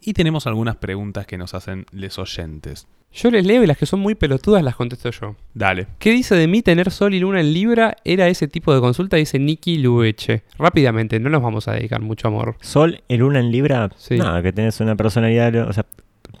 Y 0.00 0.12
tenemos 0.12 0.46
algunas 0.46 0.76
preguntas 0.76 1.26
que 1.26 1.38
nos 1.38 1.54
hacen 1.54 1.86
les 1.92 2.18
oyentes. 2.18 2.86
Yo 3.12 3.30
les 3.30 3.46
leo 3.46 3.62
y 3.62 3.66
las 3.66 3.78
que 3.78 3.86
son 3.86 4.00
muy 4.00 4.14
pelotudas 4.16 4.62
las 4.62 4.74
contesto 4.74 5.08
yo. 5.10 5.36
Dale. 5.54 5.86
¿Qué 5.98 6.10
dice 6.10 6.34
de 6.34 6.46
mí 6.48 6.62
tener 6.62 6.90
sol 6.90 7.14
y 7.14 7.20
luna 7.20 7.40
en 7.40 7.54
Libra? 7.54 7.96
Era 8.04 8.26
ese 8.28 8.48
tipo 8.48 8.74
de 8.74 8.80
consulta, 8.80 9.16
dice 9.16 9.38
Nicky 9.38 9.78
Lueche. 9.78 10.42
Rápidamente, 10.58 11.18
no 11.20 11.30
nos 11.30 11.40
vamos 11.40 11.68
a 11.68 11.72
dedicar 11.72 12.00
mucho 12.02 12.28
amor. 12.28 12.56
Sol 12.60 13.02
y 13.08 13.16
luna 13.16 13.38
en 13.38 13.50
Libra, 13.52 13.88
Sí. 13.96 14.16
nada, 14.18 14.42
que 14.42 14.52
tenés 14.52 14.80
una 14.80 14.96
personalidad, 14.96 15.54
o 15.68 15.72
sea, 15.72 15.86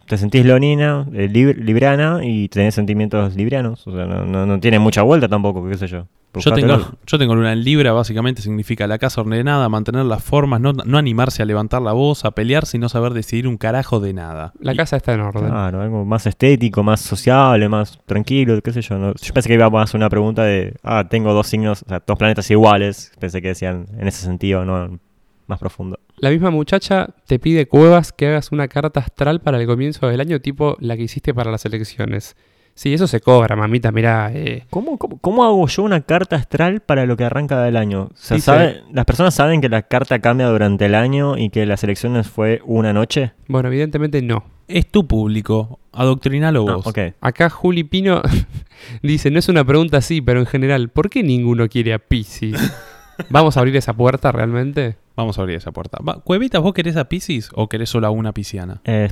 te 0.08 0.18
sentís 0.18 0.44
leonina, 0.44 1.06
eh, 1.14 1.28
lib- 1.32 1.56
librana 1.56 2.20
y 2.22 2.48
tenés 2.48 2.74
sentimientos 2.74 3.34
librianos. 3.36 3.86
O 3.86 3.92
sea, 3.96 4.04
no, 4.04 4.24
no, 4.26 4.44
no 4.44 4.60
tiene 4.60 4.78
mucha 4.80 5.02
vuelta 5.02 5.28
tampoco, 5.28 5.66
qué 5.68 5.76
sé 5.78 5.86
yo. 5.86 6.06
Yo 6.40 6.52
tengo, 6.52 6.76
yo 7.06 7.18
tengo 7.18 7.34
luna 7.34 7.52
en 7.52 7.62
Libra, 7.64 7.92
básicamente 7.92 8.42
significa 8.42 8.86
la 8.86 8.98
casa 8.98 9.20
ordenada, 9.20 9.68
mantener 9.68 10.04
las 10.04 10.22
formas, 10.22 10.60
no, 10.60 10.72
no 10.72 10.98
animarse 10.98 11.42
a 11.42 11.44
levantar 11.46 11.82
la 11.82 11.92
voz, 11.92 12.24
a 12.24 12.30
pelear 12.32 12.66
sin 12.66 12.80
no 12.80 12.88
saber 12.88 13.12
decidir 13.12 13.46
un 13.46 13.56
carajo 13.56 14.00
de 14.00 14.12
nada. 14.12 14.52
La 14.60 14.72
Y- 14.72 14.76
casa 14.76 14.96
está 14.96 15.14
en 15.14 15.20
orden. 15.20 15.48
Claro, 15.48 15.80
algo 15.80 16.04
más 16.04 16.26
estético, 16.26 16.82
más 16.82 17.00
sociable, 17.00 17.68
más 17.68 17.98
tranquilo, 18.06 18.60
qué 18.62 18.72
sé 18.72 18.82
yo. 18.82 18.98
¿no? 18.98 19.14
Yo 19.14 19.34
pensé 19.34 19.48
que 19.48 19.54
iba 19.54 19.68
más 19.70 19.94
una 19.94 20.08
pregunta 20.08 20.42
de, 20.44 20.74
ah, 20.82 21.06
tengo 21.08 21.32
dos 21.32 21.46
signos, 21.46 21.82
o 21.84 21.88
sea, 21.88 22.02
dos 22.06 22.18
planetas 22.18 22.50
iguales. 22.50 23.12
Pensé 23.18 23.40
que 23.42 23.48
decían 23.48 23.86
en 23.98 24.08
ese 24.08 24.24
sentido, 24.24 24.64
no 24.64 24.98
más 25.46 25.58
profundo. 25.58 25.98
La 26.16 26.30
misma 26.30 26.50
muchacha 26.50 27.08
te 27.26 27.38
pide 27.38 27.66
cuevas 27.66 28.12
que 28.12 28.28
hagas 28.28 28.50
una 28.52 28.66
carta 28.68 29.00
astral 29.00 29.40
para 29.40 29.60
el 29.60 29.66
comienzo 29.66 30.08
del 30.08 30.20
año, 30.20 30.40
tipo 30.40 30.76
la 30.80 30.96
que 30.96 31.02
hiciste 31.02 31.34
para 31.34 31.50
las 31.50 31.64
elecciones. 31.66 32.36
Sí, 32.74 32.92
eso 32.92 33.06
se 33.06 33.20
cobra, 33.20 33.54
mamita, 33.54 33.92
mirá. 33.92 34.30
eh. 34.32 34.64
¿Cómo, 34.70 34.98
cómo, 34.98 35.18
cómo 35.18 35.44
hago 35.44 35.66
yo 35.68 35.82
una 35.84 36.00
carta 36.00 36.34
astral 36.36 36.80
para 36.80 37.06
lo 37.06 37.16
que 37.16 37.24
arranca 37.24 37.62
del 37.62 37.76
año? 37.76 38.04
O 38.04 38.10
sea, 38.16 38.34
Dice- 38.36 38.44
¿sabe- 38.46 38.82
¿Las 38.92 39.04
personas 39.04 39.34
saben 39.34 39.60
que 39.60 39.68
la 39.68 39.82
carta 39.82 40.18
cambia 40.18 40.48
durante 40.48 40.86
el 40.86 40.94
año 40.96 41.38
y 41.38 41.50
que 41.50 41.66
las 41.66 41.84
elecciones 41.84 42.26
fue 42.28 42.60
una 42.64 42.92
noche? 42.92 43.32
Bueno, 43.46 43.68
evidentemente 43.68 44.20
no. 44.22 44.42
Es 44.66 44.90
tu 44.90 45.06
público, 45.06 45.78
adoctrinalo 45.92 46.66
Ah, 46.68 46.74
vos. 46.76 46.86
ok. 46.86 46.98
Acá 47.20 47.48
Juli 47.50 47.84
Pino 47.84 48.22
dice, 49.02 49.30
no 49.30 49.38
es 49.38 49.48
una 49.48 49.64
pregunta 49.64 49.98
así, 49.98 50.20
pero 50.20 50.40
en 50.40 50.46
general, 50.46 50.88
¿por 50.88 51.10
qué 51.10 51.22
ninguno 51.22 51.68
quiere 51.68 51.92
a 51.94 51.98
Pisces? 51.98 52.54
¿Vamos 53.30 53.56
a 53.56 53.60
abrir 53.60 53.76
esa 53.76 53.92
puerta 53.92 54.32
realmente? 54.32 54.96
Vamos 55.16 55.38
a 55.38 55.42
abrir 55.42 55.56
esa 55.58 55.70
puerta. 55.70 55.98
Va, 56.02 56.14
Cuevitas, 56.20 56.60
¿vos 56.60 56.72
querés 56.74 56.96
a 56.96 57.08
Pisces 57.08 57.50
o 57.54 57.68
querés 57.68 57.88
solo 57.88 58.08
a 58.08 58.10
una 58.10 58.32
pisciana? 58.32 58.80
Eh, 58.84 59.10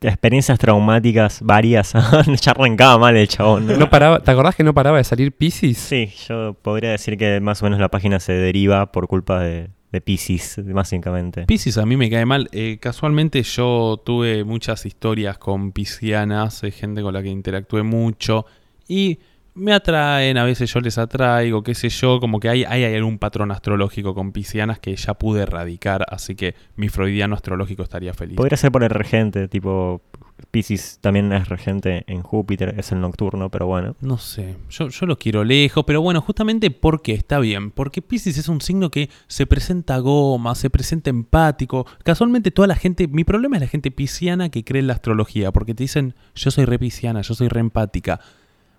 experiencias 0.00 0.58
traumáticas 0.58 1.40
varias. 1.42 1.92
ya 2.40 2.50
arrancaba 2.52 2.98
mal 2.98 3.16
el 3.16 3.28
chabón. 3.28 3.66
¿no? 3.66 3.76
¿No 3.76 3.90
paraba, 3.90 4.20
¿Te 4.20 4.30
acordás 4.30 4.54
que 4.54 4.64
no 4.64 4.74
paraba 4.74 4.98
de 4.98 5.04
salir 5.04 5.32
Pisces? 5.32 5.78
Sí, 5.78 6.12
yo 6.28 6.54
podría 6.54 6.90
decir 6.90 7.16
que 7.16 7.40
más 7.40 7.62
o 7.62 7.66
menos 7.66 7.80
la 7.80 7.88
página 7.88 8.20
se 8.20 8.32
deriva 8.32 8.92
por 8.92 9.08
culpa 9.08 9.40
de, 9.40 9.70
de 9.92 10.00
Pisces, 10.00 10.60
básicamente. 10.64 11.46
Pisces 11.46 11.78
a 11.78 11.86
mí 11.86 11.96
me 11.96 12.10
cae 12.10 12.26
mal. 12.26 12.48
Eh, 12.52 12.78
casualmente 12.80 13.42
yo 13.42 14.02
tuve 14.04 14.44
muchas 14.44 14.86
historias 14.86 15.38
con 15.38 15.72
piscianas, 15.72 16.62
eh, 16.64 16.70
gente 16.70 17.02
con 17.02 17.14
la 17.14 17.22
que 17.22 17.28
interactué 17.28 17.82
mucho 17.82 18.46
y 18.88 19.18
me 19.56 19.72
atraen, 19.72 20.36
a 20.36 20.44
veces 20.44 20.72
yo 20.72 20.80
les 20.80 20.98
atraigo, 20.98 21.62
qué 21.62 21.74
sé 21.74 21.88
yo, 21.88 22.20
como 22.20 22.38
que 22.38 22.48
hay, 22.48 22.64
hay 22.64 22.84
algún 22.94 23.18
patrón 23.18 23.50
astrológico 23.50 24.14
con 24.14 24.32
piscianas 24.32 24.78
que 24.78 24.94
ya 24.94 25.14
pude 25.14 25.42
erradicar, 25.42 26.04
así 26.08 26.34
que 26.34 26.54
mi 26.76 26.88
freudiano 26.88 27.34
astrológico 27.34 27.82
estaría 27.82 28.12
feliz. 28.12 28.36
Podría 28.36 28.56
ser 28.56 28.70
por 28.70 28.84
el 28.84 28.90
regente, 28.90 29.48
tipo 29.48 30.02
Pisces 30.50 30.98
también 31.00 31.32
es 31.32 31.48
regente 31.48 32.04
en 32.06 32.22
Júpiter, 32.22 32.74
es 32.78 32.92
el 32.92 33.00
nocturno, 33.00 33.50
pero 33.50 33.66
bueno. 33.66 33.96
No 34.00 34.18
sé, 34.18 34.56
yo, 34.68 34.88
yo 34.88 35.06
lo 35.06 35.18
quiero 35.18 35.44
lejos, 35.44 35.84
pero 35.86 36.02
bueno, 36.02 36.20
justamente 36.20 36.70
porque 36.70 37.14
está 37.14 37.38
bien, 37.38 37.70
porque 37.70 38.02
Pisces 38.02 38.36
es 38.36 38.48
un 38.48 38.60
signo 38.60 38.90
que 38.90 39.08
se 39.26 39.46
presenta 39.46 39.98
goma, 39.98 40.54
se 40.54 40.68
presenta 40.68 41.10
empático. 41.10 41.86
Casualmente 42.04 42.50
toda 42.50 42.68
la 42.68 42.76
gente, 42.76 43.08
mi 43.08 43.24
problema 43.24 43.56
es 43.56 43.62
la 43.62 43.68
gente 43.68 43.90
pisciana 43.90 44.50
que 44.50 44.64
cree 44.64 44.80
en 44.80 44.88
la 44.88 44.94
astrología, 44.94 45.52
porque 45.52 45.74
te 45.74 45.84
dicen, 45.84 46.14
yo 46.34 46.50
soy 46.50 46.66
re 46.66 46.78
pisciana, 46.78 47.22
yo 47.22 47.34
soy 47.34 47.48
re 47.48 47.60
empática. 47.60 48.20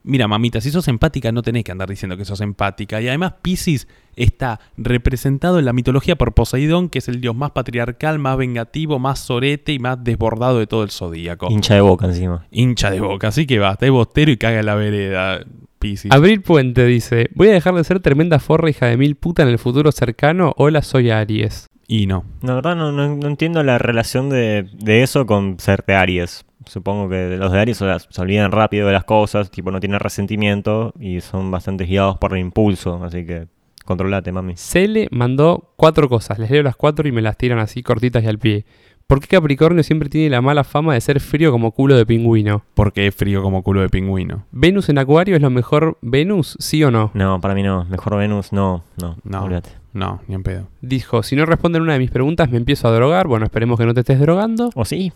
Mira, 0.03 0.27
mamita, 0.27 0.61
si 0.61 0.71
sos 0.71 0.87
empática 0.87 1.31
no 1.31 1.41
tenés 1.41 1.63
que 1.63 1.71
andar 1.71 1.89
diciendo 1.89 2.15
que 2.17 2.23
sos 2.25 2.39
empática. 2.41 3.01
Y 3.01 3.07
además 3.09 3.33
Pisces 3.41 3.87
está 4.15 4.59
representado 4.77 5.59
en 5.59 5.65
la 5.65 5.73
mitología 5.73 6.15
por 6.15 6.33
Poseidón, 6.33 6.89
que 6.89 6.99
es 6.99 7.07
el 7.07 7.19
dios 7.21 7.35
más 7.35 7.51
patriarcal, 7.51 8.17
más 8.19 8.37
vengativo, 8.37 8.99
más 8.99 9.19
sorete 9.19 9.73
y 9.73 9.79
más 9.79 10.03
desbordado 10.03 10.59
de 10.59 10.67
todo 10.67 10.83
el 10.83 10.91
zodíaco. 10.91 11.47
Hincha 11.51 11.75
de 11.75 11.81
boca 11.81 12.05
encima. 12.05 12.45
Hincha 12.51 12.89
de 12.89 12.99
boca, 13.01 13.27
así 13.27 13.45
que 13.45 13.59
basta, 13.59 13.85
es 13.85 13.91
bostero 13.91 14.31
y 14.31 14.37
caga 14.37 14.59
en 14.61 14.65
la 14.65 14.75
vereda, 14.75 15.39
Pisces. 15.79 16.11
Abril 16.11 16.41
Puente 16.41 16.85
dice, 16.85 17.29
voy 17.35 17.49
a 17.49 17.53
dejar 17.53 17.75
de 17.75 17.83
ser 17.83 17.99
tremenda 17.99 18.39
forra 18.39 18.69
hija 18.69 18.87
de 18.87 18.97
mil 18.97 19.15
puta 19.15 19.43
en 19.43 19.49
el 19.49 19.59
futuro 19.59 19.91
cercano. 19.91 20.53
Hola, 20.57 20.81
soy 20.81 21.11
Aries. 21.11 21.67
Y 21.87 22.07
no. 22.07 22.25
La 22.41 22.55
verdad 22.55 22.75
no, 22.75 22.91
no- 22.91 23.15
no 23.15 23.27
entiendo 23.27 23.61
la 23.63 23.77
relación 23.77 24.29
de, 24.29 24.67
de 24.73 25.03
eso 25.03 25.25
con 25.25 25.59
ser 25.59 25.83
de 25.85 25.95
Aries. 25.95 26.43
Supongo 26.69 27.09
que 27.09 27.37
los 27.37 27.51
de 27.51 27.59
Aries 27.59 27.77
se 27.77 28.21
olvidan 28.21 28.51
rápido 28.51 28.87
de 28.87 28.93
las 28.93 29.03
cosas, 29.03 29.49
tipo 29.51 29.71
no 29.71 29.79
tienen 29.79 29.99
resentimiento 29.99 30.93
y 30.99 31.21
son 31.21 31.49
bastante 31.51 31.85
guiados 31.85 32.17
por 32.17 32.33
el 32.33 32.39
impulso, 32.39 33.03
así 33.03 33.25
que 33.25 33.47
controlate, 33.85 34.31
mami. 34.31 34.55
Cele 34.57 35.07
mandó 35.11 35.71
cuatro 35.77 36.09
cosas. 36.09 36.39
Les 36.39 36.51
leo 36.51 36.63
las 36.63 36.75
cuatro 36.75 37.07
y 37.07 37.11
me 37.11 37.21
las 37.21 37.37
tiran 37.37 37.59
así 37.59 37.83
cortitas 37.83 38.23
y 38.23 38.27
al 38.27 38.37
pie. 38.39 38.65
¿Por 39.07 39.21
qué 39.21 39.27
Capricornio 39.37 39.83
siempre 39.83 40.09
tiene 40.09 40.29
la 40.29 40.41
mala 40.41 40.65
fama 40.65 40.93
de 40.93 40.99
ser 40.99 41.21
frío 41.21 41.49
como 41.53 41.71
culo 41.71 41.95
de 41.95 42.05
pingüino? 42.05 42.63
Porque 42.73 43.07
es 43.07 43.15
frío 43.15 43.41
como 43.41 43.63
culo 43.63 43.79
de 43.79 43.87
pingüino. 43.87 44.43
¿Venus 44.51 44.89
en 44.89 44.97
Acuario 44.97 45.37
es 45.37 45.41
lo 45.41 45.49
mejor 45.49 45.97
Venus? 46.01 46.57
¿Sí 46.59 46.83
o 46.83 46.91
no? 46.91 47.11
No, 47.13 47.39
para 47.39 47.55
mí 47.55 47.63
no. 47.63 47.85
Mejor 47.85 48.17
Venus, 48.17 48.51
no, 48.51 48.83
no, 49.01 49.15
No. 49.23 49.43
olvídate. 49.43 49.69
No, 49.93 50.19
ni 50.27 50.35
en 50.35 50.43
pedo. 50.43 50.67
Dijo, 50.81 51.23
si 51.23 51.37
no 51.37 51.45
responden 51.45 51.83
una 51.83 51.93
de 51.93 51.99
mis 51.99 52.11
preguntas 52.11 52.51
me 52.51 52.57
empiezo 52.57 52.89
a 52.89 52.91
drogar. 52.91 53.27
Bueno, 53.27 53.45
esperemos 53.45 53.79
que 53.79 53.85
no 53.85 53.93
te 53.93 54.01
estés 54.01 54.19
drogando. 54.19 54.71
O 54.75 54.83
sí, 54.83 55.13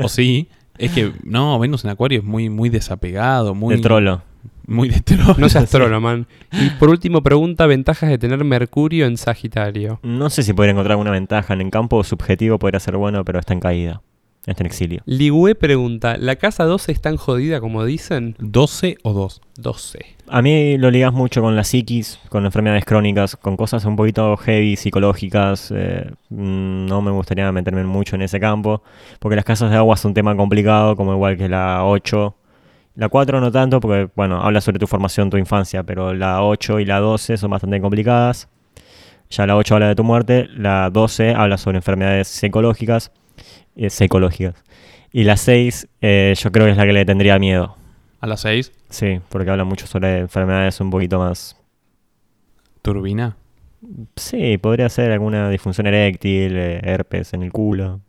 O 0.00 0.08
sí, 0.08 0.48
es 0.78 0.92
que 0.92 1.12
no, 1.24 1.58
Venus 1.58 1.84
en 1.84 1.90
Acuario 1.90 2.18
es 2.18 2.24
muy, 2.24 2.48
muy 2.50 2.68
desapegado, 2.68 3.54
muy. 3.54 3.76
de 3.76 3.82
trolo. 3.82 4.22
Muy 4.66 4.88
de 4.88 5.00
trolo. 5.00 5.36
No 5.38 5.48
seas 5.48 5.70
trolo, 5.70 6.00
man. 6.00 6.26
Y 6.52 6.70
por 6.70 6.88
último 6.88 7.22
pregunta, 7.22 7.66
ventajas 7.66 8.10
de 8.10 8.18
tener 8.18 8.42
Mercurio 8.44 9.06
en 9.06 9.16
Sagitario. 9.16 10.00
No 10.02 10.28
sé 10.30 10.42
si 10.42 10.52
podría 10.52 10.72
encontrar 10.72 10.92
alguna 10.92 11.12
ventaja. 11.12 11.54
En 11.54 11.60
el 11.60 11.70
campo 11.70 12.02
subjetivo 12.02 12.58
podría 12.58 12.80
ser 12.80 12.96
bueno, 12.96 13.24
pero 13.24 13.38
está 13.38 13.54
en 13.54 13.60
caída. 13.60 14.02
Está 14.46 14.62
en 14.62 14.66
exilio. 14.66 15.02
Ligüe 15.06 15.56
pregunta, 15.56 16.16
¿la 16.18 16.36
casa 16.36 16.64
12 16.64 16.92
es 16.92 17.00
tan 17.00 17.16
jodida 17.16 17.60
como 17.60 17.84
dicen? 17.84 18.36
12 18.38 18.96
o 19.02 19.12
2. 19.12 19.40
12. 19.56 19.98
A 20.28 20.40
mí 20.40 20.78
lo 20.78 20.90
ligas 20.92 21.12
mucho 21.12 21.42
con 21.42 21.56
la 21.56 21.64
psiquis, 21.64 22.20
con 22.28 22.44
enfermedades 22.44 22.84
crónicas, 22.84 23.34
con 23.34 23.56
cosas 23.56 23.84
un 23.84 23.96
poquito 23.96 24.36
heavy, 24.36 24.76
psicológicas. 24.76 25.72
eh, 25.74 26.12
mm, 26.30 26.86
no 26.86 27.02
me 27.02 27.10
gustaría 27.10 27.50
meterme 27.50 27.82
mucho 27.84 28.14
en 28.14 28.22
ese 28.22 28.38
campo, 28.38 28.82
porque 29.18 29.34
las 29.34 29.44
casas 29.44 29.70
de 29.72 29.76
agua 29.76 29.96
son 29.96 30.10
un 30.10 30.14
tema 30.14 30.36
complicado, 30.36 30.94
como 30.94 31.12
igual 31.12 31.36
que 31.36 31.48
la 31.48 31.84
8. 31.84 32.36
La 32.94 33.08
4 33.08 33.40
no 33.40 33.50
tanto, 33.50 33.80
porque 33.80 34.08
bueno, 34.14 34.40
habla 34.40 34.60
sobre 34.60 34.78
tu 34.78 34.86
formación, 34.86 35.28
tu 35.28 35.36
infancia, 35.38 35.82
pero 35.82 36.14
la 36.14 36.42
8 36.44 36.78
y 36.78 36.84
la 36.84 37.00
12 37.00 37.36
son 37.36 37.50
bastante 37.50 37.80
complicadas. 37.80 38.48
Ya 39.28 39.44
la 39.46 39.56
8 39.56 39.74
habla 39.74 39.88
de 39.88 39.96
tu 39.96 40.04
muerte, 40.04 40.48
la 40.56 40.88
12 40.90 41.34
habla 41.34 41.58
sobre 41.58 41.78
enfermedades 41.78 42.28
psicológicas, 42.28 43.10
psicológicas. 43.88 44.62
Y 45.12 45.24
la 45.24 45.36
6 45.36 45.88
eh, 46.00 46.34
yo 46.36 46.52
creo 46.52 46.66
que 46.66 46.72
es 46.72 46.76
la 46.76 46.86
que 46.86 46.92
le 46.92 47.04
tendría 47.04 47.38
miedo. 47.38 47.76
A 48.20 48.26
las 48.26 48.40
6, 48.40 48.72
Sí, 48.88 49.20
porque 49.28 49.50
habla 49.50 49.64
mucho 49.64 49.86
sobre 49.86 50.18
enfermedades 50.20 50.80
un 50.80 50.90
poquito 50.90 51.18
más 51.18 51.56
turbina. 52.82 53.36
Sí, 54.16 54.58
podría 54.58 54.88
ser 54.88 55.12
alguna 55.12 55.50
disfunción 55.50 55.86
eréctil, 55.86 56.56
eh, 56.56 56.80
herpes 56.82 57.34
en 57.34 57.42
el 57.42 57.52
culo. 57.52 58.00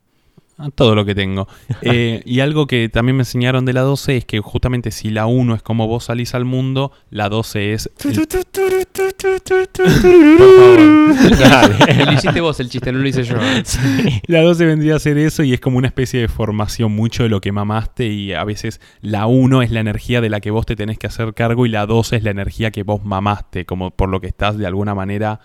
Ah, 0.58 0.70
Todo 0.74 0.96
lo 0.96 1.06
que 1.06 1.16
tengo. 1.16 1.48
Eh, 1.84 2.22
y 2.26 2.42
algo 2.42 2.68
que 2.68 2.90
también 2.90 3.16
me 3.16 3.22
enseñaron 3.22 3.64
de 3.64 3.72
la 3.72 3.82
12 3.82 4.18
es 4.18 4.26
que 4.26 4.40
justamente 4.40 4.92
si 4.92 5.10
la 5.10 5.26
1 5.26 5.56
es 5.56 5.62
como 5.62 5.88
vos 5.88 6.06
salís 6.06 6.34
al 6.34 6.44
mundo, 6.44 6.92
la 7.12 7.30
12 7.30 7.74
es... 7.74 7.90
el-. 8.04 8.28
Lo 12.06 12.12
hiciste 12.12 12.42
vos 12.42 12.60
el 12.60 12.70
chiste, 12.70 12.92
no 12.92 13.00
lo 13.00 13.08
hice 13.08 13.24
yo. 13.24 13.38
Sí. 13.64 14.22
La 14.28 14.42
12 14.42 14.66
vendría 14.66 14.96
a 14.96 15.00
ser 15.00 15.18
eso 15.18 15.44
y 15.44 15.54
es 15.54 15.60
como 15.60 15.78
una 15.78 15.88
especie 15.88 16.20
de 16.20 16.28
formación 16.28 16.92
mucho 16.92 17.24
de 17.24 17.30
lo 17.30 17.42
que 17.42 17.52
mamaste 17.52 18.08
y 18.08 18.34
a 18.34 18.44
veces 18.44 18.82
la 19.02 19.28
1 19.28 19.62
es 19.62 19.72
la 19.72 19.80
energía 19.80 20.20
de 20.20 20.30
la 20.30 20.40
que 20.40 20.52
vos 20.52 20.66
te 20.66 20.76
tenés 20.76 20.98
que 20.98 21.08
hacer 21.08 21.34
cargo 21.34 21.66
y 21.66 21.70
la 21.70 21.86
12 21.86 22.18
es 22.18 22.24
la 22.24 22.32
energía 22.32 22.72
que 22.72 22.84
vos 22.84 23.04
mamaste, 23.06 23.66
como 23.66 23.92
por 23.92 24.10
lo 24.10 24.20
que 24.20 24.28
estás 24.28 24.58
de 24.58 24.68
alguna 24.68 24.96
manera 24.96 25.40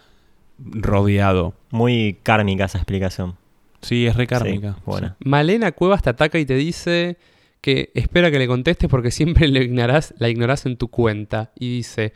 rodeado. 0.59 1.55
Muy 1.71 2.19
kármica 2.23 2.65
esa 2.65 2.79
explicación. 2.79 3.37
Sí, 3.83 4.07
es 4.07 4.17
recármica. 4.17 4.75
Sí, 4.75 4.81
buena. 4.87 5.17
Malena 5.25 5.73
Cuevas 5.73 6.03
te 6.03 6.11
ataca 6.11 6.39
y 6.39 6.47
te 6.47 6.55
dice 6.55 7.19
que 7.61 7.91
espera 7.95 8.31
que 8.31 8.39
le 8.39 8.47
contestes 8.47 8.89
porque 8.89 9.11
siempre 9.11 9.49
le 9.49 9.63
ignorás, 9.65 10.15
la 10.19 10.29
ignorás 10.29 10.67
en 10.67 10.77
tu 10.77 10.89
cuenta. 10.89 11.53
Y 11.59 11.69
dice, 11.77 12.13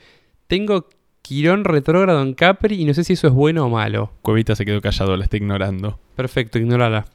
tengo 0.47 0.89
Quirón 1.23 1.65
retrógrado 1.65 2.23
en 2.23 2.35
Capri 2.35 2.81
y 2.81 2.85
no 2.85 2.95
sé 2.95 3.03
si 3.03 3.15
eso 3.15 3.27
es 3.27 3.33
bueno 3.33 3.67
o 3.67 3.69
malo. 3.69 4.13
Cuevita 4.23 4.55
se 4.55 4.65
quedó 4.65 4.81
callado, 4.81 5.17
la 5.17 5.25
está 5.25 5.37
ignorando. 5.37 5.99
Perfecto, 6.15 6.59
ignórala. 6.59 7.07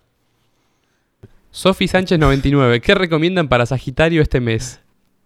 Sofi 1.51 1.87
Sánchez 1.87 2.19
99, 2.19 2.79
¿qué 2.81 2.95
recomiendan 2.95 3.47
para 3.49 3.65
Sagitario 3.65 4.21
este 4.21 4.39
mes? 4.39 4.81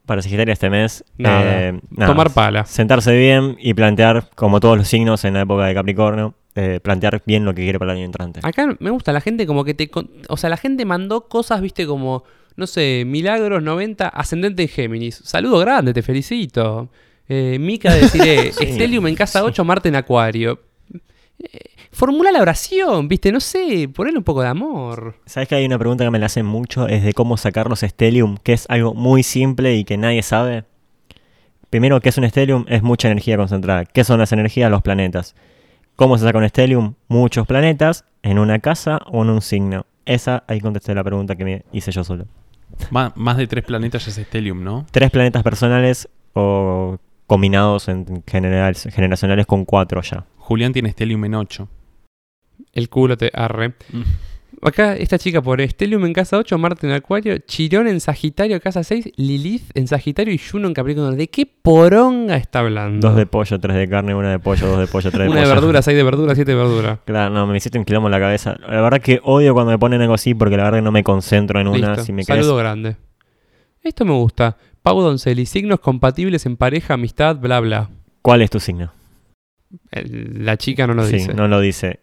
Para 0.05 0.21
Sagitario 0.21 0.53
este 0.53 0.69
mes, 0.69 1.03
Nada. 1.17 1.67
eh, 1.69 1.79
nada, 1.89 2.11
Tomar 2.11 2.31
pala. 2.31 2.65
sentarse 2.65 3.15
bien 3.17 3.57
y 3.59 3.73
plantear, 3.73 4.29
como 4.35 4.59
todos 4.59 4.77
los 4.77 4.87
signos 4.87 5.23
en 5.25 5.33
la 5.35 5.41
época 5.41 5.65
de 5.65 5.73
Capricornio, 5.73 6.35
eh, 6.55 6.79
plantear 6.81 7.21
bien 7.25 7.43
lo 7.43 7.53
que 7.53 7.63
quiere 7.63 7.77
para 7.77 7.91
el 7.91 7.97
año 7.97 8.05
entrante. 8.05 8.39
Acá 8.43 8.75
me 8.79 8.89
gusta 8.89 9.11
la 9.11 9.19
gente 9.19 9.45
como 9.45 9.65
que 9.65 9.73
te... 9.73 9.91
O 10.29 10.37
sea, 10.37 10.49
la 10.49 10.57
gente 10.57 10.85
mandó 10.85 11.27
cosas, 11.27 11.59
viste, 11.59 11.85
como, 11.85 12.23
no 12.55 12.65
sé, 12.65 13.03
Milagros 13.05 13.61
90, 13.61 14.07
ascendente 14.07 14.63
en 14.63 14.69
Géminis. 14.69 15.21
Saludo 15.23 15.59
grande, 15.59 15.93
te 15.93 16.01
felicito. 16.01 16.89
Eh, 17.27 17.57
Mica 17.59 17.93
deciré, 17.93 18.51
Sí, 18.57 18.63
Estelium 18.65 19.05
en 19.07 19.15
casa 19.15 19.39
sí. 19.39 19.45
8, 19.47 19.65
Marte 19.65 19.89
en 19.89 19.97
Acuario. 19.97 20.61
Eh, 21.39 21.59
formula 21.91 22.31
la 22.31 22.41
oración, 22.41 23.09
viste, 23.09 23.33
no 23.33 23.41
sé, 23.41 23.89
ponle 23.93 24.17
un 24.17 24.23
poco 24.23 24.41
de 24.41 24.47
amor. 24.47 25.19
¿Sabes 25.25 25.49
que 25.49 25.55
hay 25.55 25.65
una 25.65 25.77
pregunta 25.77 26.05
que 26.05 26.11
me 26.11 26.19
la 26.19 26.27
hacen 26.27 26.45
mucho? 26.45 26.87
Es 26.87 27.03
de 27.03 27.11
cómo 27.11 27.35
sacar 27.35 27.67
los 27.67 27.81
Stellium, 27.81 28.37
que 28.37 28.53
es 28.53 28.65
algo 28.69 28.93
muy 28.93 29.23
simple 29.23 29.75
y 29.75 29.83
que 29.83 29.97
nadie 29.97 30.23
sabe. 30.23 30.63
Primero, 31.69 31.99
¿qué 31.99 32.09
es 32.09 32.17
un 32.17 32.29
Stellium? 32.29 32.63
Es 32.69 32.81
mucha 32.81 33.09
energía 33.09 33.35
concentrada. 33.35 33.83
¿Qué 33.83 34.05
son 34.05 34.19
las 34.19 34.31
energías? 34.31 34.71
Los 34.71 34.81
planetas. 34.81 35.35
¿Cómo 35.95 36.17
se 36.17 36.25
saca 36.25 36.37
un 36.37 36.47
Stellium? 36.49 36.95
Muchos 37.07 37.47
planetas 37.47 38.05
en 38.23 38.39
una 38.39 38.59
casa 38.59 38.99
o 39.07 39.23
en 39.23 39.29
un 39.29 39.41
signo. 39.41 39.85
Esa, 40.05 40.43
ahí 40.47 40.59
contesté 40.59 40.93
la 40.93 41.03
pregunta 41.03 41.35
que 41.35 41.45
me 41.45 41.63
hice 41.71 41.91
yo 41.91 42.03
solo. 42.03 42.25
Má- 42.91 43.13
más 43.15 43.37
de 43.37 43.47
tres 43.47 43.63
planetas 43.63 44.05
ya 44.05 44.11
es 44.21 44.27
Stellium, 44.27 44.63
¿no? 44.63 44.85
Tres 44.91 45.09
planetas 45.11 45.41
personales 45.43 46.09
o 46.33 46.97
combinados 47.27 47.87
en 47.87 48.23
general, 48.27 48.75
generacionales 48.75 49.45
con 49.45 49.65
cuatro 49.65 50.01
ya. 50.01 50.25
Julián 50.37 50.73
tiene 50.73 50.91
Stellium 50.91 51.25
en 51.25 51.35
8. 51.35 51.67
El 52.73 52.89
culo 52.89 53.17
te 53.17 53.31
arre. 53.33 53.69
Mm. 53.91 54.01
Acá 54.61 54.95
esta 54.95 55.17
chica 55.19 55.41
pone 55.41 55.67
Stellium 55.67 56.05
en 56.05 56.13
casa 56.13 56.37
8, 56.37 56.57
Marte 56.57 56.87
en 56.87 56.93
Acuario, 56.93 57.37
Chirón 57.39 57.87
en 57.87 57.99
Sagitario, 57.99 58.59
casa 58.59 58.83
6, 58.83 59.11
Lilith 59.17 59.63
en 59.75 59.87
Sagitario 59.87 60.33
y 60.33 60.37
Juno 60.37 60.67
en 60.67 60.73
Capricornio. 60.73 61.11
¿De 61.17 61.27
qué 61.27 61.45
poronga 61.45 62.35
está 62.37 62.59
hablando? 62.59 63.07
Dos 63.09 63.17
de 63.17 63.25
pollo, 63.25 63.59
tres 63.59 63.75
de 63.75 63.87
carne, 63.89 64.15
una 64.15 64.31
de 64.31 64.39
pollo, 64.39 64.67
dos 64.67 64.79
de 64.79 64.87
pollo, 64.87 65.11
tres 65.11 65.23
de 65.23 65.29
Una 65.29 65.35
pollo. 65.41 65.47
de 65.49 65.53
verduras, 65.55 65.85
seis 65.85 65.97
de 65.97 66.03
verduras, 66.03 66.35
siete 66.35 66.51
de 66.51 66.57
verduras. 66.57 66.99
Claro, 67.05 67.33
no, 67.33 67.45
me 67.47 67.57
hiciste 67.57 67.77
un 67.77 67.85
quilombo 67.85 68.07
en 68.07 68.11
la 68.13 68.19
cabeza. 68.19 68.55
La 68.67 68.81
verdad 68.81 69.01
que 69.01 69.19
odio 69.23 69.53
cuando 69.53 69.71
me 69.71 69.77
ponen 69.79 70.01
algo 70.01 70.13
así 70.13 70.33
porque 70.33 70.57
la 70.57 70.63
verdad 70.63 70.79
que 70.79 70.83
no 70.83 70.91
me 70.91 71.03
concentro 71.03 71.59
en 71.59 71.67
una. 71.67 71.89
Listo. 71.89 72.03
Si 72.05 72.13
me 72.13 72.23
querés- 72.23 72.41
Saludo 72.43 72.55
grande. 72.57 72.95
Esto 73.83 74.03
me 74.05 74.13
gusta. 74.13 74.57
Pau 74.81 74.99
Doncelli, 75.01 75.45
signos 75.45 75.79
compatibles 75.79 76.45
en 76.45 76.57
pareja, 76.57 76.93
amistad, 76.95 77.35
bla, 77.37 77.59
bla. 77.59 77.89
¿Cuál 78.21 78.41
es 78.41 78.49
tu 78.49 78.59
signo? 78.59 78.91
La 79.91 80.57
chica 80.57 80.87
no 80.87 80.93
lo 80.93 81.05
sí, 81.05 81.13
dice. 81.17 81.33
no 81.33 81.47
lo 81.47 81.59
dice. 81.59 81.99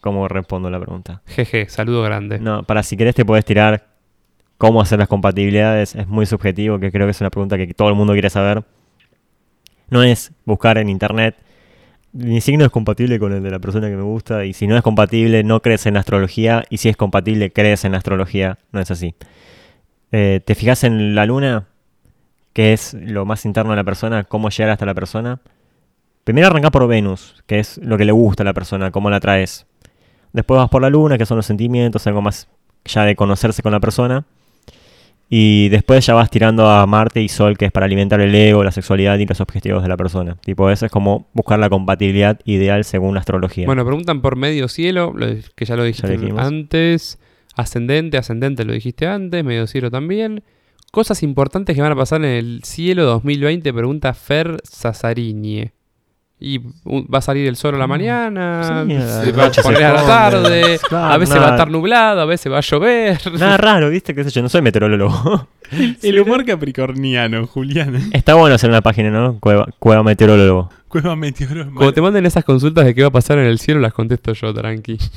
¿Cómo 0.00 0.28
respondo 0.28 0.70
la 0.70 0.78
pregunta? 0.78 1.22
Jeje, 1.26 1.68
saludo 1.68 2.02
grande. 2.02 2.38
No, 2.38 2.62
para 2.62 2.82
si 2.82 2.96
querés 2.96 3.14
te 3.14 3.24
puedes 3.24 3.44
tirar 3.44 3.86
cómo 4.58 4.80
hacer 4.80 4.98
las 4.98 5.08
compatibilidades. 5.08 5.94
Es 5.94 6.06
muy 6.06 6.26
subjetivo, 6.26 6.78
que 6.78 6.90
creo 6.90 7.06
que 7.06 7.10
es 7.10 7.20
una 7.20 7.30
pregunta 7.30 7.56
que 7.56 7.72
todo 7.74 7.88
el 7.88 7.94
mundo 7.94 8.12
quiere 8.12 8.30
saber. 8.30 8.64
No 9.90 10.02
es 10.02 10.32
buscar 10.44 10.78
en 10.78 10.88
internet. 10.88 11.36
Mi 12.12 12.40
signo 12.40 12.64
es 12.64 12.70
compatible 12.70 13.18
con 13.18 13.32
el 13.32 13.42
de 13.42 13.50
la 13.50 13.58
persona 13.58 13.88
que 13.88 13.96
me 13.96 14.02
gusta. 14.02 14.44
Y 14.44 14.52
si 14.52 14.66
no 14.66 14.76
es 14.76 14.82
compatible, 14.82 15.44
no 15.44 15.60
crees 15.60 15.86
en 15.86 15.94
la 15.94 16.00
astrología. 16.00 16.64
Y 16.70 16.78
si 16.78 16.88
es 16.88 16.96
compatible, 16.96 17.52
crees 17.52 17.84
en 17.84 17.92
la 17.92 17.98
astrología. 17.98 18.58
No 18.72 18.80
es 18.80 18.90
así. 18.90 19.14
Eh, 20.12 20.40
¿Te 20.44 20.54
fijas 20.54 20.84
en 20.84 21.14
la 21.14 21.26
luna? 21.26 21.66
Que 22.52 22.72
es 22.72 22.94
lo 22.94 23.26
más 23.26 23.44
interno 23.44 23.72
de 23.72 23.76
la 23.76 23.84
persona. 23.84 24.24
Cómo 24.24 24.48
llegar 24.48 24.70
hasta 24.70 24.86
la 24.86 24.94
persona. 24.94 25.40
Primero 26.26 26.48
arranca 26.48 26.72
por 26.72 26.88
Venus, 26.88 27.44
que 27.46 27.60
es 27.60 27.78
lo 27.78 27.96
que 27.96 28.04
le 28.04 28.10
gusta 28.10 28.42
a 28.42 28.44
la 28.46 28.52
persona, 28.52 28.90
cómo 28.90 29.10
la 29.10 29.20
traes. 29.20 29.64
Después 30.32 30.58
vas 30.58 30.68
por 30.68 30.82
la 30.82 30.90
luna, 30.90 31.16
que 31.18 31.26
son 31.26 31.36
los 31.36 31.46
sentimientos, 31.46 32.06
algo 32.06 32.22
más 32.22 32.48
ya 32.84 33.04
de 33.04 33.16
conocerse 33.16 33.62
con 33.62 33.72
la 33.72 33.80
persona. 33.80 34.24
Y 35.28 35.68
después 35.70 36.06
ya 36.06 36.14
vas 36.14 36.30
tirando 36.30 36.68
a 36.68 36.86
Marte 36.86 37.20
y 37.20 37.28
Sol, 37.28 37.58
que 37.58 37.64
es 37.64 37.72
para 37.72 37.86
alimentar 37.86 38.20
el 38.20 38.32
ego, 38.32 38.62
la 38.62 38.70
sexualidad 38.70 39.18
y 39.18 39.26
los 39.26 39.40
objetivos 39.40 39.82
de 39.82 39.88
la 39.88 39.96
persona. 39.96 40.36
Tipo, 40.44 40.70
eso 40.70 40.86
es 40.86 40.92
como 40.92 41.26
buscar 41.32 41.58
la 41.58 41.68
compatibilidad 41.68 42.38
ideal 42.44 42.84
según 42.84 43.14
la 43.14 43.20
astrología. 43.20 43.66
Bueno, 43.66 43.84
preguntan 43.84 44.22
por 44.22 44.36
medio 44.36 44.68
cielo, 44.68 45.12
lo- 45.16 45.26
que 45.56 45.64
ya 45.64 45.74
lo 45.74 45.82
dijiste 45.82 46.06
antes. 46.46 47.18
Ascendente, 47.56 48.18
ascendente 48.18 48.64
lo 48.64 48.72
dijiste 48.74 49.06
antes, 49.08 49.42
medio 49.42 49.66
cielo 49.66 49.90
también. 49.90 50.44
Cosas 50.92 51.22
importantes 51.24 51.74
que 51.74 51.82
van 51.82 51.92
a 51.92 51.96
pasar 51.96 52.20
en 52.24 52.30
el 52.30 52.60
cielo 52.62 53.04
2020, 53.04 53.72
pregunta 53.72 54.14
Fer 54.14 54.58
Sassarinie. 54.62 55.72
Y 56.38 56.58
va 56.58 57.18
a 57.18 57.22
salir 57.22 57.46
el 57.48 57.56
sol 57.56 57.76
a 57.76 57.78
la 57.78 57.86
mañana, 57.86 58.84
Sí, 58.86 58.92
se 58.92 59.32
la 59.32 59.38
va 59.38 59.46
a 59.46 59.50
poner 59.62 59.84
a 59.84 59.92
la 59.94 60.06
tarde, 60.06 60.78
Claro, 60.86 61.14
a 61.14 61.16
veces 61.16 61.36
va 61.40 61.46
a 61.48 61.50
estar 61.52 61.70
nublado, 61.70 62.20
a 62.20 62.24
veces 62.26 62.52
va 62.52 62.58
a 62.58 62.60
llover. 62.60 63.18
Nada 63.38 63.56
raro, 63.56 63.88
¿viste? 63.88 64.14
¿Qué 64.14 64.22
sé 64.22 64.28
yo? 64.30 64.42
No 64.42 64.50
soy 64.50 64.60
meteorólogo. 64.60 65.48
El 66.02 66.20
humor 66.20 66.44
capricorniano, 66.44 67.46
Julián. 67.46 68.10
Está 68.12 68.34
bueno 68.34 68.54
hacer 68.54 68.68
una 68.68 68.82
página, 68.82 69.10
¿no? 69.10 69.40
Cueva, 69.40 69.66
Cueva 69.78 70.02
Meteorólogo. 70.02 70.70
Cueva 70.88 71.16
Meteoro. 71.16 71.64
Cuando 71.74 71.92
te 71.94 72.02
manden 72.02 72.26
esas 72.26 72.44
consultas 72.44 72.84
de 72.84 72.94
qué 72.94 73.00
va 73.02 73.08
a 73.08 73.12
pasar 73.12 73.38
en 73.38 73.46
el 73.46 73.58
cielo, 73.58 73.80
las 73.80 73.94
contesto 73.94 74.34
yo, 74.34 74.52
tranqui. 74.52 74.98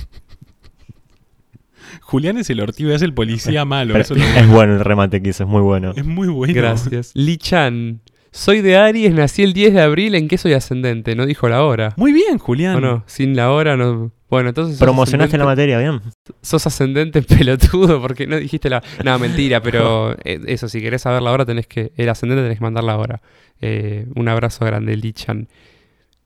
Julián 2.01 2.37
es 2.37 2.49
el 2.49 2.59
ortigo, 2.61 2.91
es 2.91 3.01
el 3.01 3.13
policía 3.13 3.65
malo. 3.65 3.93
Pero 3.93 4.01
eso 4.03 4.15
lo- 4.15 4.23
es 4.23 4.47
bueno 4.47 4.73
el 4.73 4.79
remate 4.79 5.21
que 5.21 5.29
hizo, 5.29 5.43
es 5.43 5.49
muy 5.49 5.61
bueno. 5.61 5.93
es 5.95 6.05
muy 6.05 6.27
bueno. 6.27 6.53
Gracias. 6.53 7.11
Lichan, 7.13 7.99
soy 8.31 8.61
de 8.61 8.77
Aries, 8.77 9.13
nací 9.13 9.43
el 9.43 9.53
10 9.53 9.73
de 9.73 9.81
abril, 9.81 10.15
¿en 10.15 10.27
qué 10.27 10.37
soy 10.37 10.53
ascendente? 10.53 11.15
No 11.15 11.25
dijo 11.25 11.49
la 11.49 11.63
hora. 11.63 11.93
Muy 11.97 12.13
bien, 12.13 12.37
Julián. 12.37 12.75
¿O 12.77 12.81
no? 12.81 13.03
Sin 13.07 13.35
la 13.35 13.51
hora 13.51 13.75
no. 13.75 14.11
Bueno, 14.29 14.49
entonces. 14.49 14.77
Promocionaste 14.77 15.37
la 15.37 15.45
materia, 15.45 15.79
bien. 15.79 16.01
Sos 16.41 16.65
ascendente 16.67 17.21
pelotudo 17.23 18.01
porque 18.01 18.27
no 18.27 18.37
dijiste 18.37 18.69
la. 18.69 18.83
No, 19.03 19.17
mentira, 19.17 19.61
pero 19.61 20.15
eh, 20.23 20.39
eso, 20.45 20.69
si 20.69 20.81
querés 20.81 21.01
saber 21.01 21.21
la 21.21 21.31
hora, 21.31 21.45
tenés 21.45 21.67
que. 21.67 21.91
El 21.95 22.09
ascendente 22.09 22.43
tenés 22.43 22.59
que 22.59 22.63
mandar 22.63 22.83
la 22.83 22.97
hora. 22.97 23.21
Eh, 23.61 24.05
un 24.15 24.27
abrazo 24.27 24.65
grande, 24.65 24.95
Lichan. 24.95 25.47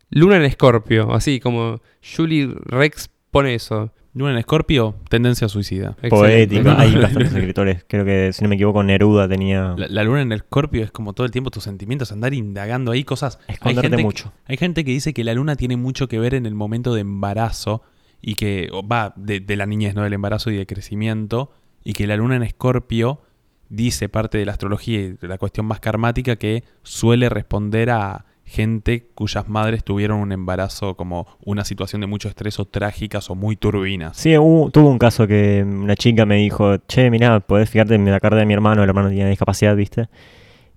Luna 0.09 0.35
en 0.35 0.43
Escorpio, 0.43 1.13
así 1.13 1.39
como 1.39 1.81
Julie 2.03 2.53
Rex 2.65 3.09
pone 3.31 3.55
eso. 3.55 3.91
Luna 4.16 4.32
en 4.32 4.38
Escorpio, 4.38 4.95
tendencia 5.09 5.47
suicida. 5.49 5.95
Poética. 6.09 6.59
Excelente. 6.59 6.70
Hay 6.82 6.95
bastantes 6.95 7.34
escritores. 7.34 7.86
Creo 7.88 8.05
que, 8.05 8.32
si 8.32 8.43
no 8.43 8.49
me 8.49 8.55
equivoco, 8.55 8.84
Neruda 8.84 9.28
tenía. 9.28 9.74
La, 9.78 9.88
la 9.88 10.03
luna 10.03 10.22
en 10.22 10.32
Escorpio 10.32 10.84
es 10.84 10.91
como 10.91 11.14
todo 11.14 11.26
el 11.26 11.32
tiempo 11.32 11.49
tus 11.49 11.64
sentimientos, 11.64 12.11
andar 12.11 12.34
indagando 12.34 12.91
ahí 12.91 13.03
cosas. 13.03 13.39
Hay 13.47 13.55
Esconderte 13.55 13.89
gente, 13.89 14.03
mucho. 14.03 14.32
hay 14.45 14.57
gente 14.57 14.86
que 14.86 14.91
dice 14.91 15.14
que 15.14 15.24
la 15.24 15.34
luna 15.34 15.55
tiene 15.55 15.78
mucho 15.78 16.07
que 16.07 16.20
ver 16.20 16.36
en 16.36 16.45
el 16.45 16.53
momento 16.53 16.93
de 16.93 17.01
embarazo 17.01 17.82
y 18.22 18.36
que 18.36 18.70
va 18.89 19.14
de, 19.16 19.39
de 19.39 19.55
la 19.57 19.66
niñez, 19.66 19.95
no 19.95 20.03
del 20.03 20.14
embarazo 20.14 20.51
y 20.51 20.57
de 20.57 20.66
crecimiento, 20.66 21.51
y 21.84 21.93
que 21.93 22.05
la 22.07 22.16
luna 22.16 22.36
en 22.36 22.43
Escorpio 22.43 23.22
dice 23.70 24.09
parte 24.09 24.38
de 24.38 24.45
la 24.45 24.51
astrología 24.51 24.99
y 24.99 25.14
de 25.14 25.28
la 25.28 25.39
cuestión 25.39 25.66
más 25.66 25.80
karmática 25.80 26.36
que 26.36 26.64
suele 26.84 27.30
responder 27.30 27.89
a 27.89 28.26
gente 28.53 29.07
cuyas 29.15 29.49
madres 29.49 29.83
tuvieron 29.83 30.19
un 30.19 30.31
embarazo 30.31 30.95
como 30.95 31.27
una 31.43 31.65
situación 31.65 32.01
de 32.01 32.07
mucho 32.07 32.27
estrés 32.29 32.59
o 32.59 32.65
trágicas 32.65 33.29
o 33.29 33.35
muy 33.35 33.55
turbinas. 33.55 34.15
Sí, 34.15 34.37
hubo- 34.37 34.69
tuvo 34.69 34.89
un 34.89 34.99
caso 34.99 35.25
que 35.27 35.65
una 35.67 35.95
chica 35.95 36.25
me 36.25 36.35
dijo, 36.35 36.77
che, 36.87 37.09
mirá, 37.09 37.39
podés 37.39 37.69
fijarte 37.69 37.95
en 37.95 38.09
la 38.09 38.19
carta 38.19 38.37
de 38.37 38.45
mi 38.45 38.53
hermano, 38.53 38.83
el 38.83 38.89
hermano 38.89 39.09
tenía 39.09 39.27
discapacidad, 39.27 39.75
¿viste? 39.75 40.07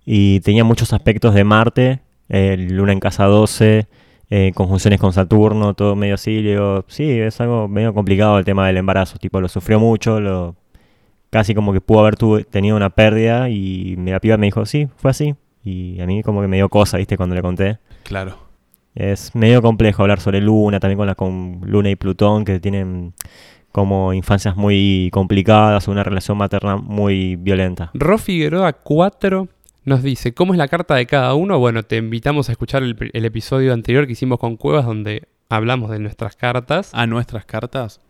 Y 0.05 0.41
tenía 0.41 0.65
muchos 0.65 0.93
aspectos 0.93 1.35
de 1.35 1.45
Marte, 1.45 2.01
Luna 2.29 2.93
en 2.93 3.01
casa 3.01 3.25
12, 3.25 3.87
eh, 4.31 4.53
conjunciones 4.55 4.99
con 4.99 5.13
Saturno, 5.13 5.75
todo 5.75 5.95
medio 5.97 6.15
así. 6.15 6.43
Digo, 6.43 6.85
sí, 6.89 7.09
es 7.11 7.41
algo 7.41 7.69
medio 7.69 7.93
complicado 7.95 8.39
el 8.39 8.45
tema 8.45 8.67
del 8.67 8.77
embarazo, 8.79 9.19
tipo, 9.19 9.41
lo 9.41 9.49
sufrió 9.49 9.79
mucho, 9.79 10.19
lo 10.21 10.57
casi 11.31 11.55
como 11.55 11.73
que 11.73 11.81
pudo 11.81 12.01
haber 12.01 12.17
tuvo- 12.17 12.43
tenido 12.45 12.77
una 12.77 12.91
pérdida 12.91 13.49
y 13.51 13.97
la 13.97 14.19
piba 14.21 14.37
me 14.39 14.47
dijo, 14.47 14.65
sí, 14.65 14.89
fue 14.97 15.11
así. 15.11 15.35
Y 15.67 16.01
a 16.01 16.07
mí 16.07 16.23
como 16.23 16.41
que 16.43 16.47
me 16.47 16.57
dio 16.59 16.69
cosa, 16.69 16.97
¿viste? 16.97 17.17
Cuando 17.17 17.35
le 17.35 17.43
conté. 17.43 17.79
Claro. 18.05 18.39
Es 18.95 19.35
medio 19.35 19.61
complejo 19.61 20.03
hablar 20.03 20.21
sobre 20.21 20.41
Luna, 20.41 20.79
también 20.79 20.97
con, 20.97 21.09
la, 21.09 21.17
con 21.17 21.61
Luna 21.65 21.91
y 21.91 21.97
Plutón, 21.97 22.45
que 22.45 22.61
tienen 22.61 23.15
como 23.73 24.13
infancias 24.15 24.57
muy 24.57 25.11
complicadas, 25.13 25.89
una 25.89 26.05
relación 26.05 26.39
materna 26.39 26.77
muy 26.77 27.35
violenta. 27.35 27.91
Ro 27.95 28.17
Figueroa 28.17 28.73
4 28.75 29.49
nos 29.85 30.03
dice, 30.05 30.33
¿cómo 30.35 30.55
es 30.55 30.59
la 30.59 30.69
carta 30.69 30.95
de 30.95 31.07
cada 31.07 31.35
uno? 31.35 31.59
Bueno, 31.59 31.83
te 31.83 31.97
invitamos 31.97 32.49
a 32.49 32.53
escuchar 32.53 32.85
el, 32.85 32.97
el 33.13 33.25
episodio 33.25 33.73
anterior 33.73 34.07
que 34.07 34.13
hicimos 34.13 34.39
con 34.39 34.57
Cuevas 34.57 34.87
donde 34.87 35.25
hablamos 35.49 35.91
de 35.91 35.99
nuestras 35.99 36.37
cartas. 36.37 36.91
A 36.95 37.07
nuestras 37.09 37.45
cartas. 37.45 38.01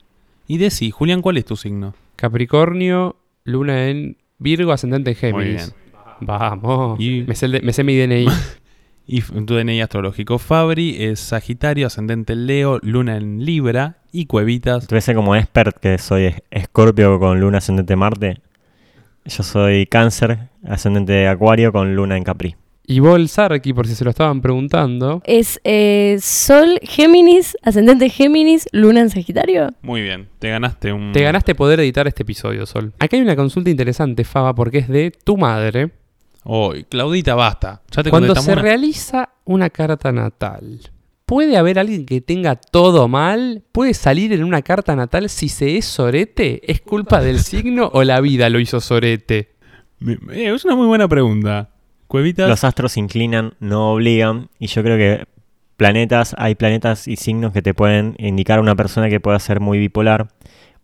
Y 0.46 0.58
decí, 0.58 0.90
Julián, 0.90 1.22
¿cuál 1.22 1.38
es 1.38 1.46
tu 1.46 1.56
signo? 1.56 1.94
Capricornio, 2.16 3.16
Luna 3.44 3.88
en 3.88 4.18
Virgo, 4.38 4.72
ascendente 4.72 5.10
en 5.10 5.34
Muy 5.34 5.44
Géminis. 5.44 5.74
bien. 5.74 5.85
Vamos. 6.20 6.98
Y- 7.00 7.24
Me, 7.26 7.34
sé 7.34 7.46
el 7.46 7.52
de- 7.52 7.60
me 7.62 7.72
sé 7.72 7.84
mi 7.84 7.96
DNI. 7.96 8.26
Y 9.08 9.20
tu 9.22 9.54
DNI 9.54 9.82
astrológico. 9.82 10.36
Fabri 10.40 10.96
es 11.04 11.20
Sagitario, 11.20 11.86
ascendente 11.86 12.32
en 12.32 12.48
Leo, 12.48 12.80
Luna 12.82 13.16
en 13.16 13.44
Libra 13.44 13.98
y 14.10 14.26
Cuevitas. 14.26 14.88
Tuve 14.88 15.14
como 15.14 15.36
expert 15.36 15.76
que 15.78 15.96
soy 15.98 16.24
es- 16.24 16.42
Escorpio 16.50 17.20
con 17.20 17.38
Luna 17.38 17.58
ascendente 17.58 17.94
Marte. 17.94 18.40
Yo 19.24 19.44
soy 19.44 19.86
Cáncer, 19.86 20.48
ascendente 20.64 21.28
Acuario 21.28 21.70
con 21.70 21.94
Luna 21.94 22.16
en 22.16 22.24
Capri. 22.24 22.56
y 22.88 22.98
Vol 22.98 23.28
Sarki, 23.28 23.72
por 23.72 23.86
si 23.86 23.94
se 23.94 24.02
lo 24.02 24.10
estaban 24.10 24.40
preguntando. 24.40 25.22
Es 25.24 25.60
eh, 25.62 26.16
Sol 26.20 26.78
Géminis, 26.82 27.56
ascendente 27.62 28.08
Géminis, 28.10 28.68
Luna 28.72 29.02
en 29.02 29.10
Sagitario. 29.10 29.68
Muy 29.82 30.02
bien, 30.02 30.26
te 30.40 30.50
ganaste 30.50 30.92
un... 30.92 31.12
Te 31.12 31.22
ganaste 31.22 31.54
poder 31.54 31.78
editar 31.78 32.08
este 32.08 32.24
episodio, 32.24 32.66
Sol. 32.66 32.92
Acá 32.98 33.16
hay 33.16 33.22
una 33.22 33.36
consulta 33.36 33.70
interesante, 33.70 34.24
Faba, 34.24 34.52
porque 34.52 34.78
es 34.78 34.88
de 34.88 35.12
tu 35.24 35.36
madre. 35.36 35.90
Oh, 36.48 36.72
Claudita, 36.88 37.34
basta. 37.34 37.82
Ya 37.90 38.02
te 38.04 38.10
Cuando 38.10 38.34
se 38.36 38.52
una- 38.52 38.62
realiza 38.62 39.30
una 39.44 39.68
carta 39.68 40.12
natal, 40.12 40.80
¿puede 41.24 41.56
haber 41.56 41.78
alguien 41.78 42.06
que 42.06 42.20
tenga 42.20 42.54
todo 42.54 43.08
mal? 43.08 43.64
¿Puede 43.72 43.94
salir 43.94 44.32
en 44.32 44.44
una 44.44 44.62
carta 44.62 44.94
natal 44.94 45.28
si 45.28 45.48
se 45.48 45.76
es 45.76 45.84
sorete? 45.86 46.60
¿Es 46.70 46.80
culpa 46.80 47.20
del 47.20 47.40
signo 47.40 47.90
o 47.92 48.04
la 48.04 48.20
vida 48.20 48.48
lo 48.48 48.60
hizo 48.60 48.80
sorete? 48.80 49.56
Me- 49.98 50.18
es 50.54 50.64
una 50.64 50.76
muy 50.76 50.86
buena 50.86 51.08
pregunta. 51.08 51.70
Cuevitas... 52.06 52.48
Los 52.48 52.62
astros 52.62 52.96
inclinan, 52.96 53.54
no 53.58 53.94
obligan. 53.94 54.48
Y 54.60 54.68
yo 54.68 54.84
creo 54.84 54.96
que 54.96 55.26
planetas, 55.76 56.34
hay 56.38 56.54
planetas 56.54 57.08
y 57.08 57.16
signos 57.16 57.52
que 57.52 57.62
te 57.62 57.74
pueden 57.74 58.14
indicar 58.18 58.58
a 58.58 58.62
una 58.62 58.76
persona 58.76 59.08
que 59.08 59.18
pueda 59.18 59.38
ser 59.40 59.58
muy 59.58 59.78
bipolar 59.78 60.28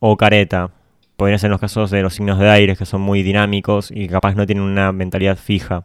o 0.00 0.16
careta. 0.16 0.70
Podrían 1.16 1.38
ser 1.38 1.50
los 1.50 1.60
casos 1.60 1.90
de 1.90 2.02
los 2.02 2.14
signos 2.14 2.38
de 2.38 2.48
aire, 2.50 2.76
que 2.76 2.86
son 2.86 3.00
muy 3.00 3.22
dinámicos 3.22 3.90
y 3.90 4.08
capaz 4.08 4.34
no 4.34 4.46
tienen 4.46 4.64
una 4.64 4.92
mentalidad 4.92 5.36
fija. 5.36 5.84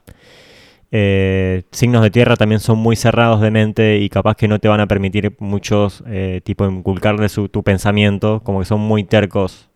Eh, 0.92 1.64
signos 1.72 2.02
de 2.02 2.10
tierra 2.12 2.38
también 2.38 2.62
son 2.62 2.80
muy 2.80 2.96
cerrados 2.96 3.42
de 3.42 3.52
mente 3.52 3.98
y 3.98 4.10
capaz 4.10 4.36
que 4.36 4.48
no 4.48 4.60
te 4.60 4.68
van 4.70 4.80
a 4.80 4.88
permitir 4.88 5.36
muchos, 5.40 6.04
eh, 6.08 6.42
tipo, 6.44 6.66
inculcarle 6.66 7.28
su, 7.30 7.50
tu 7.50 7.64
pensamiento, 7.64 8.42
como 8.44 8.60
que 8.60 8.66
son 8.66 8.80
muy 8.82 9.04
tercos. 9.04 9.70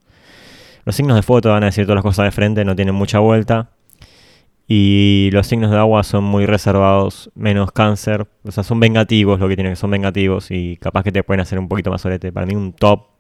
Los 0.86 0.96
signos 0.96 1.16
de 1.16 1.22
fuego 1.24 1.42
te 1.42 1.50
van 1.50 1.64
a 1.64 1.68
decir 1.68 1.86
todas 1.86 1.98
las 1.98 2.04
cosas 2.04 2.26
de 2.26 2.32
frente, 2.32 2.66
no 2.66 2.76
tienen 2.76 2.96
mucha 2.96 3.20
vuelta. 3.20 3.72
Y 4.68 5.30
los 5.34 5.48
signos 5.48 5.70
de 5.70 5.78
agua 5.78 6.04
son 6.04 6.24
muy 6.24 6.46
reservados, 6.46 7.30
menos 7.36 7.72
cáncer. 7.74 8.28
O 8.44 8.52
sea, 8.52 8.64
son 8.64 8.80
vengativos 8.80 9.40
lo 9.40 9.50
que 9.50 9.56
tienen, 9.56 9.76
son 9.76 9.92
vengativos 9.92 10.50
y 10.50 10.78
capaz 10.78 11.04
que 11.04 11.12
te 11.12 11.24
pueden 11.24 11.42
hacer 11.42 11.60
un 11.60 11.68
poquito 11.68 11.92
más 11.92 12.02
solete. 12.02 12.32
Para 12.32 12.46
mí 12.46 12.56
un 12.56 12.72
top 12.74 13.11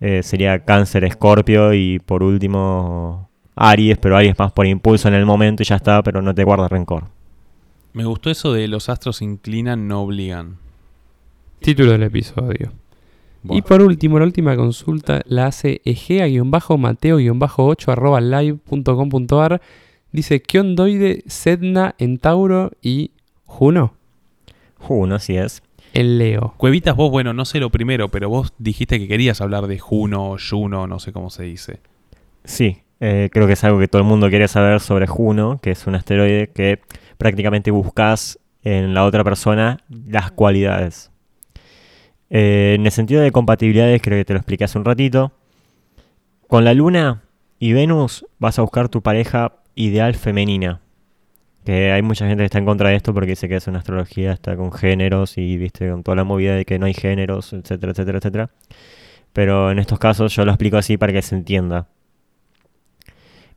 eh, 0.00 0.22
sería 0.22 0.64
cáncer, 0.64 1.04
escorpio 1.04 1.74
y 1.74 1.98
por 1.98 2.22
último 2.22 3.28
Aries, 3.54 3.98
pero 3.98 4.16
Aries 4.16 4.38
más 4.38 4.52
por 4.52 4.66
impulso 4.66 5.08
en 5.08 5.14
el 5.14 5.26
momento 5.26 5.62
y 5.62 5.66
ya 5.66 5.76
está, 5.76 6.02
pero 6.02 6.22
no 6.22 6.34
te 6.34 6.44
guarda 6.44 6.68
rencor. 6.68 7.04
Me 7.92 8.04
gustó 8.04 8.30
eso 8.30 8.52
de 8.52 8.68
los 8.68 8.88
astros 8.88 9.22
inclinan, 9.22 9.88
no 9.88 10.02
obligan. 10.02 10.58
Título 11.60 11.92
del 11.92 12.02
episodio. 12.02 12.72
Y 13.48 13.62
por 13.62 13.80
último, 13.80 14.18
la 14.18 14.24
última 14.24 14.56
consulta 14.56 15.22
la 15.24 15.46
hace 15.46 15.80
egea-mateo-8 15.84 17.88
arroba 17.88 18.20
live.com.ar. 18.20 19.62
Dice 20.12 20.42
Kiondoide, 20.42 21.22
Sedna 21.26 21.94
en 21.98 22.18
Tauro 22.18 22.72
y 22.82 23.12
Juno 23.44 23.94
Juno, 24.78 25.16
así 25.16 25.36
es. 25.36 25.62
En 25.92 26.18
Leo. 26.18 26.54
Cuevitas, 26.56 26.96
vos, 26.96 27.10
bueno, 27.10 27.32
no 27.32 27.44
sé 27.44 27.60
lo 27.60 27.70
primero, 27.70 28.08
pero 28.08 28.28
vos 28.28 28.52
dijiste 28.58 28.98
que 28.98 29.08
querías 29.08 29.40
hablar 29.40 29.66
de 29.66 29.78
Juno, 29.78 30.36
Juno, 30.38 30.86
no 30.86 30.98
sé 30.98 31.12
cómo 31.12 31.30
se 31.30 31.44
dice. 31.44 31.80
Sí, 32.44 32.82
eh, 33.00 33.28
creo 33.32 33.46
que 33.46 33.54
es 33.54 33.64
algo 33.64 33.78
que 33.78 33.88
todo 33.88 34.02
el 34.02 34.08
mundo 34.08 34.28
quiere 34.28 34.48
saber 34.48 34.80
sobre 34.80 35.06
Juno, 35.06 35.58
que 35.62 35.70
es 35.70 35.86
un 35.86 35.94
asteroide 35.94 36.48
que 36.48 36.80
prácticamente 37.18 37.70
buscas 37.70 38.38
en 38.62 38.94
la 38.94 39.04
otra 39.04 39.24
persona 39.24 39.78
las 39.88 40.32
cualidades. 40.32 41.10
Eh, 42.30 42.74
en 42.76 42.84
el 42.84 42.92
sentido 42.92 43.20
de 43.20 43.30
compatibilidades, 43.30 44.02
creo 44.02 44.18
que 44.18 44.24
te 44.24 44.32
lo 44.32 44.38
expliqué 44.38 44.64
hace 44.64 44.78
un 44.78 44.84
ratito. 44.84 45.32
Con 46.48 46.64
la 46.64 46.74
Luna 46.74 47.22
y 47.58 47.72
Venus 47.72 48.26
vas 48.38 48.58
a 48.58 48.62
buscar 48.62 48.88
tu 48.88 49.02
pareja 49.02 49.52
ideal 49.74 50.14
femenina. 50.14 50.80
Que 51.66 51.90
hay 51.92 52.00
mucha 52.00 52.26
gente 52.28 52.42
que 52.42 52.46
está 52.46 52.58
en 52.58 52.64
contra 52.64 52.88
de 52.90 52.94
esto 52.96 53.12
porque 53.12 53.30
dice 53.30 53.48
que 53.48 53.56
es 53.56 53.66
una 53.66 53.80
astrología, 53.80 54.32
está 54.32 54.56
con 54.56 54.72
géneros 54.72 55.36
y 55.36 55.56
viste 55.58 55.90
con 55.90 56.02
toda 56.04 56.14
la 56.14 56.24
movida 56.24 56.54
de 56.54 56.64
que 56.64 56.78
no 56.78 56.86
hay 56.86 56.94
géneros, 56.94 57.52
etcétera, 57.52 57.90
etcétera, 57.92 58.18
etcétera. 58.18 58.50
Pero 59.32 59.70
en 59.72 59.78
estos 59.80 59.98
casos 59.98 60.34
yo 60.34 60.44
lo 60.44 60.52
explico 60.52 60.76
así 60.78 60.96
para 60.96 61.12
que 61.12 61.20
se 61.22 61.34
entienda. 61.34 61.88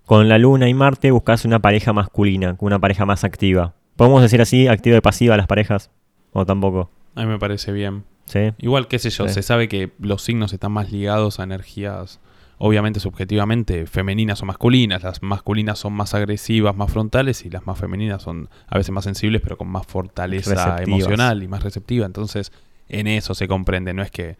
Con 0.06 0.28
la 0.28 0.40
Luna 0.40 0.68
y 0.68 0.74
Marte 0.74 1.12
buscas 1.12 1.46
una 1.46 1.60
pareja 1.60 1.94
masculina, 1.94 2.56
una 2.60 2.80
pareja 2.80 3.06
más 3.06 3.24
activa. 3.24 3.76
¿Podemos 3.96 4.24
decir 4.24 4.42
así, 4.42 4.68
activa 4.68 4.98
y 4.98 5.02
pasiva 5.02 5.38
las 5.38 5.46
parejas? 5.46 5.92
¿O 6.34 6.46
tampoco? 6.46 6.90
A 7.16 7.22
mí 7.22 7.28
me 7.28 7.38
parece 7.38 7.72
bien. 7.72 8.06
¿Sí? 8.26 8.52
Igual, 8.58 8.88
qué 8.88 8.98
sé 9.00 9.12
yo, 9.12 9.28
Sí. 9.28 9.36
se 9.36 9.42
sabe 9.44 9.68
que 9.68 9.92
los 10.00 10.24
signos 10.24 10.52
están 10.54 10.72
más 10.72 10.92
ligados 10.92 11.40
a 11.40 11.44
energías, 11.44 12.20
obviamente 12.60 13.00
subjetivamente, 13.00 13.88
femeninas 13.88 14.42
o 14.44 14.46
masculinas. 14.46 15.02
Las 15.02 15.24
masculinas 15.24 15.80
son 15.80 15.94
más 15.94 16.14
agresivas, 16.14 16.76
más 16.76 16.92
frontales, 16.92 17.46
y 17.46 17.50
las 17.50 17.66
más 17.66 17.80
femeninas 17.80 18.22
son 18.22 18.50
a 18.68 18.78
veces 18.78 18.92
más 18.92 19.06
sensibles, 19.06 19.42
pero 19.42 19.58
con 19.58 19.70
más 19.70 19.88
fortaleza 19.88 20.52
Receptivas. 20.52 20.88
emocional 20.88 21.42
y 21.42 21.48
más 21.48 21.64
receptiva. 21.64 22.06
Entonces, 22.06 22.52
en 22.90 23.08
eso 23.08 23.34
se 23.34 23.48
comprende, 23.48 23.94
no 23.94 24.04
es 24.04 24.12
que... 24.12 24.38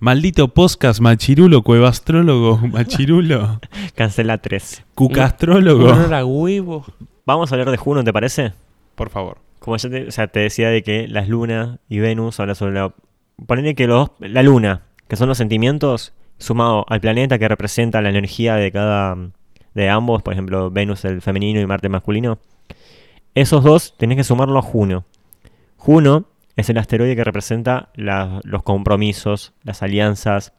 Maldito 0.00 0.54
podcast 0.54 1.00
machirulo, 1.00 1.62
cuevastrólogo, 1.62 2.58
machirulo, 2.72 3.60
Cancela 3.96 4.38
3. 4.38 4.84
cucastrólogo. 4.94 5.90
A 5.90 6.24
huevo. 6.24 6.86
Vamos 7.26 7.50
a 7.50 7.56
hablar 7.56 7.70
de 7.72 7.76
Juno, 7.76 8.04
¿te 8.04 8.12
parece? 8.12 8.52
Por 8.94 9.10
favor. 9.10 9.38
Como 9.58 9.76
ya 9.76 9.90
te, 9.90 10.06
o 10.06 10.10
sea, 10.12 10.28
te 10.28 10.40
decía 10.40 10.70
de 10.70 10.84
que 10.84 11.08
las 11.08 11.28
lunas 11.28 11.80
y 11.88 11.98
Venus 11.98 12.38
hablan 12.40 12.54
sobre 12.56 12.74
la... 12.74 12.94
Ponele 13.46 13.74
que 13.74 13.88
los, 13.88 14.10
la 14.20 14.42
luna, 14.42 14.82
que 15.08 15.16
son 15.16 15.28
los 15.28 15.36
sentimientos, 15.36 16.12
sumado 16.38 16.84
al 16.88 17.00
planeta 17.00 17.38
que 17.38 17.48
representa 17.48 18.00
la 18.00 18.10
energía 18.10 18.56
de 18.56 18.72
cada... 18.72 19.16
de 19.74 19.88
ambos, 19.88 20.22
por 20.22 20.32
ejemplo, 20.32 20.70
Venus 20.70 21.04
el 21.04 21.22
femenino 21.22 21.60
y 21.60 21.66
Marte 21.66 21.86
el 21.86 21.92
masculino. 21.92 22.38
Esos 23.34 23.62
dos 23.62 23.94
tenés 23.96 24.16
que 24.16 24.24
sumarlo 24.24 24.58
a 24.58 24.62
Juno. 24.62 25.04
Juno 25.76 26.26
es 26.56 26.68
el 26.70 26.78
asteroide 26.78 27.14
que 27.14 27.22
representa 27.22 27.90
los 27.94 28.62
compromisos, 28.64 29.52
las 29.62 29.82
alianzas, 29.82 30.52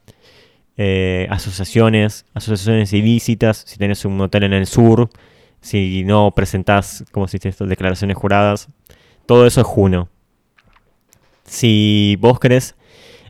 eh, 0.77 1.27
asociaciones, 1.29 2.25
asociaciones 2.33 2.93
ilícitas, 2.93 3.65
si 3.67 3.77
tenés 3.77 4.05
un 4.05 4.21
hotel 4.21 4.43
en 4.43 4.53
el 4.53 4.65
sur, 4.65 5.09
si 5.59 6.05
no 6.05 6.31
presentás, 6.31 7.03
como 7.11 7.27
se 7.27 7.35
dice 7.35 7.49
esto, 7.49 7.65
declaraciones 7.65 8.15
juradas, 8.15 8.69
todo 9.25 9.45
eso 9.45 9.59
es 9.59 9.67
Juno. 9.67 10.07
Si 11.43 12.15
vos 12.21 12.39
querés 12.39 12.75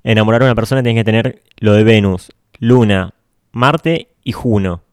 enamorar 0.04 0.44
a 0.44 0.46
una 0.46 0.56
persona, 0.56 0.84
tenés 0.84 1.00
que 1.00 1.06
tener 1.06 1.42
lo 1.58 1.74
de 1.74 1.84
Venus, 1.84 2.32
Luna, 2.60 3.14
Marte 3.52 4.10
y 4.24 4.34
Juno. 4.34 4.84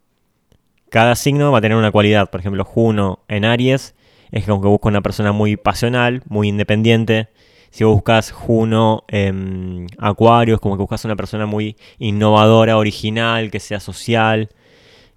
Cada 0.88 1.16
signo 1.16 1.50
va 1.50 1.58
a 1.58 1.60
tener 1.60 1.76
una 1.76 1.90
cualidad. 1.90 2.30
Por 2.30 2.40
ejemplo, 2.40 2.64
Juno 2.64 3.24
en 3.28 3.44
Aries 3.44 3.94
es 4.30 4.44
que 4.44 4.52
busca 4.52 4.88
una 4.88 5.02
persona 5.02 5.32
muy 5.32 5.56
pasional, 5.56 6.22
muy 6.28 6.48
independiente. 6.48 7.28
Si 7.70 7.84
buscas 7.84 8.30
Juno 8.30 9.04
en 9.08 9.88
Acuario, 9.98 10.54
es 10.54 10.60
como 10.60 10.76
que 10.76 10.82
buscas 10.82 11.04
una 11.04 11.16
persona 11.16 11.46
muy 11.46 11.76
innovadora, 11.98 12.78
original, 12.78 13.50
que 13.50 13.60
sea 13.60 13.80
social. 13.80 14.48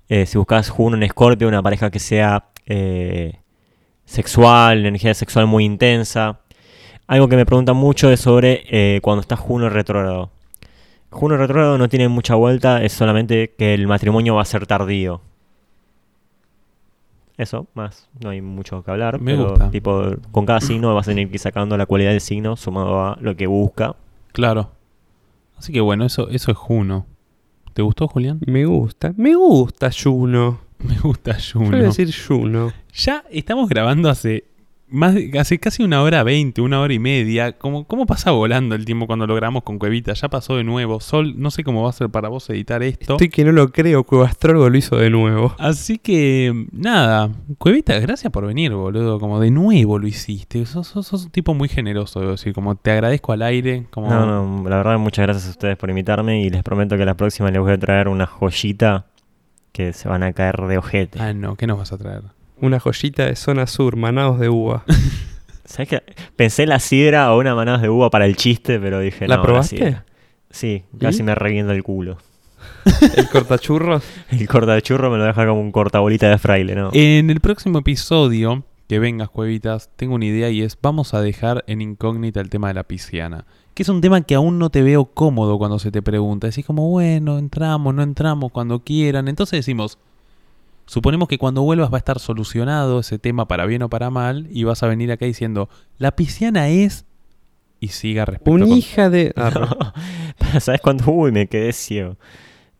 Eh, 0.09 0.25
si 0.25 0.37
buscas 0.37 0.69
Juno 0.69 0.97
en 0.97 1.03
Escorpio, 1.03 1.47
una 1.47 1.61
pareja 1.61 1.91
que 1.91 1.99
sea 1.99 2.49
eh, 2.65 3.39
sexual, 4.05 4.85
energía 4.87 5.13
sexual 5.13 5.45
muy 5.45 5.65
intensa. 5.65 6.41
Algo 7.05 7.27
que 7.27 7.35
me 7.35 7.45
preguntan 7.45 7.77
mucho 7.77 8.11
es 8.11 8.19
sobre 8.19 8.63
eh, 8.69 8.99
cuando 9.01 9.21
está 9.21 9.35
Juno 9.35 9.69
retrógrado. 9.69 10.31
Juno 11.11 11.37
retrógrado 11.37 11.77
no 11.77 11.89
tiene 11.89 12.07
mucha 12.07 12.35
vuelta, 12.35 12.83
es 12.83 12.93
solamente 12.93 13.53
que 13.57 13.73
el 13.73 13.87
matrimonio 13.87 14.35
va 14.35 14.43
a 14.43 14.45
ser 14.45 14.67
tardío. 14.67 15.21
Eso, 17.37 17.67
más, 17.73 18.09
no 18.19 18.31
hay 18.31 18.41
mucho 18.41 18.83
que 18.83 18.91
hablar. 18.91 19.21
Me 19.21 19.31
pero, 19.31 19.51
gusta. 19.51 19.71
Tipo, 19.71 20.15
con 20.31 20.45
cada 20.45 20.59
signo 20.59 20.93
vas 20.93 21.07
a 21.07 21.11
tener 21.11 21.27
que 21.29 21.35
ir 21.35 21.39
sacando 21.39 21.77
la 21.77 21.85
cualidad 21.85 22.11
del 22.11 22.19
signo 22.19 22.57
sumado 22.57 23.01
a 23.01 23.17
lo 23.21 23.35
que 23.37 23.47
busca. 23.47 23.95
Claro. 24.33 24.71
Así 25.57 25.71
que 25.71 25.79
bueno, 25.79 26.05
eso, 26.05 26.29
eso 26.29 26.51
es 26.51 26.57
Juno. 26.57 27.05
¿Te 27.73 27.81
gustó, 27.81 28.09
Julián? 28.09 28.39
Me 28.45 28.65
gusta. 28.65 29.13
Me 29.15 29.35
gusta 29.35 29.89
Juno. 29.91 30.59
Me 30.79 30.97
gusta 30.97 31.37
Juno. 31.53 31.71
voy 31.71 31.79
a 31.79 31.83
decir 31.83 32.13
Juno. 32.13 32.73
Ya 32.93 33.23
estamos 33.31 33.69
grabando 33.69 34.09
hace 34.09 34.43
más 34.91 35.13
de- 35.15 35.37
hace 35.39 35.59
casi 35.59 35.83
una 35.83 36.01
hora 36.01 36.23
veinte, 36.23 36.61
una 36.61 36.79
hora 36.81 36.93
y 36.93 36.99
media. 36.99 37.53
¿Cómo, 37.57 37.85
¿Cómo 37.85 38.05
pasa 38.05 38.31
volando 38.31 38.75
el 38.75 38.85
tiempo 38.85 39.07
cuando 39.07 39.27
lo 39.27 39.35
grabamos 39.35 39.63
con 39.63 39.79
Cuevita? 39.79 40.13
Ya 40.13 40.29
pasó 40.29 40.55
de 40.57 40.63
nuevo. 40.63 40.99
Sol, 40.99 41.35
no 41.37 41.51
sé 41.51 41.63
cómo 41.63 41.83
va 41.83 41.89
a 41.89 41.93
ser 41.93 42.09
para 42.09 42.29
vos 42.29 42.49
editar 42.49 42.81
esto. 42.83 43.13
Estoy 43.13 43.29
que 43.29 43.43
no 43.45 43.51
lo 43.51 43.71
creo, 43.71 44.03
Cuevastrólogo 44.03 44.69
lo 44.69 44.77
hizo 44.77 44.97
de 44.97 45.09
nuevo. 45.09 45.55
Así 45.59 45.97
que, 45.97 46.65
nada, 46.71 47.29
Cuevita, 47.57 47.99
gracias 47.99 48.31
por 48.31 48.45
venir, 48.45 48.73
boludo. 48.73 49.19
Como 49.19 49.39
de 49.39 49.51
nuevo 49.51 49.99
lo 49.99 50.07
hiciste. 50.07 50.65
Sos, 50.65 50.87
sos- 50.87 51.07
sos 51.07 51.25
un 51.25 51.31
tipo 51.31 51.53
muy 51.53 51.69
generoso, 51.69 52.19
debo 52.19 52.31
decir. 52.33 52.53
Como 52.53 52.75
te 52.75 52.91
agradezco 52.91 53.31
al 53.33 53.41
aire. 53.41 53.85
Como... 53.89 54.09
No, 54.09 54.25
no, 54.25 54.69
la 54.69 54.77
verdad, 54.77 54.97
muchas 54.97 55.23
gracias 55.25 55.47
a 55.47 55.51
ustedes 55.51 55.77
por 55.77 55.89
invitarme 55.89 56.41
y 56.41 56.49
les 56.49 56.63
prometo 56.63 56.97
que 56.97 57.05
la 57.05 57.15
próxima 57.15 57.51
les 57.51 57.61
voy 57.61 57.71
a 57.73 57.77
traer 57.77 58.07
una 58.07 58.25
joyita 58.25 59.05
que 59.71 59.93
se 59.93 60.09
van 60.09 60.23
a 60.23 60.33
caer 60.33 60.57
de 60.61 60.77
ojete. 60.77 61.19
Ah, 61.21 61.33
no, 61.33 61.55
¿qué 61.55 61.67
nos 61.67 61.77
vas 61.77 61.91
a 61.93 61.97
traer? 61.97 62.21
Una 62.61 62.79
joyita 62.79 63.25
de 63.25 63.35
zona 63.35 63.67
sur, 63.67 63.95
manados 63.95 64.39
de 64.39 64.49
uva. 64.49 64.83
¿Sabes 65.65 65.89
qué? 65.89 66.03
Pensé 66.35 66.65
la 66.65 66.79
sidra 66.79 67.31
o 67.33 67.39
una 67.39 67.55
manada 67.55 67.77
de 67.77 67.89
uva 67.89 68.09
para 68.09 68.25
el 68.25 68.35
chiste, 68.35 68.79
pero 68.79 68.99
dije, 68.99 69.27
¿La 69.27 69.37
no, 69.37 69.43
probaste? 69.43 69.77
sidra. 69.77 70.05
Sí, 70.49 70.83
casi 70.99 71.19
¿Y? 71.19 71.23
me 71.23 71.35
revienta 71.35 71.73
el 71.73 71.83
culo. 71.83 72.17
El 73.15 73.29
cortachurros. 73.29 74.03
El 74.31 74.47
corta 74.47 74.73
de 74.73 74.81
churro 74.81 75.09
me 75.11 75.17
lo 75.17 75.25
deja 75.25 75.45
como 75.45 75.61
un 75.61 75.71
cortabolita 75.71 76.29
de 76.29 76.37
fraile, 76.37 76.75
¿no? 76.75 76.89
En 76.93 77.29
el 77.29 77.39
próximo 77.39 77.79
episodio, 77.79 78.63
que 78.87 78.99
vengas, 78.99 79.29
Cuevitas, 79.29 79.89
tengo 79.95 80.15
una 80.15 80.25
idea 80.25 80.49
y 80.49 80.61
es, 80.63 80.77
vamos 80.81 81.13
a 81.13 81.21
dejar 81.21 81.63
en 81.67 81.81
incógnita 81.81 82.41
el 82.41 82.49
tema 82.49 82.69
de 82.69 82.73
la 82.73 82.83
pisciana. 82.83 83.45
Que 83.73 83.83
es 83.83 83.89
un 83.89 84.01
tema 84.01 84.21
que 84.21 84.35
aún 84.35 84.59
no 84.59 84.69
te 84.71 84.81
veo 84.81 85.05
cómodo 85.05 85.57
cuando 85.57 85.79
se 85.79 85.91
te 85.91 86.01
pregunta. 86.01 86.47
Decís 86.47 86.65
como, 86.65 86.89
bueno, 86.89 87.37
entramos, 87.37 87.93
no 87.93 88.01
entramos, 88.01 88.51
cuando 88.51 88.83
quieran. 88.83 89.27
Entonces 89.27 89.59
decimos, 89.59 89.97
suponemos 90.89 91.27
que 91.27 91.37
cuando 91.37 91.61
vuelvas 91.61 91.91
va 91.91 91.97
a 91.97 91.99
estar 91.99 92.19
solucionado 92.19 92.99
ese 92.99 93.19
tema 93.19 93.47
para 93.47 93.65
bien 93.65 93.83
o 93.83 93.89
para 93.89 94.09
mal 94.09 94.47
y 94.51 94.63
vas 94.63 94.81
a 94.83 94.87
venir 94.87 95.11
acá 95.11 95.25
diciendo, 95.25 95.69
la 95.97 96.11
pisciana 96.15 96.67
es... 96.69 97.05
Y 97.81 97.89
siga 97.89 98.25
respecto 98.25 98.51
Un 98.51 98.59
con- 98.61 98.77
hija 98.77 99.09
de. 99.09 99.31
Ah, 99.37 99.93
¿Sabes 100.59 100.81
cuánto? 100.81 101.09
Uy, 101.11 101.31
me 101.31 101.47
quedé 101.47 101.71
ciego. 101.71 102.17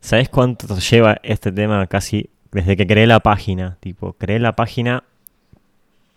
¿Sabes 0.01 0.27
cuánto 0.27 0.77
lleva 0.77 1.19
este 1.23 1.51
tema 1.53 1.87
casi 1.87 2.29
desde 2.51 2.75
que 2.75 2.85
creé 2.85 3.07
la 3.07 3.21
página? 3.21 3.77
Tipo, 3.79 4.13
creé 4.13 4.39
la 4.39 4.55
página 4.57 5.03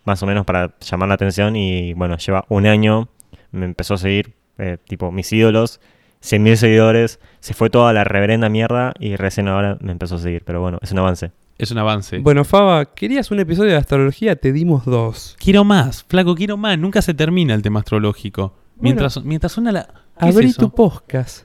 más 0.05 0.21
o 0.23 0.27
menos 0.27 0.45
para 0.45 0.75
llamar 0.81 1.09
la 1.09 1.15
atención 1.15 1.55
y 1.55 1.93
bueno, 1.95 2.17
lleva 2.17 2.45
un 2.49 2.67
año, 2.67 3.09
me 3.53 3.67
empezó 3.67 3.95
a 3.95 3.99
seguir, 3.99 4.35
eh, 4.59 4.79
tipo, 4.89 5.13
mis 5.13 5.33
ídolos, 5.33 5.81
100.000 6.23 6.57
seguidores, 6.57 7.21
se 7.39 7.55
fue 7.55 7.71
toda 7.71 7.93
la 7.93 8.03
reverenda 8.03 8.49
mierda 8.49 8.95
y 8.99 9.15
recién 9.15 9.47
ahora 9.47 9.79
me 9.81 9.93
empezó 9.93 10.17
a 10.17 10.19
seguir, 10.19 10.43
pero 10.45 10.61
bueno, 10.61 10.79
es 10.83 10.91
un 10.91 10.99
avance. 10.99 11.31
Es 11.63 11.71
un 11.71 11.79
avance. 11.79 12.19
Bueno, 12.19 12.45
Faba, 12.45 12.87
¿querías 12.87 13.31
un 13.31 13.39
episodio 13.39 13.71
de 13.71 13.77
astrología? 13.77 14.35
Te 14.35 14.53
dimos 14.53 14.85
dos. 14.85 15.37
Quiero 15.39 15.63
más, 15.63 16.03
flaco, 16.03 16.35
quiero 16.35 16.57
más. 16.57 16.77
Nunca 16.77 17.01
se 17.03 17.15
termina 17.15 17.55
el 17.55 17.63
tema 17.63 17.79
astrológico. 17.79 18.49
Bueno. 18.49 18.81
mientras, 18.81 19.23
mientras 19.23 19.53
suena 19.53 19.71
la... 19.71 19.87
¿qué 20.19 20.29
es 20.29 20.35
Abrí 20.35 20.53
tu 20.55 20.71
podcast. 20.75 21.45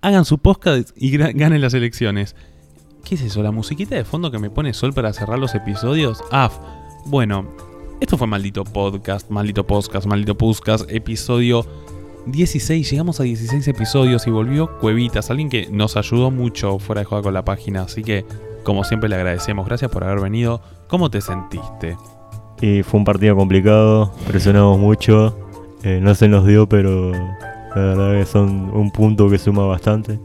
hagan 0.00 0.24
su 0.24 0.38
podcast 0.38 0.90
y 0.96 1.14
ganen 1.18 1.60
las 1.60 1.74
elecciones. 1.74 2.34
¿Qué 3.04 3.16
es 3.16 3.20
eso? 3.20 3.42
¿La 3.42 3.50
musiquita 3.50 3.94
de 3.96 4.04
fondo 4.06 4.30
que 4.30 4.38
me 4.38 4.48
pone 4.48 4.72
Sol 4.72 4.94
para 4.94 5.12
cerrar 5.12 5.38
los 5.38 5.54
episodios? 5.54 6.24
Ah, 6.32 6.50
f- 6.50 6.58
bueno, 7.04 7.46
esto 8.00 8.16
fue 8.16 8.26
Maldito 8.26 8.64
Podcast, 8.64 9.28
Maldito 9.28 9.66
Podcast, 9.66 10.06
Maldito 10.06 10.38
Podcast, 10.38 10.90
episodio 10.90 11.66
16. 12.24 12.90
Llegamos 12.90 13.20
a 13.20 13.24
16 13.24 13.68
episodios 13.68 14.26
y 14.26 14.30
volvió 14.30 14.78
Cuevitas, 14.78 15.30
alguien 15.30 15.50
que 15.50 15.68
nos 15.70 15.98
ayudó 15.98 16.30
mucho 16.30 16.78
fuera 16.78 17.02
de 17.02 17.04
joda 17.04 17.20
con 17.20 17.34
la 17.34 17.44
página. 17.44 17.82
Así 17.82 18.02
que, 18.02 18.24
como 18.64 18.84
siempre, 18.84 19.08
le 19.08 19.16
agradecemos. 19.16 19.66
Gracias 19.66 19.90
por 19.90 20.04
haber 20.04 20.20
venido. 20.20 20.60
¿Cómo 20.88 21.10
te 21.10 21.20
sentiste? 21.20 21.96
Y 22.60 22.82
fue 22.82 22.98
un 22.98 23.04
partido 23.04 23.36
complicado, 23.36 24.12
presionamos 24.26 24.78
mucho, 24.78 25.38
eh, 25.82 26.00
no 26.00 26.14
se 26.14 26.28
nos 26.28 26.46
dio, 26.46 26.68
pero 26.68 27.12
la 27.12 27.74
verdad 27.74 28.18
que 28.18 28.24
son 28.24 28.70
un 28.74 28.90
punto 28.90 29.28
que 29.28 29.38
suma 29.38 29.66
bastante. 29.66 30.18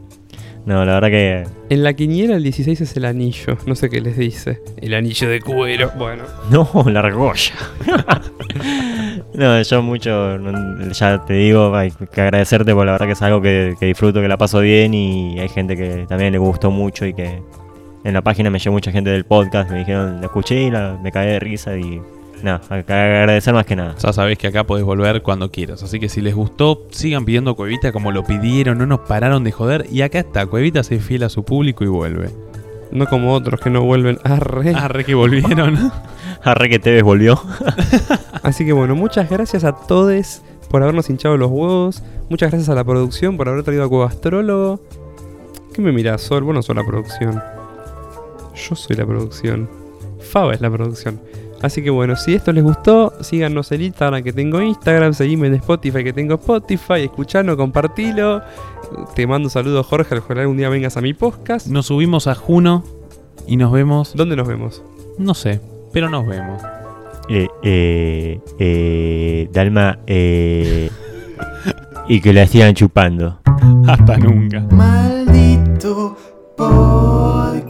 No, 0.66 0.84
la 0.84 1.00
verdad 1.00 1.08
que 1.08 1.44
En 1.70 1.82
la 1.82 1.94
quiniela 1.94 2.36
el 2.36 2.42
16 2.42 2.80
es 2.80 2.96
el 2.96 3.04
anillo. 3.06 3.56
No 3.66 3.74
sé 3.74 3.88
qué 3.88 4.00
les 4.00 4.16
dice. 4.16 4.60
El 4.76 4.94
anillo 4.94 5.28
de 5.28 5.40
cuero. 5.40 5.90
Bueno. 5.96 6.24
No, 6.50 6.68
la 6.86 7.00
argolla. 7.00 7.54
no, 9.34 9.60
yo 9.62 9.82
mucho, 9.82 10.38
ya 10.92 11.24
te 11.24 11.34
digo, 11.34 11.74
hay 11.74 11.90
que 11.90 12.20
agradecerte 12.20 12.72
porque 12.72 12.86
la 12.86 12.92
verdad 12.92 13.06
que 13.06 13.12
es 13.12 13.22
algo 13.22 13.40
que, 13.40 13.74
que 13.80 13.86
disfruto, 13.86 14.20
que 14.20 14.28
la 14.28 14.36
paso 14.36 14.60
bien 14.60 14.92
y 14.94 15.38
hay 15.40 15.48
gente 15.48 15.76
que 15.76 16.06
también 16.08 16.32
le 16.32 16.38
gustó 16.38 16.70
mucho 16.70 17.06
y 17.06 17.14
que 17.14 17.42
en 18.04 18.14
la 18.14 18.22
página 18.22 18.50
me 18.50 18.58
llegó 18.58 18.72
mucha 18.74 18.92
gente 18.92 19.10
del 19.10 19.24
podcast, 19.24 19.70
me 19.70 19.78
dijeron, 19.80 20.20
la 20.20 20.26
escuché 20.26 20.62
y 20.62 20.70
la- 20.70 20.98
me 21.02 21.12
caí 21.12 21.28
de 21.28 21.38
risa 21.40 21.76
y 21.76 22.00
nada, 22.42 22.60
agradecer 22.70 23.52
más 23.52 23.66
que 23.66 23.76
nada. 23.76 23.94
Ya 23.98 24.12
sabés 24.12 24.38
que 24.38 24.46
acá 24.46 24.64
podés 24.64 24.84
volver 24.84 25.22
cuando 25.22 25.50
quieras. 25.50 25.82
Así 25.82 26.00
que 26.00 26.08
si 26.08 26.20
les 26.22 26.34
gustó, 26.34 26.86
sigan 26.90 27.24
pidiendo 27.24 27.54
Cuevita 27.56 27.92
como 27.92 28.12
lo 28.12 28.24
pidieron, 28.24 28.78
no 28.78 28.86
nos 28.86 29.00
pararon 29.00 29.44
de 29.44 29.52
joder. 29.52 29.86
Y 29.90 30.02
acá 30.02 30.20
está, 30.20 30.46
Cuevita 30.46 30.82
se 30.82 30.98
fiel 31.00 31.22
a 31.24 31.28
su 31.28 31.44
público 31.44 31.84
y 31.84 31.88
vuelve. 31.88 32.30
No 32.92 33.06
como 33.06 33.34
otros 33.34 33.60
que 33.60 33.70
no 33.70 33.82
vuelven. 33.82 34.18
Arre. 34.24 34.72
Ah, 34.74 34.88
re 34.88 35.04
que 35.04 35.14
volvieron. 35.14 35.92
Arre 36.42 36.68
que 36.70 36.78
Tevez 36.78 37.02
volvió. 37.02 37.40
Así 38.42 38.64
que 38.64 38.72
bueno, 38.72 38.94
muchas 38.96 39.28
gracias 39.28 39.62
a 39.64 39.72
todos 39.72 40.40
por 40.70 40.82
habernos 40.82 41.10
hinchado 41.10 41.36
los 41.36 41.50
huevos. 41.50 42.02
Muchas 42.30 42.50
gracias 42.50 42.68
a 42.70 42.74
la 42.74 42.82
producción 42.84 43.36
por 43.36 43.48
haber 43.48 43.62
traído 43.64 43.84
a 43.84 43.88
Cueva 43.88 44.06
Astrólogo. 44.06 44.80
¿Qué 45.74 45.82
me 45.82 45.92
mirás, 45.92 46.22
Sol? 46.22 46.42
Vos 46.42 46.54
no 46.54 46.62
sos 46.62 46.74
la 46.74 46.84
producción. 46.84 47.40
Yo 48.68 48.76
soy 48.76 48.96
la 48.96 49.06
producción. 49.06 49.68
Faba 50.20 50.54
es 50.54 50.60
la 50.60 50.70
producción. 50.70 51.20
Así 51.62 51.82
que 51.82 51.90
bueno, 51.90 52.16
si 52.16 52.34
esto 52.34 52.52
les 52.52 52.64
gustó, 52.64 53.12
síganos 53.20 53.70
en 53.72 53.82
Instagram 53.82 54.22
que 54.22 54.32
tengo 54.32 54.62
Instagram, 54.62 55.12
seguime 55.12 55.48
en 55.48 55.54
Spotify 55.54 56.02
que 56.02 56.12
tengo 56.12 56.34
Spotify, 56.34 57.02
escuchano, 57.02 57.56
compartilo. 57.56 58.40
Te 59.14 59.26
mando 59.26 59.46
un 59.46 59.50
saludo 59.50 59.82
Jorge, 59.82 60.16
ojalá 60.16 60.42
algún 60.42 60.56
día 60.56 60.70
vengas 60.70 60.96
a 60.96 61.02
mi 61.02 61.12
podcast. 61.12 61.66
Nos 61.66 61.86
subimos 61.86 62.26
a 62.26 62.34
Juno 62.34 62.82
y 63.46 63.56
nos 63.58 63.72
vemos. 63.72 64.14
¿Dónde 64.14 64.36
nos 64.36 64.48
vemos? 64.48 64.82
No 65.18 65.34
sé, 65.34 65.60
pero 65.92 66.08
nos 66.08 66.26
vemos. 66.26 66.62
Eh, 67.28 67.46
eh, 67.62 68.40
eh, 68.58 69.48
Dalma, 69.52 69.98
eh, 70.06 70.90
y 72.08 72.20
que 72.22 72.32
la 72.32 72.46
sigan 72.46 72.74
chupando. 72.74 73.38
Hasta 73.86 74.16
nunca. 74.16 74.60
Maldito 74.70 76.16
por 76.56 77.66